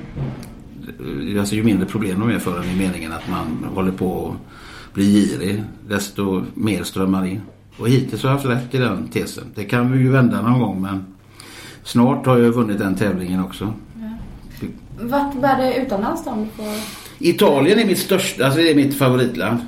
Alltså 1.39 1.56
ju 1.56 1.63
mindre 1.63 1.86
problem 1.86 2.19
de 2.19 2.30
är 2.30 2.39
för 2.39 2.63
en 2.63 2.69
i 2.69 2.76
meningen 2.76 3.12
att 3.12 3.30
man 3.30 3.69
håller 3.76 3.91
på 3.91 4.36
att 4.88 4.93
bli 4.93 5.06
girig, 5.06 5.63
desto 5.88 6.43
mer 6.54 6.84
strömmar 6.84 7.26
in. 7.26 7.41
Och 7.78 7.89
hittills 7.89 8.23
har 8.23 8.30
jag 8.30 8.38
haft 8.38 8.49
rätt 8.49 8.76
i 8.76 8.78
den 8.78 9.08
tesen. 9.08 9.43
Det 9.56 9.63
kan 9.63 9.91
vi 9.91 9.99
ju 9.99 10.10
vända 10.10 10.41
någon 10.41 10.60
gång 10.60 10.82
men 10.82 11.06
snart 11.84 12.26
har 12.26 12.38
jag 12.38 12.52
vunnit 12.52 12.80
den 12.80 12.95
tävlingen 12.95 13.43
också. 13.43 13.73
Ja. 13.95 14.67
Vart 15.02 15.41
bär 15.41 15.58
det 15.58 15.76
utomlands 15.76 16.26
då? 16.26 16.47
Italien 17.19 17.80
är 17.80 17.86
mitt 17.86 17.99
största, 17.99 18.45
alltså 18.45 18.60
det 18.60 18.71
är 18.71 18.76
mitt 18.76 18.97
favoritland. 18.97 19.60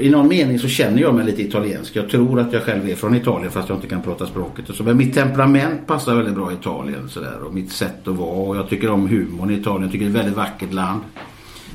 I 0.00 0.10
någon 0.10 0.28
mening 0.28 0.58
så 0.58 0.68
känner 0.68 1.02
jag 1.02 1.14
mig 1.14 1.24
lite 1.26 1.42
italiensk. 1.42 1.96
Jag 1.96 2.10
tror 2.10 2.40
att 2.40 2.52
jag 2.52 2.62
själv 2.62 2.88
är 2.88 2.94
från 2.94 3.14
Italien 3.14 3.50
fast 3.50 3.68
jag 3.68 3.78
inte 3.78 3.88
kan 3.88 4.02
prata 4.02 4.26
språket. 4.26 4.70
Och 4.70 4.74
så. 4.74 4.84
Men 4.84 4.96
mitt 4.96 5.14
temperament 5.14 5.86
passar 5.86 6.14
väldigt 6.14 6.34
bra 6.34 6.50
i 6.50 6.54
Italien. 6.54 7.08
Sådär, 7.08 7.42
och 7.46 7.54
mitt 7.54 7.72
sätt 7.72 8.08
att 8.08 8.16
vara. 8.16 8.48
Och 8.48 8.56
jag 8.56 8.68
tycker 8.68 8.90
om 8.90 9.08
humorn 9.08 9.50
i 9.50 9.54
Italien. 9.54 9.82
Jag 9.82 9.92
tycker 9.92 10.04
det 10.04 10.08
är 10.08 10.14
ett 10.14 10.18
väldigt 10.18 10.36
vackert 10.36 10.72
land. 10.72 11.00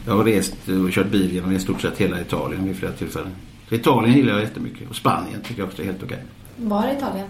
Jag 0.06 0.14
har 0.14 0.24
rest 0.24 0.56
och 0.86 0.92
kört 0.92 1.12
bil 1.12 1.34
genom 1.34 1.52
i 1.52 1.60
stort 1.60 1.82
sett 1.82 1.98
hela 1.98 2.22
Italien 2.22 2.68
vid 2.68 2.76
flera 2.76 2.92
tillfällen. 2.92 3.32
Så 3.70 3.76
Italien 3.76 4.18
gillar 4.18 4.34
jag 4.34 4.42
jättemycket. 4.42 4.90
Och 4.90 4.96
Spanien 4.96 5.42
tycker 5.48 5.62
jag 5.62 5.68
också 5.68 5.82
är 5.82 5.86
helt 5.86 6.04
okej. 6.04 6.24
Var 6.56 6.92
Italien? 6.98 7.28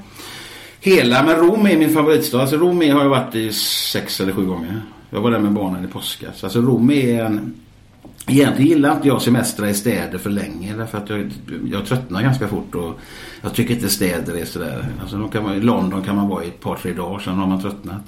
Hela, 0.81 1.23
men 1.23 1.35
Rom 1.35 1.65
är 1.65 1.77
min 1.77 1.93
favoritstad. 1.93 2.41
Alltså 2.41 2.57
Rom 2.57 2.77
har 2.77 2.85
jag 2.85 3.09
varit 3.09 3.35
i 3.35 3.51
sex 3.93 4.21
eller 4.21 4.33
sju 4.33 4.45
gånger. 4.45 4.81
Jag 5.09 5.21
var 5.21 5.31
där 5.31 5.39
med 5.39 5.51
barnen 5.51 5.85
i 5.85 5.87
påskas. 5.87 6.43
Alltså 6.43 6.61
Rom 6.61 6.91
är 6.91 7.23
en 7.23 7.53
Egentligen 8.29 8.69
gillar 8.69 8.95
inte 8.95 9.07
jag 9.07 9.21
semestra 9.21 9.69
i 9.69 9.73
städer 9.73 10.17
för 10.17 10.29
länge 10.29 10.75
därför 10.77 10.97
att 10.97 11.09
jag, 11.09 11.31
jag 11.71 11.85
tröttnar 11.85 12.21
ganska 12.21 12.47
fort 12.47 12.75
och 12.75 12.99
jag 13.41 13.53
tycker 13.53 13.73
inte 13.73 13.89
städer 13.89 14.37
är 14.37 14.45
sådär. 14.45 14.85
Alltså 15.01 15.27
kan 15.27 15.43
man, 15.43 15.55
I 15.55 15.61
London 15.61 16.03
kan 16.03 16.15
man 16.15 16.27
vara 16.27 16.43
i 16.43 16.47
ett 16.47 16.59
par 16.59 16.75
tre 16.75 16.93
dagar 16.93 17.19
sen 17.19 17.33
har 17.33 17.47
man 17.47 17.61
tröttnat. 17.61 18.01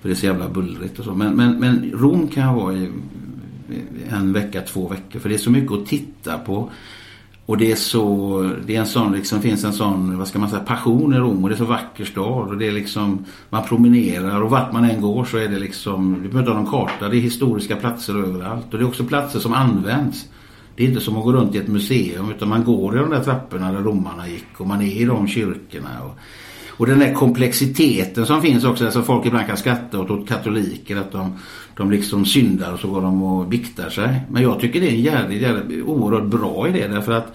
För 0.00 0.08
det 0.08 0.12
är 0.12 0.16
så 0.16 0.26
jävla 0.26 0.48
bullrigt 0.48 0.98
och 0.98 1.04
så. 1.04 1.14
Men, 1.14 1.36
men, 1.36 1.60
men 1.60 1.90
Rom 1.94 2.28
kan 2.28 2.42
jag 2.42 2.54
vara 2.54 2.74
i 2.74 2.88
en 4.10 4.32
vecka, 4.32 4.60
två 4.60 4.88
veckor 4.88 5.20
för 5.20 5.28
det 5.28 5.34
är 5.34 5.38
så 5.38 5.50
mycket 5.50 5.72
att 5.72 5.86
titta 5.86 6.38
på. 6.38 6.70
Och 7.46 7.58
det 7.58 7.72
är 7.72 7.76
så, 7.76 8.50
det 8.66 8.76
är 8.76 8.80
en 8.80 8.86
sån, 8.86 9.12
liksom, 9.12 9.42
finns 9.42 9.64
en 9.64 9.72
sån, 9.72 10.18
vad 10.18 10.28
ska 10.28 10.38
man 10.38 10.50
säga, 10.50 10.62
passion 10.62 11.14
i 11.14 11.16
Rom 11.16 11.42
och 11.42 11.48
det 11.48 11.54
är 11.54 11.58
så 11.58 11.64
vacker 11.64 12.04
stad 12.04 12.48
och 12.48 12.58
det 12.58 12.66
är 12.66 12.72
liksom, 12.72 13.24
man 13.50 13.64
promenerar 13.64 14.42
och 14.42 14.50
vart 14.50 14.72
man 14.72 14.84
än 14.84 15.00
går 15.00 15.24
så 15.24 15.36
är 15.36 15.48
det 15.48 15.58
liksom, 15.58 16.12
du 16.22 16.28
behöver 16.28 16.38
inte 16.38 16.50
ha 16.50 16.60
någon 16.60 16.70
karta, 16.70 17.08
det 17.08 17.16
är 17.16 17.20
historiska 17.20 17.76
platser 17.76 18.14
överallt 18.14 18.64
och 18.72 18.78
det 18.78 18.84
är 18.84 18.88
också 18.88 19.04
platser 19.04 19.38
som 19.38 19.52
används. 19.52 20.28
Det 20.76 20.84
är 20.84 20.88
inte 20.88 21.00
som 21.00 21.16
att 21.16 21.24
gå 21.24 21.32
runt 21.32 21.54
i 21.54 21.58
ett 21.58 21.68
museum 21.68 22.30
utan 22.30 22.48
man 22.48 22.64
går 22.64 22.96
i 22.96 22.98
de 22.98 23.10
där 23.10 23.24
trapporna 23.24 23.72
där 23.72 23.80
romarna 23.80 24.28
gick 24.28 24.60
och 24.60 24.66
man 24.66 24.82
är 24.82 25.00
i 25.00 25.04
de 25.04 25.28
kyrkorna. 25.28 26.02
Och, 26.02 26.18
och 26.68 26.86
den 26.86 26.98
där 26.98 27.14
komplexiteten 27.14 28.26
som 28.26 28.42
finns 28.42 28.64
också, 28.64 28.84
alltså 28.84 29.02
folk 29.02 29.26
ibland 29.26 29.46
kan 29.46 29.56
skratta 29.56 30.00
åt 30.00 30.28
katoliker 30.28 30.96
att 30.96 31.12
de, 31.12 31.38
de 31.76 31.90
liksom 31.90 32.26
syndar 32.26 32.72
och 32.72 32.80
så 32.80 32.88
går 32.88 33.02
de 33.02 33.22
och 33.22 33.46
biktar 33.46 33.90
sig. 33.90 34.20
Men 34.30 34.42
jag 34.42 34.60
tycker 34.60 34.80
det 34.80 34.86
är 34.86 34.92
en 34.92 35.00
jävligt, 35.00 35.42
jävligt 35.42 35.84
oerhört 35.84 36.24
bra 36.24 36.68
idé 36.68 36.86
därför 36.88 37.12
att 37.12 37.34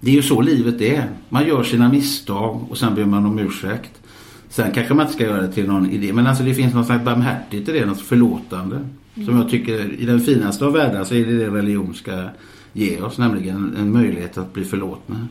det 0.00 0.10
är 0.10 0.14
ju 0.14 0.22
så 0.22 0.40
livet 0.40 0.80
är. 0.80 1.10
Man 1.28 1.46
gör 1.46 1.62
sina 1.62 1.88
misstag 1.88 2.66
och 2.70 2.78
sen 2.78 2.94
ber 2.94 3.04
man 3.04 3.26
om 3.26 3.38
ursäkt. 3.38 4.00
Sen 4.48 4.72
kanske 4.72 4.94
man 4.94 5.02
inte 5.06 5.14
ska 5.14 5.24
göra 5.24 5.42
det 5.42 5.52
till 5.52 5.66
någon 5.66 5.90
idé. 5.90 6.12
Men 6.12 6.26
alltså 6.26 6.44
det 6.44 6.54
finns 6.54 6.74
något 6.74 6.86
slags 6.86 7.04
barmhärtigt 7.04 7.68
i 7.68 7.72
det, 7.72 7.86
något 7.86 8.00
förlåtande. 8.00 8.76
Mm. 8.76 9.26
Som 9.26 9.36
jag 9.36 9.50
tycker 9.50 10.00
i 10.00 10.04
den 10.04 10.20
finaste 10.20 10.64
av 10.64 10.72
världar 10.72 11.04
så 11.04 11.14
är 11.14 11.26
det 11.26 11.38
det 11.38 11.50
religion 11.50 11.94
ska 11.94 12.28
ge 12.72 13.00
oss. 13.00 13.18
Nämligen 13.18 13.76
en 13.78 13.92
möjlighet 13.92 14.38
att 14.38 14.52
bli 14.52 14.64
förlåtna. 14.64 15.28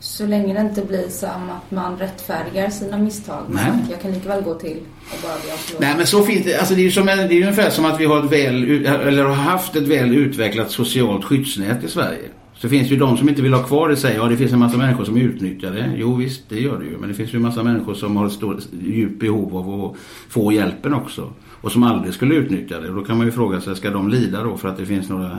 Så 0.00 0.26
länge 0.26 0.54
det 0.54 0.60
inte 0.60 0.84
blir 0.84 1.08
som 1.08 1.50
att 1.50 1.70
man 1.70 1.96
rättfärdigar 1.96 2.70
sina 2.70 2.98
misstag. 2.98 3.44
Nej. 3.48 3.72
Jag 3.90 4.00
kan 4.00 4.12
lika 4.12 4.28
väl 4.28 4.42
gå 4.42 4.54
till 4.54 4.78
och 5.12 5.18
bara 5.22 5.32
be 5.32 5.52
om 5.76 5.80
Nej 5.80 5.94
men 5.96 6.06
så 6.06 6.24
fint. 6.24 6.46
Alltså 6.58 6.74
det 6.74 6.80
är 6.80 6.84
ju 6.84 6.90
som, 6.90 7.06
det 7.06 7.12
är 7.12 7.40
ungefär 7.40 7.70
som 7.70 7.84
att 7.84 8.00
vi 8.00 8.04
har 8.04 8.24
ett 8.24 8.32
väl, 8.32 8.86
eller 8.86 9.24
har 9.24 9.34
haft 9.34 9.76
ett 9.76 9.88
väl 9.88 10.14
utvecklat 10.14 10.70
socialt 10.70 11.24
skyddsnät 11.24 11.84
i 11.84 11.88
Sverige. 11.88 12.28
Så 12.56 12.68
finns 12.68 12.90
ju 12.90 12.96
de 12.96 13.16
som 13.16 13.28
inte 13.28 13.42
vill 13.42 13.54
ha 13.54 13.62
kvar 13.62 13.88
det 13.88 13.96
säger 13.96 14.16
ja 14.16 14.24
det 14.24 14.36
finns 14.36 14.52
en 14.52 14.58
massa 14.58 14.76
människor 14.76 15.04
som 15.04 15.16
utnyttjar 15.16 15.70
det. 15.70 15.92
Jo 15.96 16.14
visst 16.14 16.42
det 16.48 16.60
gör 16.60 16.78
det 16.78 16.84
ju. 16.84 16.98
Men 16.98 17.08
det 17.08 17.14
finns 17.14 17.34
ju 17.34 17.36
en 17.36 17.42
massa 17.42 17.62
människor 17.62 17.94
som 17.94 18.16
har 18.16 18.26
ett 18.26 18.32
stort, 18.32 18.58
djupt 18.82 19.20
behov 19.20 19.56
av 19.56 19.84
att 19.84 19.96
få 20.28 20.52
hjälpen 20.52 20.94
också. 20.94 21.32
Och 21.60 21.72
som 21.72 21.82
aldrig 21.82 22.14
skulle 22.14 22.34
utnyttja 22.34 22.80
det. 22.80 22.88
Och 22.88 22.94
då 22.94 23.04
kan 23.04 23.16
man 23.16 23.26
ju 23.26 23.32
fråga 23.32 23.60
sig, 23.60 23.76
ska 23.76 23.90
de 23.90 24.08
lida 24.08 24.42
då 24.42 24.56
för 24.56 24.68
att 24.68 24.76
det 24.76 24.86
finns 24.86 25.08
några... 25.08 25.38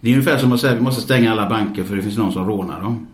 Det 0.00 0.08
är 0.08 0.12
ungefär 0.12 0.38
som 0.38 0.52
att 0.52 0.60
säga 0.60 0.74
vi 0.74 0.80
måste 0.80 1.02
stänga 1.02 1.32
alla 1.32 1.48
banker 1.48 1.84
för 1.84 1.96
det 1.96 2.02
finns 2.02 2.18
någon 2.18 2.32
som 2.32 2.48
rånar 2.48 2.80
dem. 2.80 3.06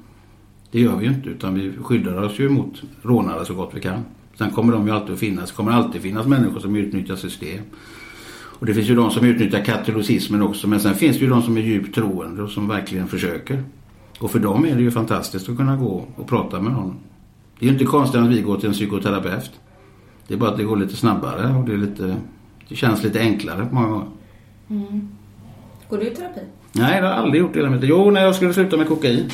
Det 0.70 0.80
gör 0.80 0.96
vi 0.96 1.06
ju 1.06 1.12
inte 1.12 1.28
utan 1.28 1.54
vi 1.54 1.72
skyddar 1.82 2.22
oss 2.22 2.38
ju 2.38 2.48
mot 2.48 2.82
rånare 3.02 3.44
så 3.44 3.54
gott 3.54 3.70
vi 3.74 3.80
kan. 3.80 4.04
Sen 4.38 4.50
kommer 4.50 4.72
de 4.72 4.86
ju 4.86 4.92
alltid 4.92 5.12
att 5.12 5.20
finnas. 5.20 5.50
Det 5.50 5.56
kommer 5.56 5.72
alltid 5.72 6.02
finnas 6.02 6.26
människor 6.26 6.60
som 6.60 6.76
utnyttjar 6.76 7.16
system. 7.16 7.60
Och 8.58 8.66
det 8.66 8.74
finns 8.74 8.88
ju 8.88 8.94
de 8.94 9.10
som 9.10 9.24
utnyttjar 9.24 9.64
katolicismen 9.64 10.42
också. 10.42 10.68
Men 10.68 10.80
sen 10.80 10.94
finns 10.94 11.16
det 11.16 11.24
ju 11.24 11.30
de 11.30 11.42
som 11.42 11.56
är 11.56 11.60
djupt 11.60 11.94
troende 11.94 12.42
och 12.42 12.50
som 12.50 12.68
verkligen 12.68 13.08
försöker. 13.08 13.62
Och 14.18 14.30
för 14.30 14.38
dem 14.38 14.64
är 14.64 14.74
det 14.74 14.82
ju 14.82 14.90
fantastiskt 14.90 15.48
att 15.48 15.56
kunna 15.56 15.76
gå 15.76 16.06
och 16.16 16.28
prata 16.28 16.60
med 16.60 16.72
någon. 16.72 16.96
Det 17.58 17.64
är 17.64 17.66
ju 17.66 17.72
inte 17.72 17.84
konstigt 17.84 18.20
att 18.20 18.28
vi 18.28 18.40
går 18.40 18.56
till 18.56 18.66
en 18.68 18.72
psykoterapeut. 18.72 19.50
Det 20.28 20.34
är 20.34 20.38
bara 20.38 20.50
att 20.50 20.56
det 20.56 20.64
går 20.64 20.76
lite 20.76 20.96
snabbare 20.96 21.54
och 21.56 21.64
det, 21.64 21.72
är 21.72 21.76
lite, 21.76 22.16
det 22.68 22.76
känns 22.76 23.02
lite 23.02 23.20
enklare 23.20 23.68
många 23.72 23.88
gånger. 23.88 24.06
Mm. 24.70 25.08
Går 25.88 25.98
du 25.98 26.06
i 26.06 26.10
terapi? 26.14 26.40
Nej, 26.72 27.00
det 27.00 27.06
har 27.06 27.14
jag 27.14 27.24
aldrig 27.24 27.40
gjort. 27.40 27.54
Det. 27.54 27.86
Jo, 27.86 28.10
när 28.10 28.22
jag 28.22 28.34
skulle 28.34 28.54
sluta 28.54 28.76
med 28.76 28.88
kokain. 28.88 29.30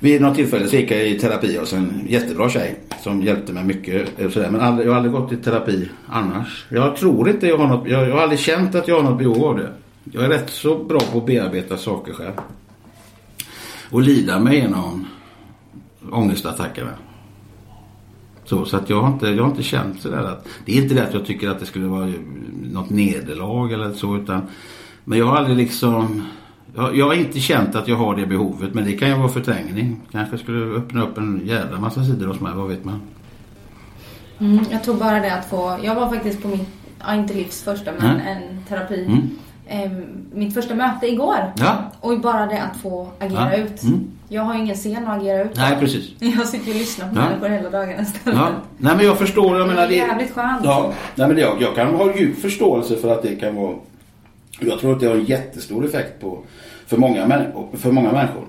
Vid 0.00 0.20
något 0.20 0.34
tillfälle 0.34 0.68
så 0.68 0.76
gick 0.76 0.90
jag 0.90 1.08
i 1.08 1.18
terapi 1.18 1.58
hos 1.58 1.72
en 1.72 2.06
jättebra 2.08 2.48
tjej 2.48 2.80
som 3.02 3.22
hjälpte 3.22 3.52
mig 3.52 3.64
mycket. 3.64 4.20
Eh, 4.20 4.30
sådär. 4.30 4.50
Men 4.50 4.60
aldrig, 4.60 4.86
jag 4.86 4.92
har 4.92 4.96
aldrig 4.96 5.12
gått 5.12 5.32
i 5.32 5.36
terapi 5.36 5.88
annars. 6.06 6.66
Jag 6.68 6.96
tror 6.96 7.28
inte 7.28 7.46
jag 7.46 7.58
har 7.58 7.68
något, 7.68 7.88
jag, 7.88 8.08
jag 8.08 8.14
har 8.14 8.22
aldrig 8.22 8.40
känt 8.40 8.74
att 8.74 8.88
jag 8.88 8.96
har 8.96 9.10
något 9.10 9.18
behov 9.18 9.44
av 9.44 9.56
det. 9.56 9.72
Jag 10.12 10.24
är 10.24 10.28
rätt 10.28 10.50
så 10.50 10.84
bra 10.84 11.00
på 11.12 11.18
att 11.18 11.26
bearbeta 11.26 11.76
saker 11.76 12.12
själv. 12.12 12.32
Och 13.90 14.02
lida 14.02 14.38
mig 14.38 14.58
igenom 14.58 15.06
ångestattackerna. 16.10 16.90
Så, 18.44 18.64
så 18.64 18.76
att 18.76 18.90
jag 18.90 19.00
har 19.00 19.12
inte, 19.12 19.28
jag 19.28 19.42
har 19.42 19.50
inte 19.50 19.62
känt 19.62 20.00
sådär 20.00 20.22
att, 20.22 20.48
det 20.64 20.78
är 20.78 20.82
inte 20.82 20.94
det 20.94 21.02
att 21.02 21.14
jag 21.14 21.26
tycker 21.26 21.48
att 21.48 21.60
det 21.60 21.66
skulle 21.66 21.86
vara 21.86 22.12
något 22.72 22.90
nederlag 22.90 23.72
eller 23.72 23.92
så 23.92 24.16
utan 24.16 24.42
men 25.04 25.18
jag 25.18 25.26
har 25.26 25.36
aldrig 25.36 25.56
liksom 25.56 26.22
jag, 26.94 27.06
har 27.06 27.14
inte 27.14 27.40
känt 27.40 27.74
att 27.74 27.88
jag 27.88 27.96
har 27.96 28.16
det 28.16 28.26
behovet 28.26 28.74
men 28.74 28.84
det 28.84 28.92
kan 28.92 29.08
ju 29.08 29.14
vara 29.14 29.28
förträngning. 29.28 30.00
Kanske 30.12 30.38
skulle 30.38 30.76
öppna 30.76 31.02
upp 31.02 31.18
en 31.18 31.42
jävla 31.44 31.80
massa 31.80 32.04
sidor 32.04 32.26
hos 32.26 32.40
mig, 32.40 32.52
vad 32.54 32.68
vet 32.68 32.84
man. 32.84 33.00
Mm, 34.40 34.64
jag 34.70 34.82
tror 34.82 34.94
bara 34.94 35.20
det 35.20 35.34
att 35.34 35.50
få, 35.50 35.78
jag 35.82 35.94
var 35.94 36.10
faktiskt 36.10 36.42
på 36.42 36.48
min, 36.48 36.66
ja, 37.00 37.14
inte 37.14 37.34
livs 37.34 37.62
första 37.62 37.92
men 37.98 38.10
mm. 38.10 38.26
en 38.26 38.64
terapi. 38.68 39.04
Mm. 39.04 39.30
Eh, 39.66 39.90
mitt 40.32 40.54
första 40.54 40.74
möte 40.74 41.06
igår. 41.06 41.52
Ja. 41.56 41.92
Och 42.00 42.20
bara 42.20 42.46
det 42.46 42.62
att 42.62 42.76
få 42.76 43.08
agera 43.18 43.56
ja. 43.56 43.64
ut. 43.64 43.82
Mm. 43.82 44.10
Jag 44.28 44.42
har 44.42 44.54
ju 44.54 44.60
ingen 44.60 44.76
scen 44.76 45.08
att 45.08 45.20
agera 45.20 45.44
ut. 45.44 45.56
Nej, 45.56 45.76
precis. 45.80 46.10
Jag 46.18 46.48
sitter 46.48 46.70
och 46.70 46.76
lyssnar 46.76 47.08
på 47.08 47.16
ja. 47.16 47.28
människor 47.28 47.48
hela 47.48 47.70
dagen 47.70 48.00
istället. 48.00 48.38
Ja. 48.38 48.50
Nej, 48.78 48.96
men 48.96 49.06
jag 49.06 49.18
förstår. 49.18 49.58
Jag 49.58 49.68
menar, 49.68 49.88
det 49.88 50.00
är 50.00 50.08
jävligt 50.08 50.34
skönt. 50.34 50.60
Ja. 50.64 50.92
Nej, 51.14 51.28
men 51.28 51.38
jag, 51.38 51.62
jag 51.62 51.74
kan 51.74 51.94
ha 51.94 52.16
djup 52.16 52.40
förståelse 52.40 52.96
för 52.96 53.12
att 53.12 53.22
det 53.22 53.36
kan 53.36 53.56
vara... 53.56 53.74
Jag 54.60 54.78
tror 54.78 54.92
att 54.92 55.00
det 55.00 55.06
har 55.06 55.14
en 55.14 55.24
jättestor 55.24 55.84
effekt 55.84 56.20
på 56.20 56.38
för 56.88 56.96
många, 56.96 57.46
för 57.72 57.92
många 57.92 58.12
människor. 58.12 58.44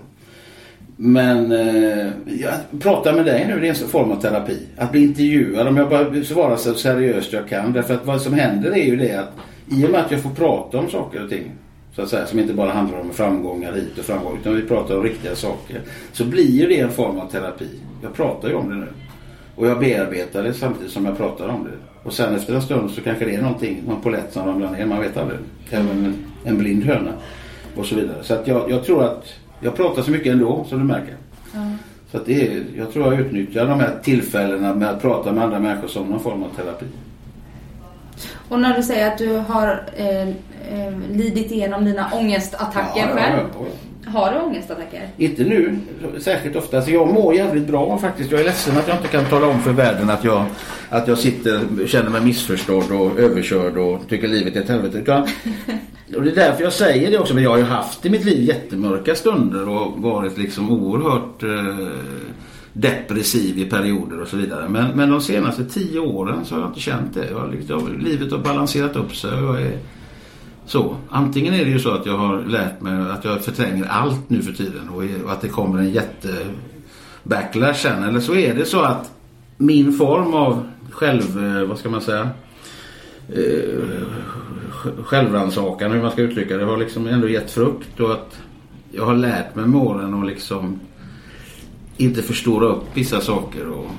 Men 1.02 1.52
eh, 1.52 2.08
jag 2.26 2.54
pratar 2.80 3.14
med 3.14 3.26
dig 3.26 3.48
nu, 3.48 3.60
det 3.60 3.68
är 3.68 3.84
en 3.84 3.90
form 3.90 4.12
av 4.12 4.22
terapi. 4.22 4.68
Att 4.78 4.92
bli 4.92 5.04
intervjuad, 5.04 5.68
om 5.68 5.78
jag 5.78 5.90
bara 5.90 6.24
svarar 6.24 6.56
så 6.56 6.74
seriöst 6.74 7.34
jag 7.34 7.50
kan. 7.50 7.74
Därför 7.74 7.94
att 7.94 8.06
vad 8.06 8.22
som 8.22 8.34
händer 8.34 8.72
är 8.72 8.84
ju 8.84 8.96
det 8.96 9.16
att 9.16 9.32
i 9.72 9.86
och 9.86 9.90
med 9.90 10.00
att 10.00 10.12
jag 10.12 10.22
får 10.22 10.30
prata 10.30 10.80
om 10.80 10.90
saker 10.90 11.24
och 11.24 11.30
ting. 11.30 11.52
Så 11.96 12.02
att 12.02 12.10
säga, 12.10 12.26
som 12.26 12.40
inte 12.40 12.54
bara 12.54 12.72
handlar 12.72 13.00
om 13.00 13.14
framgångar 13.14 13.74
hit 13.74 13.98
och 13.98 14.06
framgångar 14.06 14.38
utan 14.42 14.56
vi 14.56 14.62
pratar 14.62 14.98
om 14.98 15.04
riktiga 15.04 15.36
saker. 15.36 15.82
Så 16.12 16.26
blir 16.26 16.52
ju 16.62 16.68
det 16.68 16.80
en 16.80 16.92
form 16.92 17.20
av 17.20 17.28
terapi. 17.28 17.70
Jag 18.04 18.14
pratar 18.14 18.50
ju 18.50 18.56
om 18.56 18.70
det 18.70 18.76
nu. 18.76 18.88
Och 19.56 19.68
jag 19.68 19.80
bearbetar 19.80 20.44
det 20.44 20.54
samtidigt 20.54 20.92
som 20.92 21.06
jag 21.06 21.18
pratar 21.18 21.48
om 21.48 21.64
det. 21.64 21.78
Och 22.04 22.14
sen 22.14 22.36
efter 22.36 22.56
en 22.56 22.62
stund 22.62 22.92
så 22.92 23.02
kanske 23.02 23.26
det 23.26 23.36
är 23.36 23.42
någonting, 23.42 23.84
någon 23.88 24.02
polett 24.02 24.34
som 24.34 24.48
ramlar 24.48 24.72
ner. 24.72 24.86
Man 24.86 25.02
vet 25.02 25.18
aldrig. 25.18 25.40
Även 25.70 25.90
en, 25.90 26.16
en 26.46 26.58
blind 26.58 26.84
höna 26.84 27.14
och 27.80 27.86
så 27.86 27.96
vidare. 27.96 28.24
Så 28.24 28.34
att 28.34 28.48
jag, 28.48 28.72
jag 28.72 28.86
tror 28.86 29.04
att 29.04 29.26
jag 29.60 29.76
pratar 29.76 30.02
så 30.02 30.12
mycket 30.12 30.34
ändå 30.34 30.66
som 30.70 30.80
du 30.80 30.86
märker. 30.86 31.16
Ja. 31.54 31.60
Så 32.12 32.18
att 32.18 32.26
det 32.26 32.48
är, 32.48 32.64
jag 32.78 32.94
tror 32.94 33.14
jag 33.14 33.22
utnyttjar 33.22 33.66
de 33.66 33.80
här 33.80 33.96
tillfällena 34.04 34.74
med 34.74 34.90
att 34.90 35.02
prata 35.02 35.32
med 35.32 35.44
andra 35.44 35.60
människor 35.60 35.88
som 35.88 36.08
någon 36.08 36.20
form 36.20 36.44
av 36.44 36.50
terapi. 36.50 36.86
Och 38.50 38.60
när 38.60 38.78
du 38.78 38.84
säger 38.84 39.12
att 39.12 39.18
du 39.18 39.38
har 39.38 39.84
eh, 39.98 40.28
eh, 40.30 41.00
lidit 41.12 41.52
igenom 41.52 41.86
dina 41.86 42.10
ångestattacker 42.14 43.00
ja, 43.00 43.08
själv. 43.08 43.38
Ja, 43.38 43.60
ja, 43.60 43.89
har 44.06 44.34
du 44.34 44.40
ångestattacker? 44.40 45.08
Inte 45.18 45.44
nu 45.44 45.80
särskilt 46.20 46.56
ofta. 46.56 46.78
Alltså 46.78 46.92
jag 46.92 47.14
mår 47.14 47.36
jävligt 47.36 47.68
bra 47.68 47.98
faktiskt. 47.98 48.32
Jag 48.32 48.40
är 48.40 48.46
ledsen 48.46 48.78
att 48.78 48.88
jag 48.88 48.98
inte 48.98 49.08
kan 49.08 49.26
tala 49.26 49.48
om 49.48 49.60
för 49.60 49.72
världen 49.72 50.10
att 50.10 50.24
jag, 50.24 50.46
att 50.90 51.08
jag 51.08 51.18
sitter, 51.18 51.88
känner 51.88 52.10
mig 52.10 52.22
missförstådd 52.22 52.92
och 52.92 53.20
överkörd 53.20 53.78
och 53.78 54.02
tycker 54.10 54.28
livet 54.28 54.56
är 54.56 54.62
ett 54.62 54.70
helvete. 54.70 54.98
Utan 54.98 55.22
och 56.16 56.24
det 56.24 56.32
är 56.32 56.36
därför 56.36 56.64
jag 56.64 56.74
säger 56.74 57.12
det 57.12 57.20
också. 57.20 57.34
Men 57.34 57.44
jag 57.44 57.52
har 57.52 57.58
ju 57.58 57.64
haft 57.64 58.06
i 58.06 58.10
mitt 58.10 58.26
liv 58.26 58.44
jättemörka 58.44 59.16
stunder 59.16 59.70
och 59.70 60.02
varit 60.02 60.38
liksom 60.38 60.72
oerhört 60.72 61.44
eh, 61.44 61.88
depressiv 62.74 63.60
i 63.60 63.66
perioder 63.66 64.22
och 64.22 64.28
så 64.28 64.38
vidare. 64.38 64.70
Men, 64.70 64.92
men 64.98 65.10
de 65.10 65.22
senaste 65.22 65.66
tio 65.66 66.00
åren 66.00 66.46
så 66.46 66.56
har 66.56 66.62
jag 66.62 66.70
inte 66.70 66.80
känt 66.80 67.14
det. 67.14 67.30
Jag, 67.32 67.52
liksom, 67.52 67.98
livet 68.00 68.32
har 68.32 68.40
balanserat 68.40 68.96
upp 68.96 69.16
sig. 69.16 69.32
Jag 69.32 69.62
är, 69.62 69.78
så. 70.70 70.96
Antingen 71.10 71.54
är 71.54 71.66
det 71.66 71.72
ju 71.72 71.80
så 71.80 71.92
att 71.92 72.06
jag 72.06 72.18
har 72.18 72.42
lärt 72.42 72.82
mig 72.82 73.12
att 73.12 73.26
jag 73.26 73.42
förtränger 73.42 73.86
allt 73.86 74.30
nu 74.30 74.42
för 74.42 74.52
tiden 74.52 74.90
och 74.90 75.32
att 75.32 75.42
det 75.42 75.48
kommer 75.48 75.80
en 75.80 75.92
jätte 75.92 76.36
backlash 77.24 77.74
sen. 77.74 78.04
Eller 78.04 78.20
så 78.20 78.36
är 78.36 78.56
det 78.56 78.66
så 78.66 78.82
att 78.82 79.12
min 79.58 79.94
form 79.94 80.34
av 80.34 80.64
själv, 80.92 81.46
eh, 81.46 81.64
vad 81.64 81.78
ska 81.78 81.90
man 81.90 82.02
säga, 82.02 82.30
eh, 83.30 83.80
självrannsakan 85.04 85.92
hur 85.92 86.02
man 86.02 86.12
ska 86.12 86.22
uttrycka 86.22 86.58
det 86.58 86.66
har 86.66 86.78
liksom 86.78 87.08
ändå 87.08 87.30
gett 87.30 87.52
frukt 87.52 88.00
och 88.00 88.12
att 88.12 88.42
jag 88.92 89.06
har 89.06 89.16
lärt 89.16 89.56
mig 89.56 89.68
med 89.68 89.82
åren 89.82 90.14
att 90.14 90.28
liksom 90.28 90.80
inte 91.98 92.22
förstora 92.22 92.68
upp 92.68 92.84
vissa 92.94 93.22
saker 93.22 93.68
och 93.68 93.92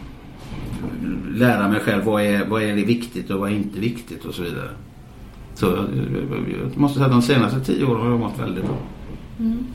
lära 1.35 1.69
mig 1.69 1.81
själv 1.81 2.05
vad 2.05 2.23
är, 2.23 2.45
vad 2.45 2.63
är 2.63 2.77
det 2.77 2.85
viktigt 2.85 3.31
och 3.31 3.41
vad 3.41 3.51
är 3.51 3.55
inte 3.55 3.81
viktigt 3.81 4.25
och 4.25 4.35
så 4.35 4.43
vidare. 4.43 4.71
Så 5.61 5.67
jag 5.67 6.77
måste 6.77 6.99
säga 6.99 7.07
att 7.07 7.13
de 7.13 7.23
senaste 7.23 7.61
tio 7.61 7.85
åren 7.85 8.01
har 8.01 8.11
jag 8.11 8.21
mått 8.21 8.39
väldigt 8.39 8.65
bra. 8.65 8.77
Mm. 9.39 9.67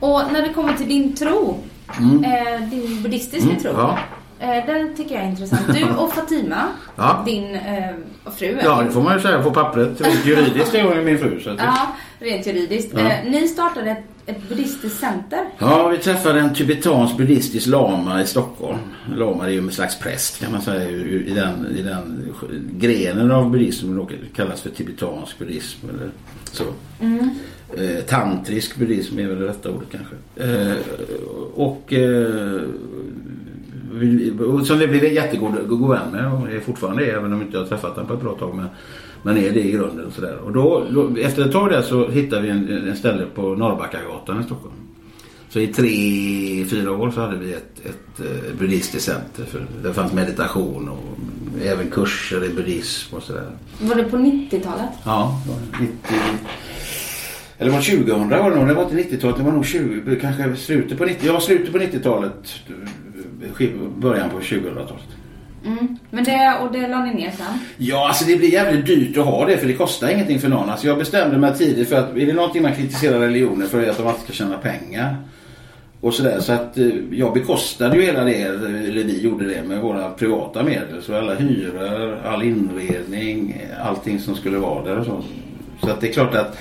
Och 0.00 0.22
när 0.32 0.42
det 0.42 0.48
kommer 0.48 0.72
till 0.72 0.88
din 0.88 1.16
tro, 1.16 1.58
mm. 1.98 2.24
eh, 2.24 2.68
din 2.70 3.02
buddhistiska 3.02 3.50
mm. 3.50 3.62
tro. 3.62 3.72
Ja. 3.72 3.98
Eh, 4.40 4.66
den 4.66 4.96
tycker 4.96 5.14
jag 5.14 5.24
är 5.24 5.28
intressant. 5.28 5.62
Du 5.74 5.84
och 5.96 6.12
Fatima, 6.12 6.68
ja. 6.96 7.22
din 7.26 7.54
eh, 7.54 7.90
fru. 8.36 8.58
Ja, 8.64 8.82
det 8.82 8.90
får 8.90 9.02
man 9.02 9.14
ju 9.14 9.20
säga 9.20 9.42
på 9.42 9.50
pappret. 9.50 10.00
Juridiskt 10.24 10.74
är 10.74 10.82
hon 10.82 11.04
min 11.04 11.18
fru. 11.18 11.40
Så 11.40 11.50
ja, 11.58 11.86
rent 12.18 12.46
juridiskt. 12.46 12.92
Ja. 12.94 13.00
Eh, 13.00 13.30
ni 13.30 13.48
startade 13.48 13.90
ett, 13.90 14.04
ett 14.26 14.48
buddhistiskt 14.48 15.00
center. 15.00 15.44
Ja, 15.58 15.88
vi 15.88 15.98
träffade 15.98 16.40
en 16.40 16.54
tibetansk 16.54 17.16
buddhistisk 17.16 17.66
lama 17.66 18.22
i 18.22 18.26
Stockholm. 18.26 18.78
Lama 19.16 19.46
är 19.46 19.50
ju 19.50 19.58
en 19.58 19.70
slags 19.70 19.98
präst 19.98 20.40
kan 20.40 20.52
man 20.52 20.62
säga 20.62 20.90
i 20.90 21.32
den, 21.34 21.76
i 21.76 21.82
den 21.82 22.34
grenen 22.72 23.30
av 23.30 23.50
buddhism 23.50 23.86
som 23.86 24.08
kallas 24.36 24.60
för 24.60 24.70
tibetansk 24.70 25.38
buddhism. 25.38 25.88
Eller 25.88 26.10
så. 26.44 26.64
Mm. 27.00 27.30
Eh, 27.76 28.04
tantrisk 28.04 28.76
buddhism 28.76 29.18
är 29.18 29.26
väl 29.26 29.40
det 29.40 29.48
rätta 29.48 29.70
ordet 29.70 29.88
kanske. 29.90 30.14
Eh, 30.36 30.76
och 31.54 31.92
eh, 31.92 32.60
som 34.64 34.78
vi 34.78 34.86
blev 34.86 35.04
jättegod 35.04 35.88
vän 35.88 36.10
med 36.12 36.32
och 36.32 36.50
är 36.50 36.60
fortfarande 36.60 37.06
är, 37.06 37.14
även 37.16 37.32
om 37.32 37.42
inte 37.42 37.56
jag 37.56 37.60
har 37.60 37.68
träffat 37.68 37.90
honom 37.90 38.06
på 38.06 38.14
ett 38.14 38.20
bra 38.20 38.34
tag. 38.34 38.54
Men, 38.54 38.66
men 39.22 39.36
är 39.36 39.50
det 39.50 39.60
i 39.60 39.72
grunden. 39.72 40.06
Och, 40.06 40.12
sådär. 40.12 40.36
och 40.36 40.52
då, 40.52 40.86
då, 40.90 41.16
efter 41.20 41.46
ett 41.46 41.52
tag 41.52 41.70
där 41.70 41.82
så 41.82 42.08
hittade 42.08 42.42
vi 42.42 42.48
en, 42.48 42.88
en 42.88 42.96
ställe 42.96 43.26
på 43.34 43.42
Norrbackagatan 43.42 44.40
i 44.40 44.44
Stockholm. 44.44 44.74
Så 45.48 45.60
i 45.60 45.66
tre, 45.66 45.88
fyra 46.64 46.92
år 46.92 47.10
så 47.10 47.20
hade 47.20 47.36
vi 47.36 47.52
ett, 47.52 47.80
ett 47.84 48.20
uh, 48.20 48.58
buddhistiskt 48.58 49.06
center. 49.06 49.44
För 49.44 49.66
det 49.82 49.94
fanns 49.94 50.12
meditation 50.12 50.88
och 50.88 51.18
även 51.64 51.90
kurser 51.90 52.44
i 52.44 52.48
buddhism 52.48 53.16
och 53.16 53.22
sådär. 53.22 53.50
Var 53.80 53.94
det 53.94 54.04
på 54.04 54.16
90-talet? 54.16 54.90
Ja, 55.04 55.40
90... 55.80 55.96
Eller 57.58 57.70
var 57.70 57.80
2000 57.80 58.28
var 58.28 58.50
det 58.50 58.56
nog. 58.56 58.68
Det 58.68 58.74
var 58.74 58.82
inte 58.82 59.16
90-talet. 59.16 59.36
Det 59.36 59.42
var 59.42 59.52
nog 59.52 59.66
20, 59.66 60.16
kanske 60.20 60.56
slutet 60.56 60.98
på 60.98 61.04
90 61.04 61.26
Ja, 61.26 61.40
slutet 61.40 61.72
på 61.72 61.78
90-talet 61.78 62.54
början 63.96 64.30
på 64.30 64.38
2000-talet. 64.38 65.04
Mm. 65.64 65.98
Men 66.10 66.24
det, 66.24 66.58
och 66.62 66.72
det 66.72 66.88
la 66.88 67.04
ni 67.04 67.14
ner 67.14 67.30
sen? 67.30 67.58
Ja, 67.76 68.08
alltså 68.08 68.24
det 68.24 68.36
blir 68.36 68.52
jävligt 68.52 68.86
dyrt 68.86 69.16
att 69.16 69.24
ha 69.24 69.46
det 69.46 69.58
för 69.58 69.66
det 69.66 69.72
kostar 69.72 70.08
ingenting 70.08 70.40
för 70.40 70.48
någon. 70.48 70.70
Alltså 70.70 70.86
jag 70.86 70.98
bestämde 70.98 71.38
mig 71.38 71.54
tidigt 71.54 71.88
för 71.88 71.96
att 71.96 72.16
är 72.16 72.26
det 72.26 72.32
någonting 72.32 72.62
man 72.62 72.74
kritiserar 72.74 73.20
religioner 73.20 73.66
för 73.66 73.82
är 73.82 73.90
att 73.90 73.96
de 73.96 74.06
alltid 74.06 74.24
ska 74.24 74.32
tjäna 74.32 74.58
pengar. 74.58 75.16
Och 76.00 76.14
sådär 76.14 76.40
så 76.40 76.52
att 76.52 76.78
eh, 76.78 76.88
jag 77.10 77.34
bekostade 77.34 77.96
ju 77.96 78.02
hela 78.02 78.24
det, 78.24 78.42
eller 78.42 79.04
vi 79.04 79.20
gjorde 79.20 79.48
det 79.48 79.62
med 79.62 79.80
våra 79.80 80.10
privata 80.10 80.62
medel. 80.62 81.02
Så 81.02 81.16
alla 81.16 81.34
hyror, 81.34 82.18
all 82.24 82.42
inredning, 82.42 83.62
eh, 83.70 83.86
allting 83.86 84.20
som 84.20 84.34
skulle 84.34 84.58
vara 84.58 84.84
där 84.84 84.98
och 84.98 85.06
så. 85.06 85.22
Så 85.80 85.90
att 85.90 86.00
det 86.00 86.08
är 86.08 86.12
klart 86.12 86.34
att 86.34 86.58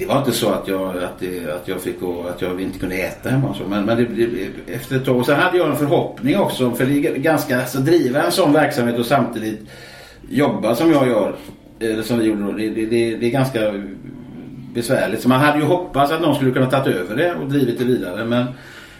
det 0.00 0.06
var 0.06 0.18
inte 0.18 0.32
så 0.32 0.50
att 0.50 0.68
jag, 0.68 0.96
att, 0.96 1.18
det, 1.18 1.54
att 1.54 1.68
jag 1.68 1.80
fick 1.80 1.96
att 2.28 2.42
jag 2.42 2.60
inte 2.60 2.78
kunde 2.78 2.94
äta 2.94 3.28
hemma 3.28 3.48
och 3.48 3.56
så. 3.56 3.62
Men, 3.68 3.84
men 3.84 3.96
det, 3.96 4.04
det, 4.04 4.74
efter 4.74 4.96
ett 4.96 5.04
tag. 5.04 5.26
Sen 5.26 5.40
hade 5.40 5.58
jag 5.58 5.70
en 5.70 5.76
förhoppning 5.76 6.38
också. 6.38 6.70
För 6.70 6.86
det 6.86 7.06
är 7.06 7.16
ganska, 7.16 7.60
alltså 7.60 7.78
driva 7.78 8.22
en 8.22 8.32
sån 8.32 8.52
verksamhet 8.52 8.98
och 8.98 9.06
samtidigt 9.06 9.60
jobba 10.28 10.74
som 10.74 10.90
jag 10.92 11.08
gör. 11.08 11.34
Eller 11.80 12.02
som 12.02 12.18
vi 12.18 12.24
gjorde 12.24 12.42
då. 12.42 12.52
Det, 12.52 12.70
det, 12.70 13.16
det, 13.16 13.26
är 13.26 13.30
ganska 13.30 13.60
besvärligt. 14.74 15.20
Så 15.20 15.28
man 15.28 15.40
hade 15.40 15.58
ju 15.58 15.64
hoppats 15.64 16.12
att 16.12 16.20
någon 16.20 16.34
skulle 16.34 16.50
kunna 16.50 16.70
tagit 16.70 16.96
över 16.96 17.16
det 17.16 17.34
och 17.34 17.48
drivit 17.48 17.78
det 17.78 17.84
vidare. 17.84 18.24
Men, 18.24 18.46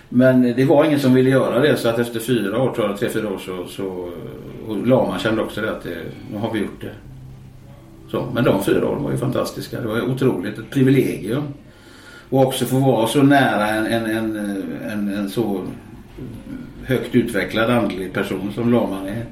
men 0.08 0.42
det 0.42 0.64
var 0.64 0.84
ingen 0.84 1.00
som 1.00 1.14
ville 1.14 1.30
göra 1.30 1.60
det. 1.60 1.76
Så 1.76 1.88
att 1.88 1.98
efter 1.98 2.20
fyra 2.20 2.62
år, 2.62 2.74
tror 2.74 2.88
jag, 2.88 2.98
tre, 2.98 3.08
fyra 3.08 3.28
år 3.28 3.38
så, 3.38 3.66
så 3.66 4.10
och 4.68 4.86
Lama 4.86 5.18
kände 5.18 5.42
också 5.42 5.60
det 5.60 5.70
att 5.70 5.82
det, 5.82 5.96
nu 6.32 6.38
har 6.38 6.52
vi 6.52 6.58
gjort 6.58 6.80
det. 6.80 7.09
Så, 8.10 8.28
men 8.34 8.44
de 8.44 8.64
fyra 8.64 8.88
åren 8.88 9.02
var 9.02 9.10
ju 9.10 9.16
fantastiska. 9.16 9.80
Det 9.80 9.88
var 9.88 10.00
otroligt. 10.00 10.58
Ett 10.58 10.70
privilegium. 10.70 11.42
Och 12.30 12.46
också 12.46 12.64
få 12.64 12.78
vara 12.78 13.06
så 13.06 13.22
nära 13.22 13.68
en, 13.68 13.86
en, 13.86 14.06
en, 14.16 14.36
en, 14.90 15.14
en 15.14 15.30
så 15.30 15.62
högt 16.84 17.14
utvecklad 17.14 17.70
andlig 17.70 18.12
person 18.12 18.52
som 18.54 18.72
Laman 18.72 19.06
är. 19.06 19.24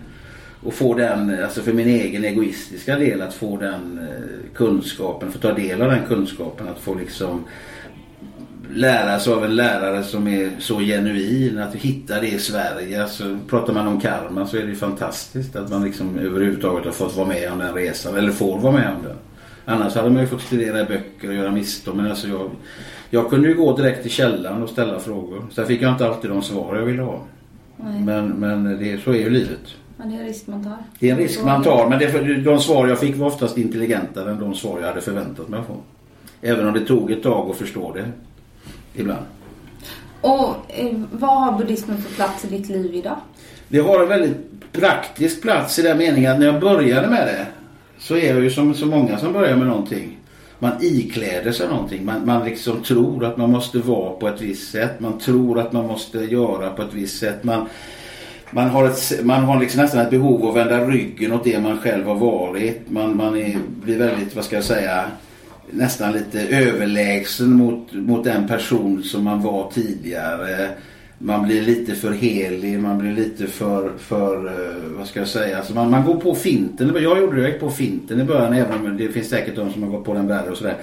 Och 0.63 0.75
få 0.75 0.95
den, 0.95 1.43
alltså 1.45 1.61
för 1.63 1.73
min 1.73 1.89
egen 1.89 2.25
egoistiska 2.25 2.97
del, 2.97 3.23
att 3.23 3.35
få 3.35 3.57
den 3.57 3.99
eh, 3.99 4.55
kunskapen, 4.55 5.33
få 5.33 5.39
ta 5.39 5.53
del 5.53 5.83
av 5.83 5.91
den 5.91 6.07
kunskapen, 6.09 6.69
att 6.69 6.79
få 6.79 6.95
liksom 6.95 7.45
läras 8.75 9.29
av 9.29 9.45
en 9.45 9.57
lärare 9.57 10.03
som 10.03 10.29
är 10.29 10.51
så 10.59 10.79
genuin. 10.79 11.59
Att 11.59 11.75
hitta 11.75 12.21
det 12.21 12.29
i 12.29 12.39
Sverige. 12.39 13.03
Alltså, 13.03 13.39
pratar 13.49 13.73
man 13.73 13.87
om 13.87 14.01
karma 14.01 14.47
så 14.47 14.57
är 14.57 14.67
det 14.67 14.75
fantastiskt 14.75 15.57
att 15.57 15.71
man 15.71 15.85
liksom 15.85 16.19
överhuvudtaget 16.19 16.85
har 16.85 16.93
fått 16.93 17.17
vara 17.17 17.29
med 17.29 17.53
om 17.53 17.59
den 17.59 17.75
resan. 17.75 18.17
Eller 18.17 18.31
får 18.31 18.59
vara 18.59 18.73
med 18.73 18.89
om 18.97 19.03
den. 19.03 19.17
Annars 19.65 19.95
hade 19.95 20.11
man 20.11 20.23
ju 20.23 20.29
fått 20.29 20.43
studera 20.43 20.85
böcker 20.85 21.29
och 21.29 21.35
göra 21.35 21.51
misstag. 21.51 21.97
Men 21.97 22.07
alltså 22.07 22.29
jag, 22.29 22.51
jag 23.11 23.31
kunde 23.31 23.49
ju 23.49 23.55
gå 23.55 23.77
direkt 23.77 24.03
till 24.03 24.11
källan 24.11 24.63
och 24.63 24.69
ställa 24.69 25.01
frågor. 25.01 25.47
Sen 25.53 25.67
fick 25.67 25.83
jag 25.83 25.93
inte 25.93 26.07
alltid 26.07 26.31
de 26.31 26.43
svar 26.43 26.77
jag 26.77 26.85
ville 26.85 27.03
ha. 27.03 27.21
Men, 27.77 28.29
men 28.29 28.79
det, 28.79 29.03
så 29.03 29.11
är 29.11 29.19
ju 29.19 29.31
livet. 29.31 29.61
Men 29.97 30.11
det 30.11 30.17
är 30.17 30.21
en 30.21 30.27
risk 30.27 30.47
man 30.47 30.65
tar. 30.65 30.77
Det 30.99 31.09
är 31.09 31.13
en 31.13 31.19
risk 31.19 31.45
man 31.45 31.63
tar. 31.63 31.89
Men 31.89 31.99
det, 31.99 32.35
de 32.35 32.61
svar 32.61 32.89
jag 32.89 32.99
fick 32.99 33.17
var 33.17 33.27
oftast 33.27 33.59
intelligentare 33.59 34.31
än 34.31 34.41
de 34.41 34.55
svar 34.55 34.81
jag 34.81 34.89
hade 34.89 35.01
förväntat 35.01 35.49
mig 35.49 35.61
att 35.61 35.67
få. 35.67 35.77
Även 36.43 36.69
om 36.69 36.75
det 36.75 36.81
tog 36.81 37.11
ett 37.11 37.23
tag 37.23 37.51
att 37.51 37.57
förstå 37.57 37.93
det 37.93 38.05
ibland. 38.99 39.25
Och 40.21 40.55
eh, 40.69 40.93
vad 41.13 41.43
har 41.43 41.59
buddhismen 41.59 42.03
för 42.03 42.15
plats 42.15 42.45
i 42.45 42.49
ditt 42.49 42.69
liv 42.69 42.95
idag? 42.95 43.17
Det 43.69 43.79
har 43.79 44.03
en 44.03 44.09
väldigt 44.09 44.73
praktisk 44.73 45.43
plats 45.43 45.79
i 45.79 45.83
den 45.83 45.99
meningen 45.99 46.33
att 46.33 46.39
när 46.39 46.47
jag 46.47 46.61
började 46.61 47.09
med 47.09 47.27
det 47.27 47.47
så 47.99 48.17
är 48.17 48.35
jag 48.35 48.43
ju 48.43 48.51
som 48.51 48.75
så 48.75 48.87
många 48.87 49.19
som 49.19 49.33
börjar 49.33 49.57
med 49.57 49.67
någonting. 49.67 50.19
Man 50.59 50.73
ikläder 50.81 51.53
sig 51.53 51.69
någonting. 51.69 52.05
Man, 52.05 52.27
man 52.27 52.45
liksom 52.45 52.83
tror 52.83 53.25
att 53.25 53.37
man 53.37 53.51
måste 53.51 53.79
vara 53.79 54.13
på 54.13 54.29
ett 54.29 54.41
visst 54.41 54.73
sätt. 54.73 55.01
Man 55.01 55.19
tror 55.19 55.61
att 55.61 55.73
man 55.73 55.87
måste 55.87 56.19
göra 56.19 56.71
på 56.71 56.83
ett 56.83 56.95
visst 56.95 57.19
sätt. 57.19 57.45
Man, 57.45 57.67
man 58.51 58.69
har, 58.71 58.85
ett, 58.85 59.25
man 59.25 59.45
har 59.45 59.61
liksom 59.61 59.83
nästan 59.83 60.01
ett 60.01 60.11
behov 60.11 60.43
av 60.43 60.49
att 60.49 60.57
vända 60.57 60.87
ryggen 60.87 61.33
åt 61.33 61.45
det 61.45 61.61
man 61.61 61.79
själv 61.79 62.07
har 62.07 62.15
varit. 62.15 62.91
Man, 62.91 63.17
man 63.17 63.37
är, 63.37 63.59
blir 63.83 63.99
väldigt, 63.99 64.37
vad 64.37 64.45
ska 64.45 64.57
jag 64.57 64.65
säga, 64.65 65.05
nästan 65.71 66.13
lite 66.13 66.41
överlägsen 66.41 67.53
mot, 67.53 67.93
mot 67.93 68.25
den 68.25 68.49
person 68.49 69.03
som 69.03 69.25
man 69.25 69.43
var 69.43 69.71
tidigare. 69.71 70.69
Man 71.19 71.47
blir 71.47 71.63
lite 71.63 71.95
för 71.95 72.13
helig, 72.13 72.79
man 72.79 72.99
blir 72.99 73.13
lite 73.13 73.47
för, 73.47 73.93
för 73.99 74.47
eh, 74.47 74.99
vad 74.99 75.07
ska 75.07 75.19
jag 75.19 75.29
säga, 75.29 75.59
alltså 75.59 75.75
man, 75.75 75.91
man 75.91 76.05
går 76.05 76.17
på 76.17 76.35
finten. 76.35 76.93
Jag 76.95 77.19
gjorde 77.19 77.37
det, 77.37 77.43
jag 77.43 77.51
gick 77.51 77.61
på 77.61 77.71
finten 77.71 78.21
i 78.21 78.25
början 78.25 78.53
även 78.53 78.87
om 78.87 78.97
det 78.97 79.09
finns 79.09 79.29
säkert 79.29 79.57
de 79.57 79.73
som 79.73 79.83
har 79.83 79.91
gått 79.91 80.05
på 80.05 80.15
den 80.15 80.27
värre 80.27 80.51
och 80.51 80.57
sådär. 80.57 80.77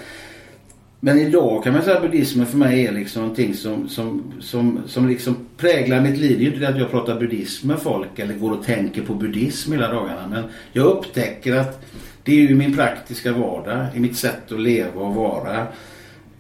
Men 1.00 1.20
idag 1.20 1.64
kan 1.64 1.74
man 1.74 1.82
säga 1.82 1.96
att 1.96 2.02
buddhismen 2.02 2.46
för 2.46 2.58
mig 2.58 2.86
är 2.86 2.92
liksom 2.92 3.22
någonting 3.22 3.54
som, 3.54 3.90
som, 3.90 4.34
som, 4.40 4.80
som 4.88 5.08
liksom 5.08 5.36
präglar 5.58 6.02
mitt 6.02 6.18
liv. 6.18 6.38
Det 6.38 6.44
är 6.44 6.46
ju 6.46 6.48
inte 6.48 6.60
det 6.60 6.70
att 6.70 6.80
jag 6.80 6.92
pratar 6.92 7.20
buddhism 7.20 7.68
med 7.68 7.80
folk 7.80 8.20
eller 8.20 8.34
går 8.34 8.52
och 8.52 8.64
tänker 8.64 9.02
på 9.02 9.14
buddhism 9.14 9.72
hela 9.72 9.94
dagarna. 9.94 10.28
Men 10.28 10.44
jag 10.72 10.86
upptäcker 10.86 11.56
att 11.56 11.86
det 12.26 12.32
är 12.32 12.48
ju 12.48 12.56
min 12.56 12.76
praktiska 12.76 13.34
vardag, 13.34 13.86
i 13.96 14.00
mitt 14.00 14.18
sätt 14.18 14.52
att 14.52 14.60
leva 14.60 15.02
och 15.02 15.16
vara. 15.16 15.68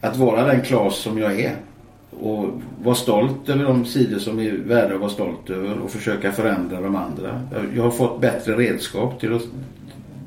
Att 0.01 0.17
vara 0.17 0.45
den 0.45 0.61
Klas 0.61 0.97
som 0.97 1.17
jag 1.17 1.39
är. 1.39 1.55
Och 2.19 2.61
vara 2.83 2.95
stolt 2.95 3.49
över 3.49 3.63
de 3.63 3.85
sidor 3.85 4.19
som 4.19 4.39
är 4.39 4.51
värda 4.51 4.93
att 4.93 4.99
vara 4.99 5.09
stolt 5.09 5.49
över 5.49 5.79
och 5.79 5.91
försöka 5.91 6.31
förändra 6.31 6.81
de 6.81 6.95
andra. 6.95 7.41
Jag 7.75 7.83
har 7.83 7.91
fått 7.91 8.21
bättre 8.21 8.57
redskap 8.57 9.19
till 9.19 9.33
att 9.33 9.41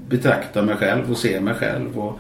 betrakta 0.09 0.62
mig 0.62 0.76
själv 0.76 1.11
och 1.11 1.18
se 1.18 1.40
mig 1.40 1.54
själv. 1.54 1.98
Och, 1.98 2.18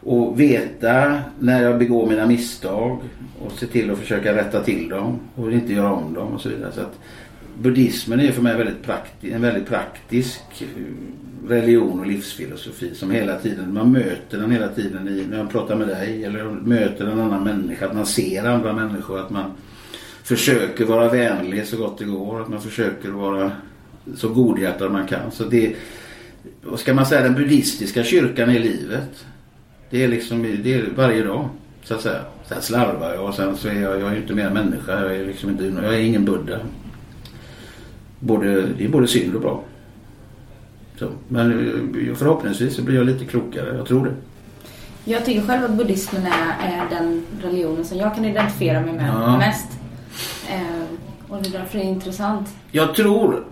och 0.00 0.40
veta 0.40 1.20
när 1.38 1.62
jag 1.62 1.78
begår 1.78 2.06
mina 2.06 2.26
misstag 2.26 2.98
och 3.44 3.52
se 3.52 3.66
till 3.66 3.90
att 3.90 3.98
försöka 3.98 4.36
rätta 4.36 4.62
till 4.62 4.88
dem 4.88 5.18
och 5.34 5.52
inte 5.52 5.72
göra 5.72 5.92
om 5.92 6.14
dem 6.14 6.32
och 6.32 6.40
så 6.40 6.48
vidare. 6.48 6.72
Så 6.72 6.80
att 6.80 6.98
buddhismen 7.58 8.20
är 8.20 8.32
för 8.32 8.42
mig 8.42 8.56
väldigt 8.56 8.88
en 9.20 9.42
väldigt 9.42 9.68
praktisk 9.68 10.64
religion 11.48 12.00
och 12.00 12.06
livsfilosofi 12.06 12.94
som 12.94 13.10
hela 13.10 13.38
tiden, 13.38 13.74
man 13.74 13.92
möter 13.92 14.38
den 14.38 14.50
hela 14.50 14.68
tiden 14.68 15.08
i, 15.08 15.26
när 15.30 15.38
man 15.38 15.48
pratar 15.48 15.76
med 15.76 15.88
dig 15.88 16.24
eller 16.24 16.44
möter 16.44 17.06
en 17.06 17.20
annan 17.20 17.44
människa, 17.44 17.86
att 17.86 17.94
man 17.94 18.06
ser 18.06 18.44
andra 18.44 18.72
människor, 18.72 19.20
att 19.20 19.30
man 19.30 19.50
försöker 20.22 20.84
vara 20.84 21.08
vänlig 21.08 21.66
så 21.66 21.76
gott 21.76 21.98
det 21.98 22.04
går, 22.04 22.42
att 22.42 22.48
man 22.48 22.60
försöker 22.60 23.08
vara 23.08 23.52
så 24.16 24.28
godhjärtad 24.28 24.92
man 24.92 25.06
kan. 25.06 25.30
Så 25.30 25.44
det, 25.44 25.74
vad 26.62 26.80
ska 26.80 26.94
man 26.94 27.06
säga, 27.06 27.22
den 27.22 27.34
buddhistiska 27.34 28.04
kyrkan 28.04 28.50
är 28.50 28.58
livet. 28.58 29.24
Det 29.90 30.04
är 30.04 30.08
liksom 30.08 30.42
det 30.62 30.74
är 30.74 30.84
varje 30.96 31.24
dag 31.24 31.48
så 31.82 31.94
att 31.94 32.02
säga. 32.02 32.20
Sen 32.48 32.62
slarvar 32.62 33.14
jag 33.14 33.28
och 33.28 33.34
sen 33.34 33.56
så 33.56 33.68
är 33.68 33.80
jag, 33.80 34.00
jag 34.00 34.12
är 34.12 34.16
inte 34.16 34.34
mer 34.34 34.50
människa. 34.50 35.02
Jag 35.02 35.16
är 35.16 35.26
liksom 35.26 35.50
inte, 35.50 35.64
jag 35.64 35.94
är 35.94 35.98
ingen 35.98 36.24
buddha. 36.24 36.60
Både, 38.18 38.66
det 38.78 38.84
är 38.84 38.88
både 38.88 39.06
synd 39.06 39.34
och 39.34 39.40
bra. 39.40 39.64
Så, 40.98 41.08
men 41.28 41.50
eh, 42.08 42.14
förhoppningsvis 42.14 42.76
så 42.76 42.82
blir 42.82 42.96
jag 42.96 43.06
lite 43.06 43.24
klokare. 43.24 43.76
Jag 43.76 43.86
tror 43.86 44.04
det. 44.04 44.14
Jag 45.10 45.24
tycker 45.24 45.40
själv 45.46 45.64
att 45.64 45.70
buddhismen 45.70 46.26
är, 46.26 46.68
är 46.72 46.90
den 46.90 47.22
religionen 47.42 47.84
som 47.84 47.98
jag 47.98 48.14
kan 48.14 48.24
identifiera 48.24 48.80
mig 48.80 48.92
med 48.92 49.08
Ja. 49.08 49.38
mest. 49.38 49.66
Eh, 50.50 50.82
och 51.28 51.42
det 51.42 51.48
är 51.48 51.52
därför 51.52 51.78
det 51.78 51.84
är 51.84 51.88
intressant. 51.88 52.48
Jag 52.70 52.94
tror 52.94 53.44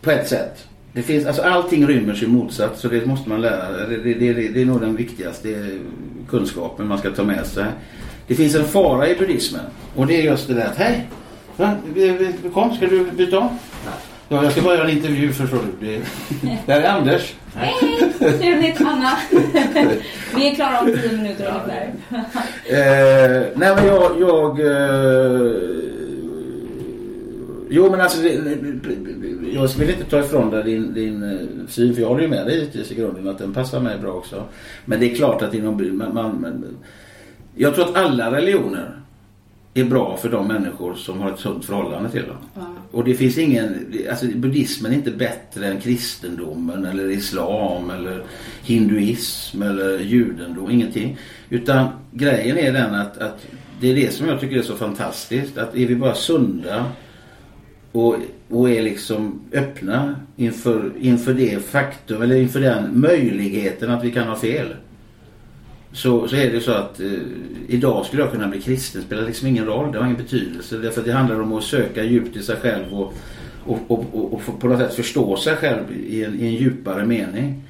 på 0.00 0.10
ett 0.10 0.28
sätt. 0.28 0.66
Det 0.92 1.02
finns, 1.02 1.26
alltså 1.26 1.42
allting 1.42 1.86
rymmer 1.86 2.14
sin 2.14 2.30
motsats 2.30 2.80
så 2.80 2.88
det 2.88 3.06
måste 3.06 3.28
man 3.28 3.40
lära. 3.40 3.86
Det, 3.88 3.96
det, 3.96 4.14
det, 4.14 4.48
det 4.48 4.62
är 4.62 4.66
nog 4.66 4.80
den 4.80 4.96
viktigaste 4.96 5.78
kunskapen 6.28 6.86
man 6.88 6.98
ska 6.98 7.10
ta 7.10 7.24
med 7.24 7.46
sig. 7.46 7.64
Det 8.26 8.34
finns 8.34 8.54
en 8.54 8.64
fara 8.64 9.08
i 9.08 9.14
buddhismen 9.14 9.64
och 9.96 10.06
det 10.06 10.16
är 10.20 10.22
just 10.22 10.48
det 10.48 10.54
där 10.54 10.66
att 10.66 10.76
hej, 10.76 11.08
kom 12.54 12.74
ska 12.74 12.86
du 12.86 13.10
byta 13.10 13.38
om? 13.38 13.48
Ja, 14.32 14.42
jag 14.42 14.52
ska 14.52 14.62
bara 14.62 14.74
göra 14.74 14.88
en 14.88 14.96
intervju 14.96 15.32
förstår 15.32 15.58
du. 15.80 15.86
Det, 15.86 16.02
det 16.66 16.72
här 16.72 16.80
är 16.80 16.88
Anders. 16.88 17.34
Hej! 17.54 17.74
Trevligt 18.18 18.80
Anna! 18.80 19.18
Vi 20.36 20.50
är 20.50 20.54
klara 20.54 20.80
om 20.80 20.86
tio 20.86 21.16
minuter 21.16 21.46
ungefär. 21.46 21.92
Eh, 22.64 23.46
nej 23.54 23.74
men 23.74 23.86
jag... 23.86 24.20
jag 24.20 24.60
eh, 24.60 25.52
jo 27.70 27.90
men 27.90 28.00
alltså... 28.00 28.28
Jag 29.52 29.68
vill 29.68 29.90
inte 29.90 30.04
ta 30.04 30.20
ifrån 30.20 30.50
dig 30.50 30.64
din, 30.64 30.94
din 30.94 31.22
eh, 31.22 31.66
syn 31.68 31.94
för 31.94 32.00
jag 32.00 32.08
håller 32.08 32.22
ju 32.22 32.28
med 32.28 32.46
dig 32.46 32.54
givetvis 32.58 32.92
i 32.92 32.94
grunden 32.94 33.28
att 33.28 33.38
den 33.38 33.54
passar 33.54 33.80
mig 33.80 33.98
bra 33.98 34.12
också. 34.12 34.44
Men 34.84 35.00
det 35.00 35.12
är 35.12 35.14
klart 35.14 35.42
att 35.42 35.54
inom... 35.54 35.98
Man, 35.98 36.14
man, 36.14 36.64
jag 37.54 37.74
tror 37.74 37.84
att 37.84 37.96
alla 37.96 38.36
religioner 38.36 39.00
är 39.74 39.84
bra 39.84 40.16
för 40.16 40.30
de 40.30 40.48
människor 40.48 40.94
som 40.94 41.20
har 41.20 41.30
ett 41.30 41.38
sunt 41.38 41.64
förhållande 41.64 42.10
till 42.10 42.22
dem. 42.22 42.36
Ja. 42.54 42.60
Och 42.90 43.04
det 43.04 43.14
finns 43.14 43.38
ingen, 43.38 43.94
alltså 44.10 44.26
buddhismen 44.26 44.92
är 44.92 44.96
inte 44.96 45.10
bättre 45.10 45.66
än 45.66 45.80
kristendomen 45.80 46.84
eller 46.84 47.10
islam 47.10 47.90
eller 47.90 48.22
hinduism 48.62 49.62
eller 49.62 49.98
judendom, 49.98 50.70
ingenting. 50.70 51.18
Utan 51.50 51.88
grejen 52.12 52.58
är 52.58 52.72
den 52.72 52.94
att, 52.94 53.18
att 53.18 53.46
det 53.80 53.90
är 53.90 53.94
det 53.94 54.12
som 54.12 54.28
jag 54.28 54.40
tycker 54.40 54.58
är 54.58 54.62
så 54.62 54.76
fantastiskt. 54.76 55.58
Att 55.58 55.76
är 55.76 55.86
vi 55.86 55.96
bara 55.96 56.14
sunda 56.14 56.84
och, 57.92 58.16
och 58.48 58.70
är 58.70 58.82
liksom 58.82 59.40
öppna 59.52 60.16
inför, 60.36 60.92
inför 61.00 61.34
det 61.34 61.64
faktum 61.64 62.22
eller 62.22 62.36
inför 62.36 62.60
den 62.60 63.00
möjligheten 63.00 63.90
att 63.90 64.04
vi 64.04 64.10
kan 64.10 64.28
ha 64.28 64.36
fel. 64.36 64.74
Så, 65.92 66.28
så 66.28 66.36
är 66.36 66.50
det 66.50 66.60
så 66.60 66.72
att 66.72 67.00
eh, 67.00 67.10
idag 67.68 68.06
skulle 68.06 68.22
jag 68.22 68.32
kunna 68.32 68.48
bli 68.48 68.60
kristen. 68.60 69.00
Det 69.00 69.06
spelar 69.06 69.26
liksom 69.26 69.48
ingen 69.48 69.66
roll. 69.66 69.92
Det 69.92 69.98
har 69.98 70.04
ingen 70.04 70.16
betydelse. 70.16 70.76
Därför 70.78 71.00
att 71.00 71.06
det 71.06 71.12
handlar 71.12 71.40
om 71.40 71.52
att 71.52 71.64
söka 71.64 72.04
djupt 72.04 72.36
i 72.36 72.42
sig 72.42 72.56
själv 72.56 72.94
och, 72.94 73.14
och, 73.64 73.78
och, 73.88 74.04
och, 74.12 74.32
och 74.34 74.60
på 74.60 74.68
något 74.68 74.78
sätt 74.78 74.94
förstå 74.94 75.36
sig 75.36 75.56
själv 75.56 75.92
i 76.06 76.24
en, 76.24 76.40
i 76.40 76.46
en 76.46 76.54
djupare 76.54 77.06
mening. 77.06 77.62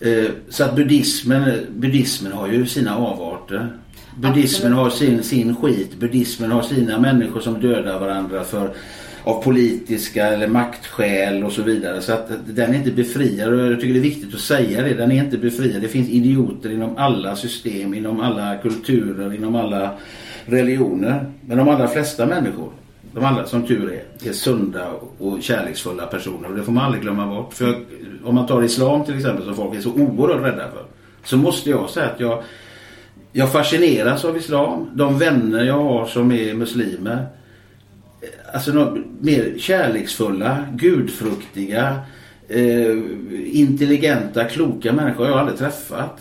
Eh, 0.00 0.30
så 0.48 0.64
att 0.64 0.76
buddhismen, 0.76 1.52
buddhismen 1.76 2.32
har 2.32 2.48
ju 2.48 2.66
sina 2.66 2.96
avarter. 2.96 3.76
Buddhismen 4.16 4.72
har 4.72 4.90
sin, 4.90 5.22
sin 5.22 5.56
skit. 5.56 5.96
Buddhismen 5.98 6.50
har 6.50 6.62
sina 6.62 6.98
människor 6.98 7.40
som 7.40 7.60
dödar 7.60 8.00
varandra 8.00 8.44
för 8.44 8.70
av 9.24 9.42
politiska 9.42 10.26
eller 10.26 10.48
maktskäl 10.48 11.44
och 11.44 11.52
så 11.52 11.62
vidare. 11.62 12.00
Så 12.00 12.12
att 12.12 12.28
den 12.46 12.74
är 12.74 12.78
inte 12.78 12.90
befriad 12.90 13.52
och 13.52 13.58
jag 13.58 13.80
tycker 13.80 13.94
det 13.94 14.00
är 14.00 14.02
viktigt 14.02 14.34
att 14.34 14.40
säga 14.40 14.82
det. 14.82 14.94
Den 14.94 15.12
är 15.12 15.24
inte 15.24 15.38
befriad. 15.38 15.82
Det 15.82 15.88
finns 15.88 16.08
idioter 16.08 16.72
inom 16.72 16.96
alla 16.96 17.36
system, 17.36 17.94
inom 17.94 18.20
alla 18.20 18.56
kulturer, 18.56 19.34
inom 19.34 19.54
alla 19.56 19.90
religioner. 20.46 21.32
Men 21.40 21.58
de 21.58 21.68
allra 21.68 21.88
flesta 21.88 22.26
människor, 22.26 22.70
de 23.12 23.24
allra 23.24 23.46
som 23.46 23.66
tur 23.66 23.92
är, 23.92 24.28
är 24.28 24.32
sunda 24.32 24.90
och 25.18 25.42
kärleksfulla 25.42 26.06
personer. 26.06 26.48
Och 26.50 26.56
det 26.56 26.62
får 26.62 26.72
man 26.72 26.84
aldrig 26.84 27.02
glömma 27.02 27.26
bort. 27.26 27.54
För 27.54 27.80
om 28.24 28.34
man 28.34 28.46
tar 28.46 28.62
islam 28.62 29.04
till 29.04 29.16
exempel 29.16 29.44
som 29.44 29.54
folk 29.54 29.76
är 29.76 29.80
så 29.80 29.92
oerhört 29.92 30.42
rädda 30.42 30.70
för. 30.70 30.84
Så 31.24 31.36
måste 31.36 31.70
jag 31.70 31.90
säga 31.90 32.06
att 32.06 32.20
jag, 32.20 32.42
jag 33.32 33.52
fascineras 33.52 34.24
av 34.24 34.36
islam. 34.36 34.90
De 34.94 35.18
vänner 35.18 35.64
jag 35.64 35.82
har 35.82 36.06
som 36.06 36.32
är 36.32 36.54
muslimer 36.54 37.26
alltså 38.52 38.72
de 38.72 39.04
mer 39.20 39.54
kärleksfulla, 39.58 40.66
gudfruktiga, 40.72 42.00
eh, 42.48 42.98
intelligenta, 43.44 44.44
kloka 44.44 44.92
människor 44.92 45.24
har 45.24 45.30
jag 45.30 45.38
aldrig 45.38 45.58
träffat. 45.58 46.20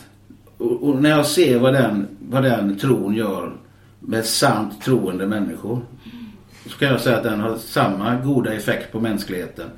Och, 0.57 0.83
och 0.83 1.01
när 1.01 1.09
jag 1.09 1.25
ser 1.25 1.59
vad 1.59 1.73
den, 1.73 2.07
vad 2.19 2.43
den 2.43 2.77
tron 2.77 3.15
gör 3.15 3.57
med 3.99 4.25
sant 4.25 4.81
troende 4.83 5.27
människor 5.27 5.81
så 6.65 6.77
kan 6.77 6.87
jag 6.87 7.01
säga 7.01 7.17
att 7.17 7.23
den 7.23 7.39
har 7.39 7.57
samma 7.57 8.15
goda 8.15 8.53
effekt 8.53 8.91
på 8.91 8.99
mänskligheten 8.99 9.69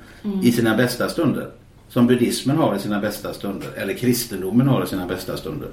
i 0.42 0.52
sina 0.52 0.76
bästa 0.76 1.08
stunder 1.08 1.50
som 1.88 2.06
buddhismen 2.06 2.56
har 2.56 2.76
i 2.76 2.78
sina 2.78 3.00
bästa 3.00 3.32
stunder 3.32 3.68
eller 3.76 3.94
kristendomen 3.94 4.68
har 4.68 4.84
i 4.84 4.86
sina 4.86 5.06
bästa 5.06 5.36
stunder. 5.36 5.68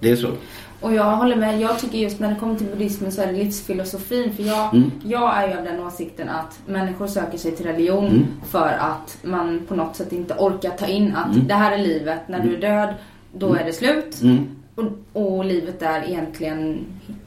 Det 0.00 0.10
är 0.10 0.16
så. 0.16 0.32
Och 0.80 0.94
jag 0.94 1.04
håller 1.16 1.36
med. 1.36 1.60
Jag 1.60 1.78
tycker 1.78 1.98
just 1.98 2.20
när 2.20 2.28
det 2.30 2.36
kommer 2.40 2.54
till 2.56 2.66
buddhismen 2.66 3.12
så 3.12 3.22
är 3.22 3.26
det 3.26 3.32
livsfilosofin. 3.32 4.32
För 4.36 4.42
jag, 4.42 4.74
Mm. 4.74 4.90
jag 5.04 5.36
är 5.36 5.48
ju 5.48 5.58
av 5.58 5.64
den 5.64 5.80
åsikten 5.80 6.28
att 6.28 6.58
människor 6.66 7.06
söker 7.06 7.38
sig 7.38 7.56
till 7.56 7.66
religion 7.66 8.06
Mm. 8.06 8.26
för 8.50 8.68
att 8.80 9.18
man 9.22 9.60
på 9.68 9.74
något 9.74 9.96
sätt 9.96 10.12
inte 10.12 10.34
orkar 10.38 10.70
ta 10.70 10.86
in 10.86 11.14
att 11.16 11.34
Mm. 11.34 11.46
det 11.46 11.54
här 11.54 11.72
är 11.72 11.78
livet. 11.78 12.20
När 12.28 12.40
du 12.40 12.54
är 12.56 12.60
död, 12.60 12.94
då 13.32 13.54
är 13.54 13.64
det 13.64 13.72
slut. 13.72 14.22
Mm. 14.22 14.46
Och, 14.74 14.84
och 15.22 15.44
livet 15.44 15.82
är 15.82 16.02
egentligen 16.08 16.78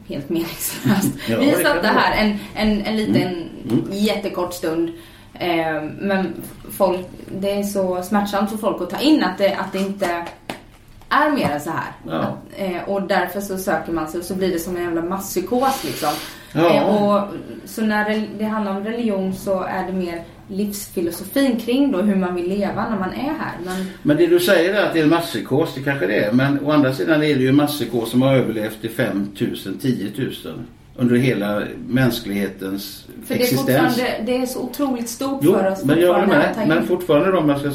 helt 0.08 0.30
meningslöst. 0.30 1.12
Ja, 1.30 1.38
Vi 1.40 1.52
satt 1.52 1.86
här 1.86 2.24
en, 2.26 2.38
en, 2.56 2.82
en 2.82 2.98
liten 2.98 3.50
Mm. 3.70 3.86
jättekort 3.92 4.54
stund. 4.54 4.90
Eh, 5.34 5.84
men 6.00 6.34
folk, 6.72 7.00
det 7.40 7.52
är 7.52 7.64
så 7.64 8.04
smärtsamt 8.04 8.50
för 8.52 8.58
folk 8.58 8.82
att 8.82 8.90
ta 8.90 9.00
in 9.00 9.24
att 9.24 9.38
det, 9.38 9.54
att 9.56 9.72
det 9.72 9.80
inte 9.80 10.26
är 11.10 11.32
mer 11.32 11.50
än 11.50 11.62
så 11.62 11.70
här. 11.70 11.92
Ja. 12.08 12.14
Att, 12.14 12.38
eh, 12.58 12.90
och 12.90 13.02
därför 13.02 13.42
så 13.42 13.58
söker 13.58 13.92
man 13.92 14.08
sig 14.08 14.20
och 14.20 14.26
så 14.26 14.36
blir 14.36 14.52
det 14.52 14.60
som 14.60 14.78
en 14.78 14.84
jävla 14.84 15.02
masspsykos 15.02 15.84
liksom. 15.84 16.10
Ja. 16.54 16.76
Eh, 16.76 16.84
och, 16.84 17.28
så 17.66 17.82
när 17.82 18.10
det, 18.10 18.24
det 18.38 18.46
handlar 18.46 18.78
om 18.78 18.84
religion 18.84 19.34
så 19.34 19.64
är 19.64 19.88
det 19.88 19.94
mer 19.94 20.24
livsfilosofin 20.48 21.60
kring 21.60 21.92
då 21.92 22.02
hur 22.02 22.16
man 22.16 22.36
vill 22.36 22.50
leva 22.50 22.90
när 22.90 23.00
man 23.00 23.14
är 23.14 23.34
här. 23.40 23.58
Men, 23.66 23.86
Men 24.02 24.18
det 24.18 24.28
du 24.28 24.40
säger 24.40 24.74
är 24.74 24.86
att 24.86 24.94
det 24.94 25.00
är 25.00 25.04
en 25.04 25.10
masspsykos, 25.10 25.76
det 25.76 25.82
kanske 25.82 26.08
det 26.08 26.26
är. 26.26 26.32
Men 26.32 26.66
å 26.66 26.72
andra 26.72 26.94
sidan 26.94 27.24
är 27.24 27.36
det 27.36 27.42
ju 27.42 27.50
en 27.50 27.56
masspsykos 27.56 28.12
som 28.12 28.22
har 28.22 28.36
överlevt 28.36 28.78
i 28.86 28.90
5 28.90 29.28
000, 29.40 29.56
10 29.82 30.12
000 30.18 30.32
under 30.96 31.16
hela 31.16 31.64
mänsklighetens 31.88 33.06
för 33.26 33.36
det 33.36 33.42
är 33.42 33.44
existens. 33.44 34.02
det 34.26 34.38
är 34.38 34.46
så 34.46 34.60
otroligt 34.60 35.10
stort 35.10 35.40
Jo, 35.42 35.54
för 35.54 35.72
oss 35.72 35.84
men 35.84 36.00
jag 36.00 36.28
med. 36.28 36.66
Men 36.68 36.88
fortfarande 36.88 37.38
om 37.38 37.48
man 37.48 37.60
ska 37.60 37.72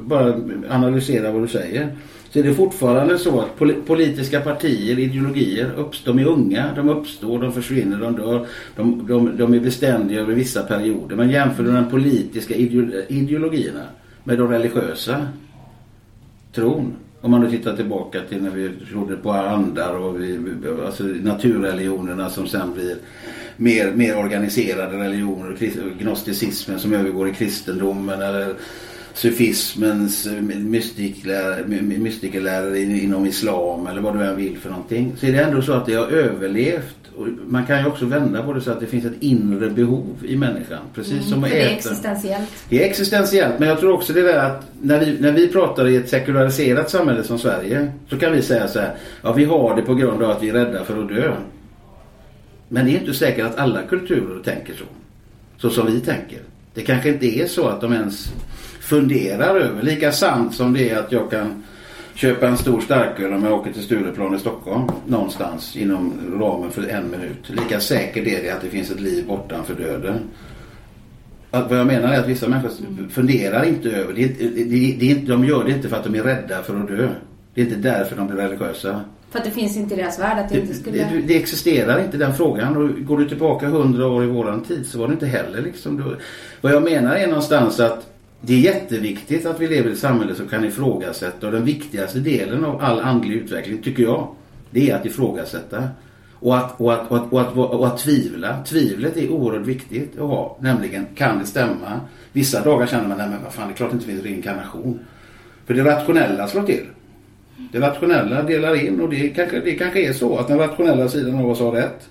bara 0.00 0.34
analysera 0.70 1.32
vad 1.32 1.42
du 1.42 1.48
säger. 1.48 1.96
Så 2.34 2.40
är 2.40 2.44
det 2.44 2.54
fortfarande 2.54 3.18
så 3.18 3.40
att 3.40 3.86
politiska 3.86 4.40
partier, 4.40 4.98
ideologier, 4.98 5.70
uppstår, 5.76 6.12
de 6.12 6.22
är 6.22 6.26
unga, 6.26 6.74
de 6.76 6.88
uppstår, 6.88 7.38
de 7.38 7.52
försvinner, 7.52 7.98
de 7.98 8.16
dör. 8.16 8.46
De, 8.76 9.06
de, 9.06 9.36
de 9.36 9.54
är 9.54 9.60
beständiga 9.60 10.20
över 10.20 10.34
vissa 10.34 10.62
perioder. 10.62 11.16
Men 11.16 11.30
jämför 11.30 11.62
du 11.62 11.72
de 11.72 11.90
politiska 11.90 12.54
ideologierna 13.08 13.82
med 14.24 14.38
de 14.38 14.48
religiösa 14.48 15.26
tron. 16.52 16.92
Om 17.20 17.30
man 17.30 17.40
nu 17.40 17.50
tittar 17.50 17.76
tillbaka 17.76 18.20
till 18.28 18.42
när 18.42 18.50
vi 18.50 18.70
trodde 18.90 19.16
på 19.16 19.32
andar 19.32 19.94
och 19.94 20.20
vi, 20.20 20.38
alltså 20.86 21.02
naturreligionerna 21.02 22.30
som 22.30 22.46
sen 22.46 22.74
blir 22.74 22.96
mer, 23.56 23.92
mer 23.92 24.18
organiserade 24.18 24.98
religioner. 25.04 25.56
Gnosticismen 25.98 26.78
som 26.78 26.92
övergår 26.92 27.28
i 27.28 27.34
kristendomen 27.34 28.22
eller 28.22 28.54
sufismens 29.14 30.26
eh, 30.26 30.42
mystikerlärare 31.98 32.80
in- 32.82 33.00
inom 33.00 33.26
islam 33.26 33.86
eller 33.86 34.00
vad 34.00 34.18
du 34.18 34.24
än 34.24 34.36
vill 34.36 34.58
för 34.58 34.70
någonting. 34.70 35.12
Så 35.16 35.26
är 35.26 35.32
det 35.32 35.38
ändå 35.42 35.62
så 35.62 35.72
att 35.72 35.86
det 35.86 35.94
har 35.94 36.06
överlevt. 36.06 36.96
Och 37.16 37.26
man 37.46 37.66
kan 37.66 37.78
ju 37.80 37.86
också 37.86 38.06
vända 38.06 38.42
på 38.42 38.52
det 38.52 38.60
så 38.60 38.70
att 38.70 38.80
det 38.80 38.86
finns 38.86 39.04
ett 39.04 39.12
inre 39.20 39.70
behov 39.70 40.06
i 40.28 40.36
människan. 40.36 40.78
Precis 40.94 41.22
som 41.28 41.32
Mm, 41.32 41.44
att 41.44 41.50
för 41.50 41.56
det 41.56 41.62
är 41.62 41.66
äta. 41.66 41.74
existentiellt. 41.76 42.48
Det 42.68 42.82
är 42.84 42.86
existentiellt 42.90 43.58
men 43.58 43.68
jag 43.68 43.80
tror 43.80 43.92
också 43.92 44.12
det 44.12 44.22
där 44.22 44.38
att 44.38 44.62
när 44.82 45.00
vi, 45.04 45.16
när 45.20 45.32
vi 45.32 45.48
pratar 45.48 45.88
i 45.88 45.96
ett 45.96 46.08
sekulariserat 46.08 46.90
samhälle 46.90 47.22
som 47.24 47.38
Sverige 47.38 47.92
så 48.10 48.18
kan 48.18 48.32
vi 48.32 48.42
säga 48.42 48.68
så 48.68 48.78
här. 48.80 48.94
Ja 49.22 49.32
vi 49.32 49.44
har 49.44 49.76
det 49.76 49.82
på 49.82 49.94
grund 49.94 50.22
av 50.22 50.30
att 50.30 50.42
vi 50.42 50.48
är 50.48 50.52
rädda 50.52 50.84
för 50.84 51.02
att 51.02 51.08
dö. 51.08 51.32
Men 52.68 52.86
det 52.86 52.92
är 52.96 52.98
inte 53.00 53.14
säkert 53.14 53.44
att 53.46 53.58
alla 53.58 53.82
kulturer 53.82 54.42
tänker 54.44 54.74
så. 54.74 54.84
Så 55.58 55.70
som 55.70 55.86
vi 55.86 56.00
tänker. 56.00 56.38
Det 56.74 56.82
kanske 56.82 57.08
inte 57.08 57.26
är 57.26 57.46
så 57.46 57.68
att 57.68 57.80
de 57.80 57.92
ens 57.92 58.32
funderar 58.84 59.56
över. 59.56 59.82
Lika 59.82 60.12
sant 60.12 60.54
som 60.54 60.72
det 60.72 60.90
är 60.90 60.98
att 60.98 61.12
jag 61.12 61.30
kan 61.30 61.62
köpa 62.14 62.48
en 62.48 62.56
stor 62.56 62.80
starköl 62.80 63.32
om 63.32 63.44
jag 63.44 63.52
åker 63.52 63.72
till 63.72 63.82
Stureplan 63.82 64.34
i 64.34 64.38
Stockholm 64.38 64.88
någonstans 65.06 65.76
inom 65.76 66.12
ramen 66.40 66.70
för 66.70 66.88
en 66.88 67.10
minut. 67.10 67.48
Lika 67.48 67.80
säkert 67.80 68.26
är 68.26 68.42
det 68.42 68.50
att 68.50 68.62
det 68.62 68.68
finns 68.68 68.90
ett 68.90 69.00
liv 69.00 69.26
bortanför 69.26 69.74
döden. 69.74 70.20
Att 71.50 71.70
vad 71.70 71.78
jag 71.78 71.86
menar 71.86 72.12
är 72.12 72.20
att 72.20 72.28
vissa 72.28 72.48
människor 72.48 72.70
funderar 73.10 73.64
inte 73.64 73.90
över 73.90 74.14
det. 74.14 74.26
det, 74.38 74.64
det, 74.64 74.96
det 74.98 75.14
de 75.14 75.44
gör 75.44 75.64
det 75.64 75.72
inte 75.72 75.88
för 75.88 75.96
att 75.96 76.04
de 76.04 76.14
är 76.14 76.22
rädda 76.22 76.62
för 76.62 76.80
att 76.80 76.88
dö. 76.88 77.08
Det 77.54 77.60
är 77.60 77.64
inte 77.64 77.78
därför 77.78 78.16
de 78.16 78.26
blir 78.26 78.36
religiösa. 78.36 79.00
För 79.30 79.38
att 79.38 79.44
det 79.44 79.50
finns 79.50 79.76
inte 79.76 79.94
i 79.94 79.96
deras 79.96 80.20
värld 80.20 80.38
att 80.38 80.48
det, 80.48 80.60
inte 80.60 80.74
skulle... 80.74 80.96
Det, 80.96 81.22
det, 81.26 81.36
existerar 81.36 82.04
inte 82.04 82.16
den 82.16 82.34
frågan. 82.34 82.76
Och 82.76 83.06
går 83.06 83.18
du 83.18 83.28
tillbaka 83.28 83.68
hundra 83.68 84.06
år 84.06 84.24
i 84.24 84.26
våran 84.26 84.64
tid 84.64 84.86
så 84.86 84.98
var 84.98 85.06
det 85.06 85.12
inte 85.12 85.26
heller 85.26 85.62
liksom. 85.62 86.16
Vad 86.60 86.72
jag 86.72 86.82
menar 86.82 87.16
är 87.16 87.26
någonstans 87.26 87.80
att 87.80 88.13
det 88.46 88.54
är 88.54 88.58
jätteviktigt 88.58 89.46
att 89.46 89.60
vi 89.60 89.68
lever 89.68 89.90
i 89.90 89.92
ett 89.92 89.98
samhälle 89.98 90.34
som 90.34 90.48
kan 90.48 90.64
ifrågasätta 90.64 91.46
och 91.46 91.52
den 91.52 91.64
viktigaste 91.64 92.18
delen 92.18 92.64
av 92.64 92.80
all 92.80 93.00
andlig 93.00 93.34
utveckling 93.34 93.82
tycker 93.82 94.02
jag 94.02 94.28
det 94.70 94.90
är 94.90 94.96
att 94.96 95.06
ifrågasätta 95.06 95.88
och 96.44 96.56
att, 96.56 96.80
och 96.80 96.92
att, 96.92 97.12
och 97.12 97.18
att, 97.18 97.32
och 97.32 97.40
att, 97.40 97.56
och 97.56 97.86
att 97.86 97.98
tvivla. 97.98 98.62
Tvivlet 98.64 99.16
är 99.16 99.30
oerhört 99.30 99.66
viktigt 99.66 100.18
att 100.18 100.28
ha. 100.28 100.56
Nämligen, 100.60 101.06
kan 101.14 101.38
det 101.38 101.46
stämma? 101.46 102.00
Vissa 102.32 102.64
dagar 102.64 102.86
känner 102.86 103.08
man, 103.08 103.18
nej 103.18 103.28
men 103.28 103.42
vad 103.42 103.52
fan, 103.52 103.68
det 103.68 103.74
är 103.74 103.76
klart 103.76 103.90
det 103.90 103.94
inte 103.94 104.06
finns 104.06 104.22
reinkarnation. 104.22 105.00
För 105.66 105.74
det 105.74 105.84
rationella 105.84 106.48
slår 106.48 106.62
till. 106.62 106.86
Det 107.72 107.80
rationella 107.80 108.42
delar 108.42 108.86
in 108.86 109.00
och 109.00 109.08
det 109.08 109.28
kanske, 109.28 109.60
det 109.60 109.74
kanske 109.74 110.08
är 110.08 110.12
så 110.12 110.38
att 110.38 110.48
den 110.48 110.58
rationella 110.58 111.08
sidan 111.08 111.38
av 111.38 111.50
oss 111.50 111.60
har 111.60 111.72
rätt. 111.72 112.08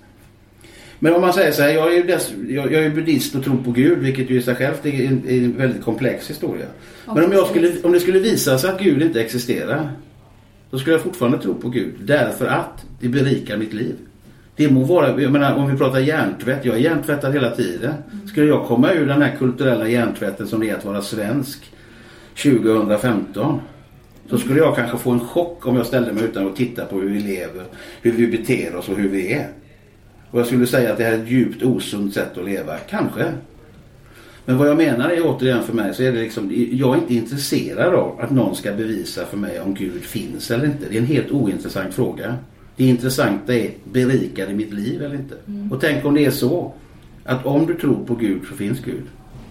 Men 0.98 1.14
om 1.14 1.20
man 1.20 1.32
säger 1.32 1.52
så 1.52 1.62
här, 1.62 1.70
jag 1.70 1.92
är 1.92 1.96
ju 1.96 2.02
dess, 2.02 2.32
jag, 2.48 2.72
jag 2.72 2.84
är 2.84 2.90
buddhist 2.90 3.34
och 3.34 3.44
tror 3.44 3.56
på 3.56 3.70
Gud, 3.70 3.98
vilket 3.98 4.30
ju 4.30 4.38
i 4.38 4.42
sig 4.42 4.54
självt 4.54 4.86
är 4.86 5.06
en, 5.06 5.22
en 5.28 5.56
väldigt 5.56 5.84
komplex 5.84 6.30
historia. 6.30 6.66
Men 7.06 7.24
om, 7.24 7.32
jag 7.32 7.46
skulle, 7.46 7.72
om 7.82 7.92
det 7.92 8.00
skulle 8.00 8.18
visa 8.18 8.58
sig 8.58 8.70
att 8.70 8.80
Gud 8.80 9.02
inte 9.02 9.20
existerar, 9.20 9.90
då 10.70 10.78
skulle 10.78 10.94
jag 10.94 11.02
fortfarande 11.02 11.38
tro 11.38 11.54
på 11.54 11.68
Gud. 11.68 11.94
Därför 12.00 12.46
att 12.46 12.84
det 13.00 13.08
berikar 13.08 13.56
mitt 13.56 13.72
liv. 13.72 13.94
Det 14.56 14.70
må 14.70 14.84
vara, 14.84 15.20
jag 15.20 15.32
menar 15.32 15.54
om 15.54 15.70
vi 15.70 15.78
pratar 15.78 15.98
hjärntvätt, 15.98 16.64
jag 16.64 16.74
är 16.74 16.80
hjärntvättad 16.80 17.32
hela 17.32 17.50
tiden. 17.50 17.94
Skulle 18.28 18.46
jag 18.46 18.66
komma 18.66 18.92
ur 18.92 19.06
den 19.06 19.22
här 19.22 19.36
kulturella 19.38 19.88
hjärntvätten 19.88 20.46
som 20.46 20.60
det 20.60 20.70
är 20.70 20.76
att 20.76 20.84
vara 20.84 21.02
svensk 21.02 21.70
2015 22.42 23.60
så 24.30 24.38
skulle 24.38 24.58
jag 24.58 24.76
kanske 24.76 24.98
få 24.98 25.10
en 25.10 25.20
chock 25.20 25.66
om 25.66 25.76
jag 25.76 25.86
ställde 25.86 26.12
mig 26.12 26.24
utan 26.24 26.46
att 26.46 26.56
titta 26.56 26.84
på 26.84 26.96
hur 26.96 27.08
vi 27.08 27.20
lever, 27.20 27.64
hur 28.02 28.12
vi 28.12 28.26
beter 28.26 28.76
oss 28.76 28.88
och 28.88 28.96
hur 28.96 29.08
vi 29.08 29.32
är. 29.32 29.48
Och 30.34 30.40
jag 30.40 30.46
skulle 30.46 30.66
säga 30.66 30.92
att 30.92 30.98
det 30.98 31.04
här 31.04 31.12
är 31.12 31.22
ett 31.22 31.30
djupt 31.30 31.62
osunt 31.62 32.14
sätt 32.14 32.38
att 32.38 32.44
leva. 32.44 32.76
Kanske. 32.76 33.32
Men 34.44 34.58
vad 34.58 34.68
jag 34.68 34.76
menar 34.76 35.10
är 35.10 35.26
återigen 35.26 35.62
för 35.62 35.72
mig 35.72 35.94
så 35.94 36.02
är 36.02 36.12
det 36.12 36.20
liksom, 36.20 36.68
jag 36.72 36.96
är 36.96 37.00
inte 37.00 37.14
intresserad 37.14 37.94
av 37.94 38.20
att 38.20 38.30
någon 38.30 38.56
ska 38.56 38.72
bevisa 38.72 39.26
för 39.26 39.36
mig 39.36 39.60
om 39.60 39.74
Gud 39.74 40.02
finns 40.02 40.50
eller 40.50 40.64
inte. 40.64 40.88
Det 40.88 40.96
är 40.96 41.00
en 41.00 41.06
helt 41.06 41.30
ointressant 41.30 41.94
fråga. 41.94 42.36
Det 42.76 42.84
intressanta 42.84 43.54
är, 43.54 43.70
berikar 43.84 44.46
det 44.46 44.54
mitt 44.54 44.72
liv 44.72 45.02
eller 45.02 45.14
inte? 45.14 45.34
Mm. 45.46 45.72
Och 45.72 45.80
tänk 45.80 46.04
om 46.04 46.14
det 46.14 46.24
är 46.24 46.30
så 46.30 46.72
att 47.24 47.46
om 47.46 47.66
du 47.66 47.74
tror 47.74 48.04
på 48.04 48.14
Gud 48.14 48.40
så 48.48 48.54
finns 48.54 48.80
Gud. 48.80 49.04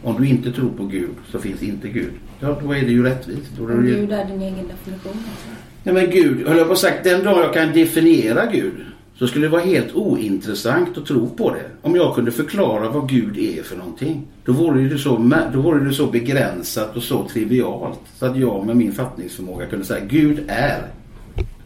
Om 0.04 0.22
du 0.22 0.28
inte 0.28 0.52
tror 0.52 0.70
på 0.70 0.86
Gud 0.86 1.16
så 1.32 1.40
finns 1.40 1.64
inte 1.64 1.88
Gud. 1.88 2.12
Ja, 2.40 2.60
då 2.64 2.72
är 2.72 2.82
det 2.82 2.92
ju 2.92 3.04
rättvist. 3.04 3.52
Då 3.58 3.68
är 3.68 3.82
Gud 3.82 4.12
är 4.12 4.26
din 4.26 4.42
egen 4.42 4.68
definition 4.68 5.12
alltså. 5.12 5.48
Nej 5.84 5.94
men 5.96 6.10
Gud, 6.10 6.48
höll 6.48 6.58
jag 6.58 6.70
på 6.70 6.76
sagt, 6.76 7.04
den 7.04 7.24
dag 7.24 7.44
jag 7.44 7.54
kan 7.54 7.74
definiera 7.74 8.46
Gud 8.46 8.74
så 9.16 9.28
skulle 9.28 9.45
det 9.45 9.51
vara 9.51 9.61
helt 9.61 9.95
ointressant 9.95 10.97
att 10.97 11.05
tro 11.05 11.30
på 11.30 11.49
det. 11.49 11.66
Om 11.82 11.95
jag 11.95 12.16
kunde 12.16 12.32
förklara 12.32 12.89
vad 12.89 13.09
Gud 13.09 13.38
är 13.38 13.64
för 13.64 13.78
någonting. 13.78 14.28
Då 14.45 14.51
vore 14.51 14.82
det 14.82 14.97
så, 14.97 15.09
då 15.53 15.61
vore 15.61 15.84
det 15.84 15.93
så 15.93 16.07
begränsat 16.07 16.97
och 16.97 17.03
så 17.03 17.28
trivialt. 17.28 17.99
Så 18.20 18.26
att 18.26 18.38
jag 18.38 18.66
med 18.66 18.78
min 18.78 18.91
fattningsförmåga 18.91 19.66
kunde 19.66 19.86
säga 19.86 20.05
Gud 20.05 20.43
är. 20.47 20.88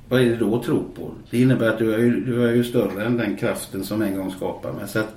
Vad 0.09 0.21
är 0.21 0.25
det 0.25 0.35
då 0.35 0.55
att 0.55 0.63
tro 0.63 0.83
på? 0.95 1.11
Det 1.29 1.41
innebär 1.41 1.69
att 1.69 1.79
du 1.79 1.93
är, 1.93 1.97
ju, 1.97 2.25
du 2.25 2.47
är 2.47 2.53
ju 2.53 2.63
större 2.63 3.05
än 3.05 3.17
den 3.17 3.35
kraften 3.35 3.83
som 3.83 4.01
en 4.01 4.17
gång 4.17 4.31
skapade 4.31 4.73
mig. 4.73 4.87
Så 4.87 4.99
att 4.99 5.15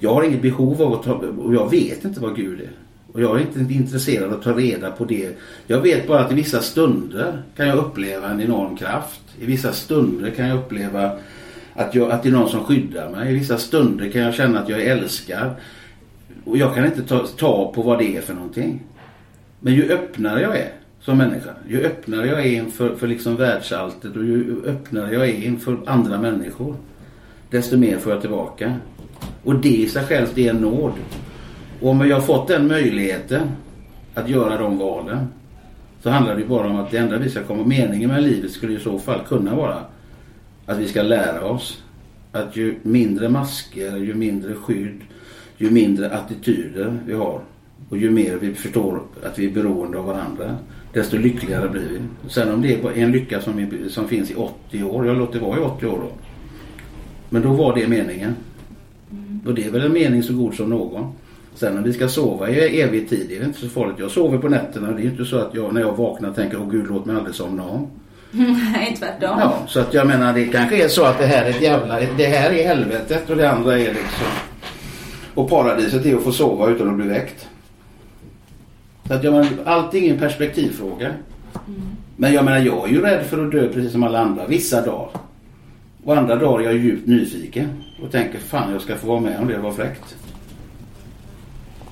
jag 0.00 0.14
har 0.14 0.22
inget 0.22 0.42
behov 0.42 0.82
av 0.82 0.92
att 0.92 1.02
ta, 1.02 1.12
och 1.14 1.54
jag 1.54 1.70
vet 1.70 2.04
inte 2.04 2.20
vad 2.20 2.36
Gud 2.36 2.60
är. 2.60 2.70
Och 3.12 3.20
jag 3.20 3.36
är 3.36 3.40
inte 3.40 3.74
intresserad 3.74 4.24
av 4.24 4.38
att 4.38 4.42
ta 4.42 4.52
reda 4.52 4.90
på 4.90 5.04
det. 5.04 5.38
Jag 5.66 5.80
vet 5.80 6.08
bara 6.08 6.20
att 6.20 6.32
i 6.32 6.34
vissa 6.34 6.60
stunder 6.60 7.42
kan 7.56 7.68
jag 7.68 7.78
uppleva 7.78 8.28
en 8.28 8.40
enorm 8.40 8.76
kraft. 8.76 9.20
I 9.40 9.46
vissa 9.46 9.72
stunder 9.72 10.30
kan 10.30 10.48
jag 10.48 10.58
uppleva 10.58 11.12
att, 11.80 11.94
jag, 11.94 12.10
att 12.10 12.22
det 12.22 12.28
är 12.28 12.32
någon 12.32 12.48
som 12.48 12.64
skyddar 12.64 13.10
mig. 13.10 13.30
I 13.30 13.34
vissa 13.34 13.58
stunder 13.58 14.08
kan 14.08 14.22
jag 14.22 14.34
känna 14.34 14.60
att 14.60 14.68
jag 14.68 14.80
är 14.82 14.96
älskad. 14.96 15.50
Och 16.44 16.56
jag 16.56 16.74
kan 16.74 16.84
inte 16.84 17.02
ta, 17.02 17.26
ta 17.26 17.72
på 17.72 17.82
vad 17.82 17.98
det 17.98 18.16
är 18.16 18.20
för 18.20 18.34
någonting. 18.34 18.80
Men 19.60 19.74
ju 19.74 19.92
öppnare 19.92 20.40
jag 20.40 20.56
är 20.58 20.72
som 21.00 21.18
människa, 21.18 21.50
ju 21.68 21.86
öppnare 21.86 22.26
jag 22.26 22.40
är 22.40 22.52
inför 22.52 22.96
för 22.96 23.06
liksom 23.06 23.36
världsalltet 23.36 24.16
och 24.16 24.24
ju 24.24 24.62
öppnare 24.66 25.14
jag 25.14 25.28
är 25.28 25.44
inför 25.44 25.78
andra 25.86 26.18
människor, 26.18 26.76
desto 27.50 27.76
mer 27.76 27.98
får 27.98 28.12
jag 28.12 28.20
tillbaka. 28.20 28.74
Och 29.44 29.54
det 29.54 29.68
i 29.68 29.88
sig 29.88 30.04
självt 30.04 30.38
är 30.38 30.50
en 30.50 30.56
nåd. 30.56 30.92
Och 31.80 31.90
om 31.90 32.08
jag 32.08 32.16
har 32.16 32.22
fått 32.22 32.48
den 32.48 32.68
möjligheten 32.68 33.42
att 34.14 34.28
göra 34.28 34.58
de 34.58 34.78
valen 34.78 35.26
så 36.02 36.10
handlar 36.10 36.36
det 36.36 36.44
bara 36.44 36.66
om 36.66 36.76
att 36.76 36.90
det 36.90 36.98
enda 36.98 37.18
vi 37.18 37.30
ska 37.30 37.42
komma, 37.42 37.64
meningen 37.64 38.10
med 38.10 38.22
livet 38.22 38.50
skulle 38.50 38.72
i 38.72 38.80
så 38.80 38.98
fall 38.98 39.20
kunna 39.28 39.54
vara 39.54 39.84
att 40.70 40.78
vi 40.78 40.88
ska 40.88 41.02
lära 41.02 41.44
oss 41.44 41.82
att 42.32 42.56
ju 42.56 42.74
mindre 42.82 43.28
masker, 43.28 43.96
ju 43.96 44.14
mindre 44.14 44.54
skydd, 44.54 45.00
ju 45.56 45.70
mindre 45.70 46.10
attityder 46.10 46.98
vi 47.06 47.12
har 47.12 47.40
och 47.88 47.98
ju 47.98 48.10
mer 48.10 48.36
vi 48.36 48.54
förstår 48.54 49.02
att 49.24 49.38
vi 49.38 49.46
är 49.46 49.50
beroende 49.50 49.98
av 49.98 50.04
varandra 50.04 50.56
desto 50.92 51.18
lyckligare 51.18 51.68
blir 51.68 51.88
vi. 51.88 52.30
Sen 52.30 52.54
om 52.54 52.62
det 52.62 52.74
är 52.74 52.98
en 52.98 53.12
lycka 53.12 53.40
som, 53.40 53.70
som 53.88 54.08
finns 54.08 54.30
i 54.30 54.34
80 54.34 54.82
år, 54.82 55.06
jag 55.06 55.16
låter 55.16 55.38
det 55.38 55.44
vara 55.44 55.58
i 55.58 55.62
80 55.62 55.86
år 55.86 55.98
då. 55.98 56.12
Men 57.28 57.42
då 57.42 57.52
var 57.52 57.74
det 57.74 57.88
meningen. 57.88 58.34
Mm. 59.10 59.40
Och 59.46 59.54
det 59.54 59.66
är 59.66 59.70
väl 59.70 59.82
en 59.82 59.92
mening 59.92 60.22
så 60.22 60.32
god 60.32 60.54
som 60.54 60.70
någon. 60.70 61.12
Sen 61.54 61.76
om 61.76 61.82
vi 61.82 61.92
ska 61.92 62.08
sova 62.08 62.50
i 62.50 62.80
evig 62.80 63.08
tid 63.08 63.26
det 63.28 63.36
är 63.36 63.44
inte 63.44 63.60
så 63.60 63.68
farligt. 63.68 63.96
Jag 63.98 64.10
sover 64.10 64.38
på 64.38 64.48
nätterna. 64.48 64.92
Det 64.92 65.02
är 65.02 65.10
inte 65.10 65.24
så 65.24 65.36
att 65.36 65.54
jag 65.54 65.74
när 65.74 65.80
jag 65.80 65.96
vaknar 65.96 66.32
tänker 66.32 66.60
åh 66.60 66.70
gud 66.70 66.86
låt 66.88 67.06
mig 67.06 67.16
aldrig 67.16 67.34
somna 67.34 67.64
om. 67.64 67.86
Nej, 68.30 68.96
tvärtom. 68.98 69.38
Ja, 69.40 69.54
så 69.66 69.80
att 69.80 69.94
jag 69.94 70.06
menar 70.06 70.32
det 70.32 70.44
kanske 70.44 70.84
är 70.84 70.88
så 70.88 71.04
att 71.04 71.18
det 71.18 71.26
här 71.26 71.44
är 71.44 71.50
ett 71.50 71.62
jävla, 71.62 72.00
det 72.16 72.26
här 72.26 72.50
är 72.50 72.64
helvetet 72.64 73.30
och 73.30 73.36
det 73.36 73.50
andra 73.50 73.72
är 73.74 73.78
liksom 73.78 74.26
och 75.34 75.50
paradiset 75.50 76.06
är 76.06 76.16
att 76.16 76.22
få 76.22 76.32
sova 76.32 76.68
utan 76.68 76.88
att 76.88 76.96
bli 76.96 77.08
väckt. 77.08 77.48
Så 79.06 79.14
att 79.14 79.24
jag 79.24 79.32
menar, 79.32 79.48
allting 79.64 80.06
är 80.06 80.12
en 80.12 80.18
perspektivfråga. 80.18 81.06
Mm. 81.06 81.80
Men 82.16 82.32
jag 82.32 82.44
menar 82.44 82.58
jag 82.58 82.88
är 82.88 82.92
ju 82.92 83.02
rädd 83.02 83.26
för 83.26 83.46
att 83.46 83.52
dö 83.52 83.68
precis 83.68 83.92
som 83.92 84.02
alla 84.02 84.18
andra 84.18 84.46
vissa 84.46 84.86
dagar. 84.86 85.10
Och 86.04 86.16
andra 86.16 86.36
dagar 86.36 86.60
är 86.60 86.64
jag 86.64 86.74
djupt 86.74 87.08
nyfiken 87.08 87.68
och 88.02 88.12
tänker 88.12 88.38
fan 88.38 88.72
jag 88.72 88.82
ska 88.82 88.96
få 88.96 89.06
vara 89.06 89.20
med 89.20 89.40
om 89.40 89.48
det 89.48 89.58
var 89.58 89.72
fräckt. 89.72 90.16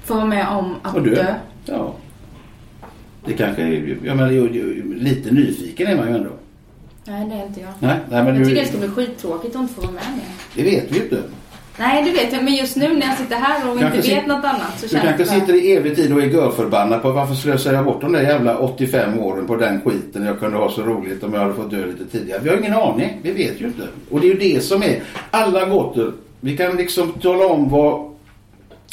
Få 0.05 0.15
vara 0.15 0.25
med 0.25 0.49
om 0.49 0.75
att 0.83 0.95
och 0.95 1.03
dö? 1.03 1.15
dö? 1.15 1.35
Ja. 1.65 1.95
Det 3.25 3.33
kanske 3.33 3.63
är, 3.63 3.97
jag 4.05 4.17
menar, 4.17 4.31
lite 4.95 5.31
nyfiken 5.31 5.87
är 5.87 5.97
man 5.97 6.09
ju 6.09 6.15
ändå. 6.15 6.31
Nej, 7.05 7.27
det 7.29 7.35
är 7.35 7.47
inte 7.47 7.61
jag. 7.61 7.71
Nej, 7.81 7.97
nej, 8.11 8.25
men 8.25 8.37
jag 8.37 8.49
tycker 8.49 8.61
det 8.61 8.69
ska 8.69 8.79
bli 8.79 8.89
skittråkigt 8.89 9.57
att 9.57 9.63
inte 9.63 9.75
få 9.75 9.81
vara 9.81 9.93
med 9.93 10.03
mer. 10.17 10.25
Det 10.55 10.63
vet 10.63 10.93
vi 10.93 10.97
ju 10.97 11.03
inte. 11.03 11.23
Nej, 11.79 12.05
det 12.05 12.11
vet 12.11 12.33
jag. 12.33 12.45
Men 12.45 12.55
just 12.55 12.77
nu 12.77 12.89
när 12.89 13.07
jag 13.07 13.19
sitter 13.19 13.37
här 13.37 13.71
och 13.71 13.81
inte 13.81 14.09
vet 14.09 14.27
något 14.27 14.45
annat 14.45 14.81
så 14.81 14.87
du 14.87 14.89
känns 14.89 15.05
det... 15.05 15.13
Du 15.13 15.17
kanske 15.17 15.41
sitter 15.41 15.55
i 15.55 15.73
evig 15.73 15.97
tid 15.97 16.13
och 16.13 16.23
är 16.23 16.27
görförbannad 16.27 17.03
på 17.03 17.13
varför 17.13 17.35
slösar 17.35 17.73
jag 17.73 17.85
bort 17.85 18.01
de 18.01 18.13
där 18.13 18.23
jävla 18.23 18.59
85 18.59 19.19
åren 19.19 19.47
på 19.47 19.57
den 19.57 19.81
skiten 19.81 20.25
jag 20.25 20.39
kunde 20.39 20.57
ha 20.59 20.71
så 20.71 20.83
roligt 20.83 21.23
om 21.25 21.35
jag 21.35 21.41
hade 21.41 21.55
fått 21.55 21.71
dö 21.71 21.87
lite 21.87 22.19
tidigare. 22.19 22.41
Vi 22.43 22.51
har 22.51 22.57
ingen 22.57 22.75
aning. 22.75 23.19
Vi 23.23 23.33
vet 23.33 23.61
ju 23.61 23.67
inte. 23.67 23.83
Och 24.11 24.21
det 24.21 24.27
är 24.27 24.35
ju 24.35 24.55
det 24.55 24.61
som 24.61 24.83
är 24.83 25.03
alla 25.31 25.65
gåtor. 25.65 26.13
Vi 26.41 26.57
kan 26.57 26.77
liksom 26.77 27.13
tala 27.13 27.47
om 27.47 27.69
vad 27.69 28.13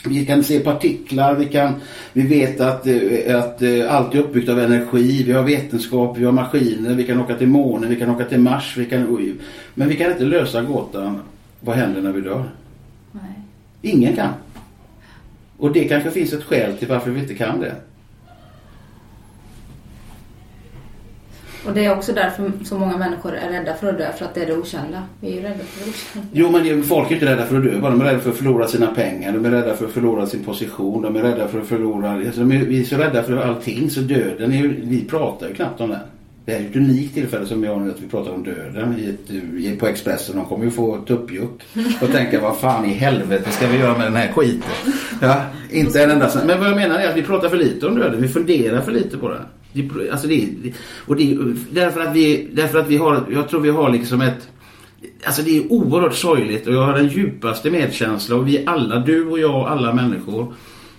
vi 0.07 0.25
kan 0.25 0.43
se 0.43 0.59
partiklar, 0.59 1.35
vi, 1.35 1.45
kan, 1.45 1.73
vi 2.13 2.21
vet 2.21 2.61
att, 2.61 2.87
eh, 2.87 3.37
att 3.37 3.61
eh, 3.61 3.93
allt 3.95 4.15
är 4.15 4.19
uppbyggt 4.19 4.49
av 4.49 4.59
energi, 4.59 5.23
vi 5.23 5.31
har 5.31 5.43
vetenskap, 5.43 6.17
vi 6.17 6.25
har 6.25 6.31
maskiner, 6.31 6.95
vi 6.95 7.03
kan 7.03 7.21
åka 7.21 7.35
till 7.35 7.47
månen, 7.47 7.89
vi 7.89 7.95
kan 7.95 8.09
åka 8.09 8.25
till 8.25 8.39
Mars, 8.39 8.77
vi 8.77 8.85
kan, 8.85 9.37
men 9.73 9.89
vi 9.89 9.95
kan 9.95 10.11
inte 10.11 10.23
lösa 10.23 10.61
gåtan 10.61 11.19
vad 11.59 11.75
händer 11.75 12.01
när 12.01 12.11
vi 12.11 12.21
dör. 12.21 12.49
Nej. 13.11 13.23
Ingen 13.81 14.15
kan. 14.15 14.33
Och 15.57 15.71
det 15.71 15.83
kanske 15.83 16.11
finns 16.11 16.33
ett 16.33 16.43
skäl 16.43 16.77
till 16.77 16.87
varför 16.87 17.11
vi 17.11 17.19
inte 17.19 17.35
kan 17.35 17.59
det. 17.59 17.75
Och 21.67 21.73
det 21.73 21.85
är 21.85 21.97
också 21.97 22.13
därför 22.13 22.51
så 22.65 22.77
många 22.77 22.97
människor 22.97 23.33
är 23.33 23.49
rädda 23.49 23.73
för 23.73 23.87
att 23.87 23.97
dö, 23.97 24.11
för 24.17 24.25
att 24.25 24.33
det 24.33 24.41
är 24.41 24.45
det 24.45 24.57
okända. 24.57 25.03
Vi 25.19 25.27
är 25.27 25.35
ju 25.35 25.41
rädda 25.41 25.57
för 25.57 25.85
det 25.85 25.91
okända. 25.91 26.27
Jo, 26.33 26.51
men 26.51 26.83
folk 26.83 27.11
är 27.11 27.13
inte 27.13 27.25
rädda 27.25 27.45
för 27.45 27.57
att 27.57 27.63
dö, 27.63 27.79
de 27.79 28.01
är 28.01 28.05
rädda 28.05 28.19
för 28.19 28.29
att 28.29 28.37
förlora 28.37 28.67
sina 28.67 28.87
pengar, 28.87 29.31
de 29.31 29.45
är 29.45 29.51
rädda 29.51 29.75
för 29.75 29.85
att 29.85 29.91
förlora 29.91 30.27
sin 30.27 30.43
position, 30.43 31.01
de 31.01 31.15
är 31.15 31.21
rädda 31.21 31.47
för 31.47 31.61
att 31.61 31.67
förlora... 31.67 32.11
Alltså, 32.11 32.39
de 32.39 32.51
är, 32.51 32.57
vi 32.57 32.79
är 32.79 32.83
så 32.83 32.97
rädda 32.97 33.23
för 33.23 33.37
allting, 33.37 33.89
så 33.89 33.99
döden 33.99 34.53
är 34.53 34.57
ju, 34.57 34.81
Vi 34.83 35.05
pratar 35.05 35.47
ju 35.47 35.53
knappt 35.53 35.81
om 35.81 35.89
den. 35.89 35.99
Det 36.45 36.51
här 36.51 36.59
är 36.59 36.65
ett 36.65 36.75
unikt 36.75 37.13
tillfälle 37.13 37.45
som 37.45 37.61
vi 37.61 37.67
har 37.67 37.79
nu 37.79 37.91
att 37.91 38.01
vi 38.01 38.07
pratar 38.07 38.31
om 38.31 38.43
döden 38.43 38.95
i 38.99 39.09
ett, 39.09 39.31
i, 39.31 39.75
på 39.79 39.87
Expressen. 39.87 40.35
De 40.35 40.45
kommer 40.45 40.65
ju 40.65 40.71
få 40.71 40.97
tuppjuck 40.97 41.61
och 42.01 42.11
tänka 42.11 42.41
vad 42.41 42.57
fan 42.57 42.85
i 42.85 42.93
helvete 42.93 43.51
ska 43.51 43.67
vi 43.67 43.77
göra 43.77 43.97
med 43.97 44.07
den 44.07 44.15
här 44.15 44.31
skiten. 44.31 44.69
Ja, 45.21 45.41
inte 45.71 46.03
en 46.03 46.11
enda 46.11 46.31
Men 46.45 46.59
vad 46.59 46.69
jag 46.69 46.75
menar 46.75 46.99
är 46.99 47.09
att 47.09 47.17
vi 47.17 47.23
pratar 47.23 47.49
för 47.49 47.57
lite 47.57 47.87
om 47.87 47.95
döden. 47.95 48.21
Vi 48.21 48.27
funderar 48.27 48.81
för 48.81 48.91
lite 48.91 49.17
på 49.17 49.29
den. 49.29 49.41
Alltså 50.11 50.27
det, 50.27 50.49
och 51.05 51.15
det, 51.15 51.37
därför 51.71 52.01
att 52.01 52.15
vi, 52.15 52.49
därför 52.53 52.79
att 52.79 52.87
vi 52.87 52.97
har, 52.97 53.25
jag 53.33 53.49
tror 53.49 53.59
vi 53.61 53.69
har 53.69 53.89
liksom 53.89 54.21
ett 54.21 54.49
Alltså 55.25 55.41
det 55.41 55.57
är 55.57 55.71
oerhört 55.71 56.13
sorgligt 56.13 56.67
och 56.67 56.73
jag 56.73 56.81
har 56.85 56.93
den 56.93 57.07
djupaste 57.07 57.71
medkänsla 57.71 58.35
och 58.35 58.47
vi 58.47 58.65
alla, 58.65 58.99
du 58.99 59.25
och 59.25 59.39
jag 59.39 59.55
och 59.55 59.71
alla 59.71 59.93
människor 59.93 60.53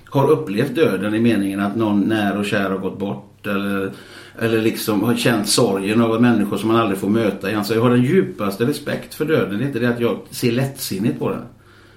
har 0.04 0.30
upplevt 0.30 0.74
döden 0.74 1.14
i 1.14 1.20
meningen 1.20 1.60
att 1.60 1.76
någon 1.76 2.00
när 2.00 2.38
och 2.38 2.44
kär 2.44 2.70
har 2.70 2.78
gått 2.78 2.98
bort 2.98 3.46
eller, 3.46 3.92
eller 4.38 4.62
liksom 4.62 5.02
har 5.02 5.14
känt 5.14 5.48
sorgen 5.48 6.00
av 6.00 6.22
människor 6.22 6.56
som 6.56 6.68
man 6.68 6.76
aldrig 6.76 6.98
får 6.98 7.08
möta 7.08 7.50
igen. 7.50 7.64
Så 7.64 7.74
jag 7.74 7.82
har 7.82 7.90
den 7.90 8.02
djupaste 8.02 8.66
respekt 8.66 9.14
för 9.14 9.24
döden. 9.24 9.58
Det 9.58 9.64
är 9.64 9.66
inte 9.66 9.78
det 9.78 9.88
att 9.88 10.00
jag 10.00 10.18
ser 10.30 10.52
lättsinnigt 10.52 11.18
på 11.18 11.30
den. 11.30 11.42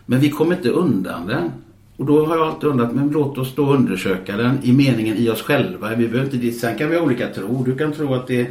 Men 0.05 0.19
vi 0.19 0.29
kommer 0.29 0.55
inte 0.55 0.69
undan 0.69 1.27
den. 1.27 1.51
Och 1.99 2.05
då 2.05 2.25
har 2.25 2.37
jag 2.37 2.47
alltid 2.47 2.69
undrat, 2.69 2.91
men 2.91 3.09
låt 3.09 3.37
oss 3.37 3.55
då 3.55 3.73
undersöka 3.73 4.37
den 4.37 4.59
i 4.63 4.73
meningen 4.73 5.17
i 5.17 5.29
oss 5.29 5.41
själva. 5.41 5.95
Vi 5.95 6.07
behöver 6.07 6.35
inte, 6.35 6.51
sen 6.51 6.77
kan 6.77 6.89
vi 6.89 6.97
ha 6.97 7.03
olika 7.03 7.27
tro. 7.27 7.63
Du 7.63 7.77
kan 7.77 7.91
tro 7.91 8.13
att 8.13 8.27
det 8.27 8.47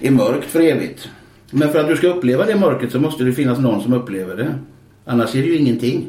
är 0.00 0.10
mörkt 0.10 0.50
för 0.50 0.60
evigt. 0.60 1.08
Men 1.50 1.72
för 1.72 1.80
att 1.80 1.88
du 1.88 1.96
ska 1.96 2.08
uppleva 2.08 2.44
det 2.44 2.56
mörkret 2.56 2.92
så 2.92 3.00
måste 3.00 3.24
det 3.24 3.32
finnas 3.32 3.58
någon 3.58 3.82
som 3.82 3.92
upplever 3.92 4.36
det. 4.36 4.54
Annars 5.04 5.34
är 5.34 5.42
det 5.42 5.48
ju 5.48 5.56
ingenting. 5.56 6.06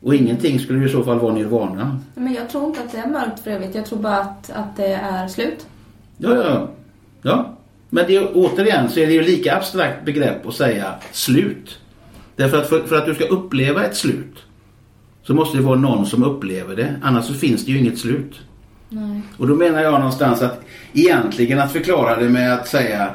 Och 0.00 0.14
ingenting 0.14 0.58
skulle 0.58 0.78
ju 0.78 0.86
i 0.86 0.88
så 0.88 1.04
fall 1.04 1.18
vara 1.18 1.34
nirvana. 1.34 1.98
Men 2.14 2.34
jag 2.34 2.50
tror 2.50 2.66
inte 2.66 2.80
att 2.80 2.92
det 2.92 2.98
är 2.98 3.08
mörkt 3.08 3.40
för 3.40 3.50
evigt. 3.50 3.74
Jag 3.74 3.86
tror 3.86 3.98
bara 3.98 4.18
att, 4.18 4.50
att 4.50 4.76
det 4.76 4.92
är 4.92 5.28
slut. 5.28 5.66
Ja, 6.18 6.34
ja. 6.34 6.68
ja. 7.22 7.56
Men 7.90 8.04
det 8.06 8.16
är, 8.16 8.28
återigen 8.34 8.88
så 8.88 9.00
är 9.00 9.06
det 9.06 9.12
ju 9.12 9.22
lika 9.22 9.56
abstrakt 9.56 10.04
begrepp 10.04 10.46
att 10.46 10.54
säga 10.54 10.94
slut. 11.12 11.78
Därför 12.36 12.58
att 12.58 12.68
för, 12.68 12.80
för 12.80 12.96
att 12.96 13.06
du 13.06 13.14
ska 13.14 13.24
uppleva 13.24 13.84
ett 13.84 13.96
slut 13.96 14.45
så 15.26 15.34
måste 15.34 15.56
det 15.56 15.62
vara 15.62 15.78
någon 15.78 16.06
som 16.06 16.22
upplever 16.22 16.76
det. 16.76 16.94
Annars 17.02 17.24
så 17.24 17.34
finns 17.34 17.64
det 17.64 17.72
ju 17.72 17.78
inget 17.78 17.98
slut. 17.98 18.40
Nej. 18.88 19.20
Och 19.36 19.48
då 19.48 19.54
menar 19.54 19.82
jag 19.82 19.92
någonstans 19.92 20.42
att 20.42 20.60
egentligen 20.92 21.58
att 21.58 21.72
förklara 21.72 22.16
det 22.16 22.28
med 22.28 22.54
att 22.54 22.68
säga 22.68 23.10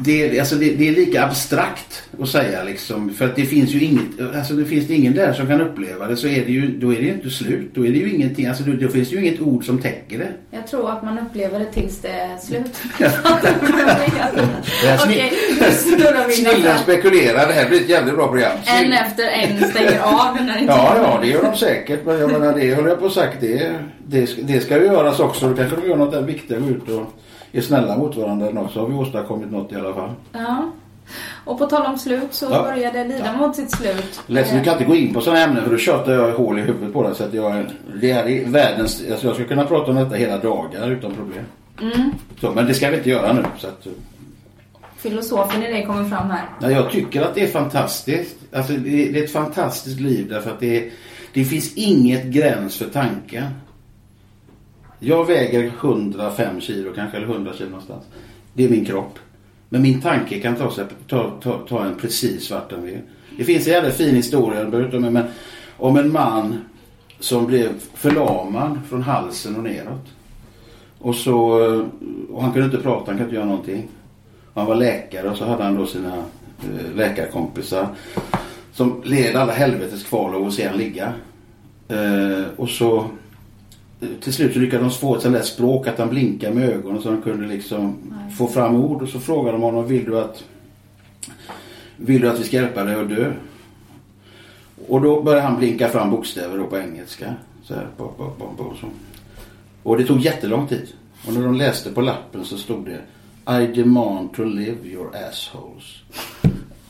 det, 0.00 0.40
alltså 0.40 0.54
det, 0.54 0.74
det, 0.74 0.88
är 0.88 0.92
lika 0.92 1.24
abstrakt 1.24 2.02
att 2.22 2.28
säga 2.28 2.64
liksom. 2.64 3.14
För 3.14 3.24
att 3.24 3.36
det 3.36 3.44
finns 3.44 3.70
ju 3.70 3.84
inget, 3.84 4.36
alltså 4.36 4.54
det 4.54 4.64
finns 4.64 4.86
det 4.86 4.94
ingen 4.94 5.14
där 5.14 5.32
som 5.32 5.46
kan 5.46 5.60
uppleva 5.60 6.06
det 6.06 6.16
så 6.16 6.26
är 6.26 6.44
det 6.44 6.52
ju, 6.52 6.78
då 6.78 6.92
är 6.92 6.96
det 6.96 7.02
ju 7.02 7.12
inte 7.12 7.30
slut. 7.30 7.70
Då 7.74 7.86
är 7.86 7.90
det 7.90 7.98
ju 7.98 8.14
ingenting, 8.14 8.46
alltså 8.46 8.64
då, 8.64 8.72
då 8.72 8.88
finns 8.88 9.10
det 9.10 9.16
ju 9.16 9.26
inget 9.26 9.40
ord 9.40 9.64
som 9.64 9.78
täcker 9.78 10.18
det. 10.18 10.28
Jag 10.50 10.66
tror 10.66 10.90
att 10.90 11.02
man 11.02 11.18
upplever 11.18 11.58
det 11.58 11.72
tills 11.72 12.00
det 12.00 12.08
är 12.08 12.36
slut. 12.36 12.76
Okej, 15.04 15.32
Snillen 16.32 16.78
spekulerar, 16.78 17.46
det 17.46 17.52
här 17.52 17.68
blir 17.68 17.80
ett 17.80 17.88
jävligt 17.88 18.14
bra 18.14 18.28
program. 18.28 18.58
En 18.66 18.92
efter 18.92 19.24
en 19.24 19.70
stänger 19.70 20.00
av 20.00 20.44
när 20.44 20.62
Ja, 20.66 20.96
ja, 21.02 21.18
det 21.22 21.28
gör 21.28 21.42
de 21.42 21.56
säkert. 21.56 22.04
Men 22.04 22.20
jag 22.20 22.32
menar, 22.32 22.58
det 22.58 22.74
håller 22.74 22.88
jag 22.88 23.00
på 23.00 23.06
att 23.06 23.12
sagt, 23.12 23.36
det, 23.40 23.72
det, 24.06 24.30
det 24.42 24.60
ska 24.60 24.78
ju 24.78 24.84
göras 24.84 25.20
också. 25.20 25.48
Då 25.48 25.56
kanske 25.56 25.76
de 25.76 25.88
gör 25.88 25.96
något 25.96 26.12
där 26.12 26.22
viktigt 26.22 26.58
ut 26.58 26.88
och 26.88 27.12
är 27.58 27.62
snälla 27.62 27.96
mot 27.96 28.16
varandra 28.16 28.68
så 28.68 28.80
har 28.80 28.88
vi 28.88 28.94
åstadkommit 28.94 29.50
något 29.50 29.72
i 29.72 29.76
alla 29.76 29.94
fall. 29.94 30.10
Ja. 30.32 30.70
Och 31.44 31.58
på 31.58 31.66
tal 31.66 31.86
om 31.86 31.98
slut 31.98 32.28
så 32.30 32.46
ja. 32.50 32.62
börjar 32.62 32.92
det 32.92 33.04
lida 33.04 33.26
ja. 33.26 33.46
mot 33.46 33.56
sitt 33.56 33.70
slut. 33.70 34.20
Ledsen, 34.26 34.58
du 34.58 34.64
kan 34.64 34.72
inte 34.72 34.84
gå 34.84 34.94
in 34.94 35.14
på 35.14 35.20
sådana 35.20 35.40
ämnen 35.40 35.64
för 35.64 35.70
då 35.70 35.78
tjatar 35.78 36.12
jag 36.12 36.32
hål 36.32 36.58
i 36.58 36.62
huvudet 36.62 36.92
på 36.92 37.08
det. 37.08 37.14
Så 37.14 37.24
att 37.24 37.34
jag, 37.34 37.64
det 38.00 38.12
här 38.12 38.28
är 38.28 38.44
världens, 38.44 39.02
alltså 39.10 39.26
jag 39.26 39.34
skulle 39.34 39.48
kunna 39.48 39.64
prata 39.64 39.90
om 39.90 39.96
detta 39.96 40.14
hela 40.14 40.38
dagar 40.38 40.90
utan 40.90 41.14
problem. 41.14 41.44
Mm. 41.80 42.10
Så, 42.40 42.50
men 42.50 42.66
det 42.66 42.74
ska 42.74 42.90
vi 42.90 42.96
inte 42.96 43.10
göra 43.10 43.32
nu. 43.32 43.44
Så 43.58 43.66
att, 43.66 43.86
Filosofen 44.96 45.62
i 45.62 45.72
dig 45.72 45.86
kommer 45.86 46.04
fram 46.04 46.30
här. 46.30 46.44
Ja, 46.60 46.70
jag 46.70 46.90
tycker 46.90 47.22
att 47.22 47.34
det 47.34 47.42
är 47.42 47.48
fantastiskt. 47.48 48.36
Alltså, 48.52 48.72
det, 48.72 48.78
det 49.12 49.18
är 49.18 49.24
ett 49.24 49.32
fantastiskt 49.32 50.00
liv 50.00 50.28
därför 50.28 50.50
att 50.50 50.60
det, 50.60 50.90
det 51.32 51.44
finns 51.44 51.74
inget 51.74 52.24
gräns 52.24 52.76
för 52.76 52.86
tanken. 52.86 53.44
Jag 54.98 55.26
väger 55.26 55.72
105 55.80 56.60
kilo 56.60 56.92
kanske, 56.94 57.16
eller 57.16 57.26
100 57.26 57.52
kilo 57.52 57.70
någonstans. 57.70 58.04
Det 58.54 58.64
är 58.64 58.68
min 58.68 58.84
kropp. 58.84 59.18
Men 59.68 59.82
min 59.82 60.00
tanke 60.00 60.40
kan 60.40 60.56
ta, 60.56 60.70
sig, 60.70 60.84
ta, 61.08 61.30
ta, 61.42 61.58
ta 61.68 61.84
en 61.84 61.94
precis 61.94 62.50
vart 62.50 62.70
den 62.70 62.82
vill. 62.82 62.98
Det 63.36 63.44
finns 63.44 63.66
en 63.66 63.72
jävla 63.72 63.90
fin 63.90 64.14
historia, 64.14 64.64
men 64.92 65.24
om 65.76 65.96
en 65.96 66.12
man 66.12 66.58
som 67.20 67.46
blev 67.46 67.68
förlamad 67.94 68.78
från 68.88 69.02
halsen 69.02 69.56
och 69.56 69.62
neråt. 69.62 70.06
Och, 70.98 71.14
så, 71.14 71.64
eh, 71.64 71.84
och 72.30 72.42
han 72.42 72.52
kunde 72.52 72.66
inte 72.66 72.78
prata, 72.78 72.96
han 72.96 73.04
kunde 73.04 73.22
inte 73.22 73.34
göra 73.34 73.46
någonting. 73.46 73.88
Han 74.54 74.66
var 74.66 74.74
läkare 74.74 75.30
och 75.30 75.36
så 75.36 75.44
hade 75.44 75.64
han 75.64 75.74
då 75.74 75.86
sina 75.86 76.16
eh, 76.16 76.96
läkarkompisar 76.96 77.88
som 78.72 79.02
led 79.04 79.36
alla 79.36 79.52
helvetes 79.52 80.04
kval 80.04 80.34
av 80.34 80.46
att 80.46 80.52
se 80.52 80.68
han 80.68 80.78
ligga. 80.78 81.12
Eh, 81.88 82.44
och 82.56 82.68
så 82.68 83.04
till 84.20 84.32
slut 84.32 84.52
så 84.52 84.58
lyckades 84.58 84.94
de 84.94 85.00
få 85.00 85.16
ett 85.16 85.22
sånt 85.22 85.34
där 85.34 85.42
språk 85.42 85.86
att 85.86 85.98
han 85.98 86.10
blinkade 86.10 86.54
med 86.54 86.68
ögonen 86.68 87.02
så 87.02 87.10
han 87.10 87.22
kunde 87.22 87.46
liksom 87.46 87.96
Nej. 88.10 88.34
få 88.36 88.46
fram 88.46 88.76
ord. 88.76 89.02
Och 89.02 89.08
så 89.08 89.20
frågade 89.20 89.52
de 89.52 89.62
honom, 89.62 89.86
vill 89.86 90.04
du 90.04 90.20
att 90.20 90.44
vill 91.96 92.20
du 92.20 92.28
att 92.28 92.40
vi 92.40 92.44
ska 92.44 92.56
hjälpa 92.56 92.84
dig 92.84 92.94
att 92.94 93.08
dö? 93.08 93.32
Och 94.88 95.00
då 95.00 95.22
började 95.22 95.46
han 95.46 95.58
blinka 95.58 95.88
fram 95.88 96.10
bokstäver 96.10 96.58
då 96.58 96.66
på 96.66 96.78
engelska. 96.78 97.34
Så 97.62 97.74
här, 97.74 97.86
bo, 97.96 98.12
bo, 98.18 98.32
bo, 98.56 98.64
och, 98.64 98.76
så. 98.76 98.86
och 99.82 99.98
det 99.98 100.04
tog 100.04 100.20
jättelång 100.20 100.66
tid. 100.66 100.88
Och 101.26 101.34
när 101.34 101.42
de 101.42 101.54
läste 101.54 101.90
på 101.90 102.00
lappen 102.00 102.44
så 102.44 102.56
stod 102.56 102.84
det 102.86 103.00
I 103.62 103.66
demand 103.66 104.32
to 104.32 104.44
live 104.44 104.88
your 104.88 105.16
assholes. 105.16 106.02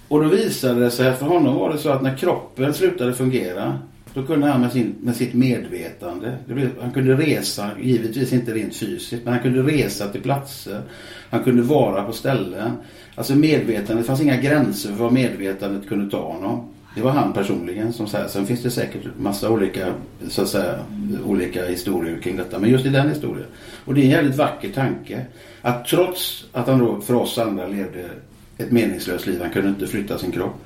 Och 0.08 0.22
då 0.22 0.28
visade 0.28 0.80
det 0.80 0.90
sig 0.90 1.14
för 1.14 1.26
honom 1.26 1.56
var 1.56 1.72
det 1.72 1.78
så 1.78 1.90
att 1.90 2.02
när 2.02 2.16
kroppen 2.16 2.74
slutade 2.74 3.14
fungera 3.14 3.78
då 4.14 4.22
kunde 4.22 4.46
han 4.46 4.60
med, 4.60 4.72
sin, 4.72 4.94
med 5.00 5.16
sitt 5.16 5.34
medvetande, 5.34 6.36
han 6.80 6.90
kunde 6.90 7.16
resa, 7.16 7.70
givetvis 7.80 8.32
inte 8.32 8.54
rent 8.54 8.76
fysiskt, 8.76 9.24
men 9.24 9.34
han 9.34 9.42
kunde 9.42 9.62
resa 9.62 10.08
till 10.08 10.22
platser. 10.22 10.82
Han 11.30 11.44
kunde 11.44 11.62
vara 11.62 12.02
på 12.02 12.12
ställen. 12.12 12.72
Alltså 13.14 13.34
medvetandet, 13.34 13.96
det 13.96 14.04
fanns 14.04 14.20
inga 14.20 14.36
gränser 14.36 14.88
för 14.88 15.04
vad 15.04 15.12
medvetandet 15.12 15.88
kunde 15.88 16.10
ta 16.10 16.32
honom. 16.32 16.68
Det 16.94 17.02
var 17.02 17.10
han 17.10 17.32
personligen 17.32 17.92
som 17.92 18.06
säger. 18.06 18.28
Sen 18.28 18.46
finns 18.46 18.62
det 18.62 18.70
säkert 18.70 19.02
massa 19.18 19.50
olika, 19.50 19.94
så 20.28 20.42
att 20.42 20.48
säga, 20.48 20.78
olika 21.26 21.66
historier 21.66 22.18
kring 22.18 22.36
detta. 22.36 22.58
Men 22.58 22.70
just 22.70 22.86
i 22.86 22.88
den 22.88 23.08
historien. 23.08 23.46
Och 23.84 23.94
det 23.94 24.00
är 24.00 24.04
en 24.04 24.10
jävligt 24.10 24.36
vacker 24.36 24.72
tanke. 24.72 25.26
Att 25.62 25.86
trots 25.86 26.46
att 26.52 26.66
han 26.66 26.78
då 26.78 27.00
för 27.00 27.14
oss 27.14 27.38
andra 27.38 27.66
levde 27.66 28.08
ett 28.58 28.70
meningslöst 28.70 29.26
liv, 29.26 29.40
han 29.42 29.50
kunde 29.50 29.68
inte 29.68 29.86
flytta 29.86 30.18
sin 30.18 30.32
kropp. 30.32 30.56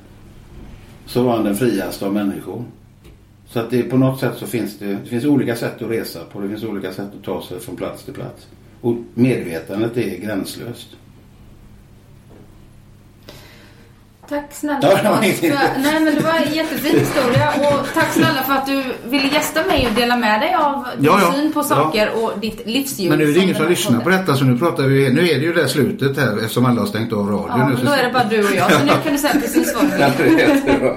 Så 1.07 1.23
var 1.23 1.37
han 1.37 1.45
den 1.45 1.57
friaste 1.57 2.07
av 2.07 2.13
människor. 2.13 2.65
Så 3.53 3.61
att 3.61 3.71
det 3.71 3.83
på 3.83 3.97
något 3.97 4.21
sätt 4.21 4.33
så 4.39 4.47
finns 4.47 4.79
det, 4.79 4.87
det 4.87 5.09
finns 5.09 5.25
olika 5.25 5.57
sätt 5.57 5.83
att 5.83 5.91
resa 5.91 6.19
på. 6.33 6.41
Det 6.41 6.49
finns 6.49 6.65
olika 6.65 6.93
sätt 6.93 7.09
att 7.19 7.25
ta 7.25 7.43
sig 7.43 7.61
från 7.61 7.77
plats 7.77 8.05
till 8.05 8.15
plats. 8.15 8.47
Och 8.81 8.97
medvetandet 9.15 9.97
är 9.97 10.17
gränslöst. 10.19 10.89
Tack 14.29 14.53
snälla 14.53 14.79
ja, 14.83 14.97
för, 14.97 15.83
Nej 15.83 16.01
men 16.01 16.15
det 16.15 16.21
var 16.21 16.33
en 16.33 16.55
jättefin 16.55 16.99
historia 16.99 17.49
och 17.49 17.87
tack 17.95 18.13
snälla 18.13 18.43
för 18.43 18.53
att 18.53 18.67
du 18.67 18.85
ville 19.05 19.29
gästa 19.29 19.67
mig 19.67 19.87
och 19.87 19.95
dela 19.95 20.17
med 20.17 20.41
dig 20.41 20.55
av 20.55 20.87
din 20.97 21.05
ja, 21.05 21.21
ja, 21.21 21.33
syn 21.33 21.53
på 21.53 21.63
saker 21.63 22.07
ja. 22.15 22.21
och 22.21 22.39
ditt 22.39 22.67
livsljud. 22.67 23.11
Men 23.11 23.19
nu 23.19 23.31
är 23.31 23.35
det 23.35 23.41
ingen 23.41 23.57
som 23.57 23.69
lyssnar 23.69 24.01
på 24.01 24.09
detta 24.09 24.35
så 24.35 24.45
nu 24.45 24.59
pratar 24.59 24.83
vi, 24.83 25.13
nu 25.13 25.29
är 25.29 25.39
det 25.39 25.45
ju 25.45 25.53
det 25.53 25.69
slutet 25.69 26.17
här 26.17 26.39
eftersom 26.39 26.67
alla 26.67 26.81
har 26.81 26.87
stängt 26.87 27.13
av 27.13 27.31
radion. 27.31 27.49
Ja, 27.49 27.69
nu, 27.69 27.75
men 27.75 27.85
då 27.85 27.93
är 27.93 28.05
det 28.05 28.13
bara 28.13 28.25
du 28.25 28.45
och 28.45 28.55
jag 28.55 28.73
så 28.73 28.85
nu 28.85 28.93
kan 29.05 29.13
du 29.13 29.19
säga 29.19 29.35
precis 29.41 29.75
vad 29.75 29.85
du 29.85 30.37
vill. 30.37 30.93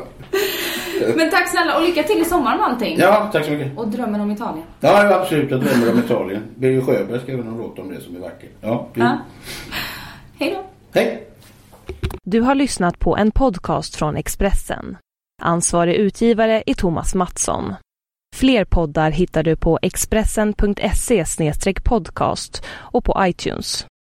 Men 1.16 1.30
tack 1.30 1.50
snälla 1.50 1.78
och 1.78 1.82
lycka 1.84 2.04
till 2.04 2.22
i 2.22 2.26
sommar 2.26 2.58
med 2.58 2.66
allting. 2.66 2.98
Ja, 3.00 3.30
tack 3.32 3.46
så 3.46 3.52
mycket. 3.52 3.78
Och 3.78 3.88
drömmen 3.88 4.22
om 4.22 4.32
Italien. 4.32 4.66
Ja, 4.80 5.14
absolut. 5.22 5.52
Jag 5.52 5.62
drömmer 5.62 5.92
om 5.92 6.00
Italien. 6.00 6.44
Birger 6.56 6.82
Sjöberg 6.82 7.20
skrev 7.20 7.40
en 7.40 7.58
låt 7.58 7.80
om 7.80 7.90
det 7.90 8.02
som 8.02 8.16
är 8.16 8.20
vacker. 8.20 8.50
Ja, 8.62 8.88
ja. 8.94 9.18
Hej 10.40 10.52
då. 10.54 10.66
Hej. 11.00 11.28
Du 12.24 12.42
har 12.42 12.56
lyssnat 12.56 13.00
på 13.00 13.18
en 13.18 13.32
podcast 13.32 13.96
från 13.96 14.16
Expressen. 14.16 14.98
Ansvarig 15.42 15.96
utgivare 15.96 16.64
är 16.66 16.74
Thomas 16.74 17.16
Mattsson. 17.16 17.74
Fler 18.36 18.66
poddar 18.66 19.12
hittar 19.12 19.44
du 19.44 19.56
på 19.56 19.80
expressen.se 19.82 21.26
podcast 21.84 22.66
och 22.68 23.04
på 23.04 23.16
iTunes. 23.20 23.86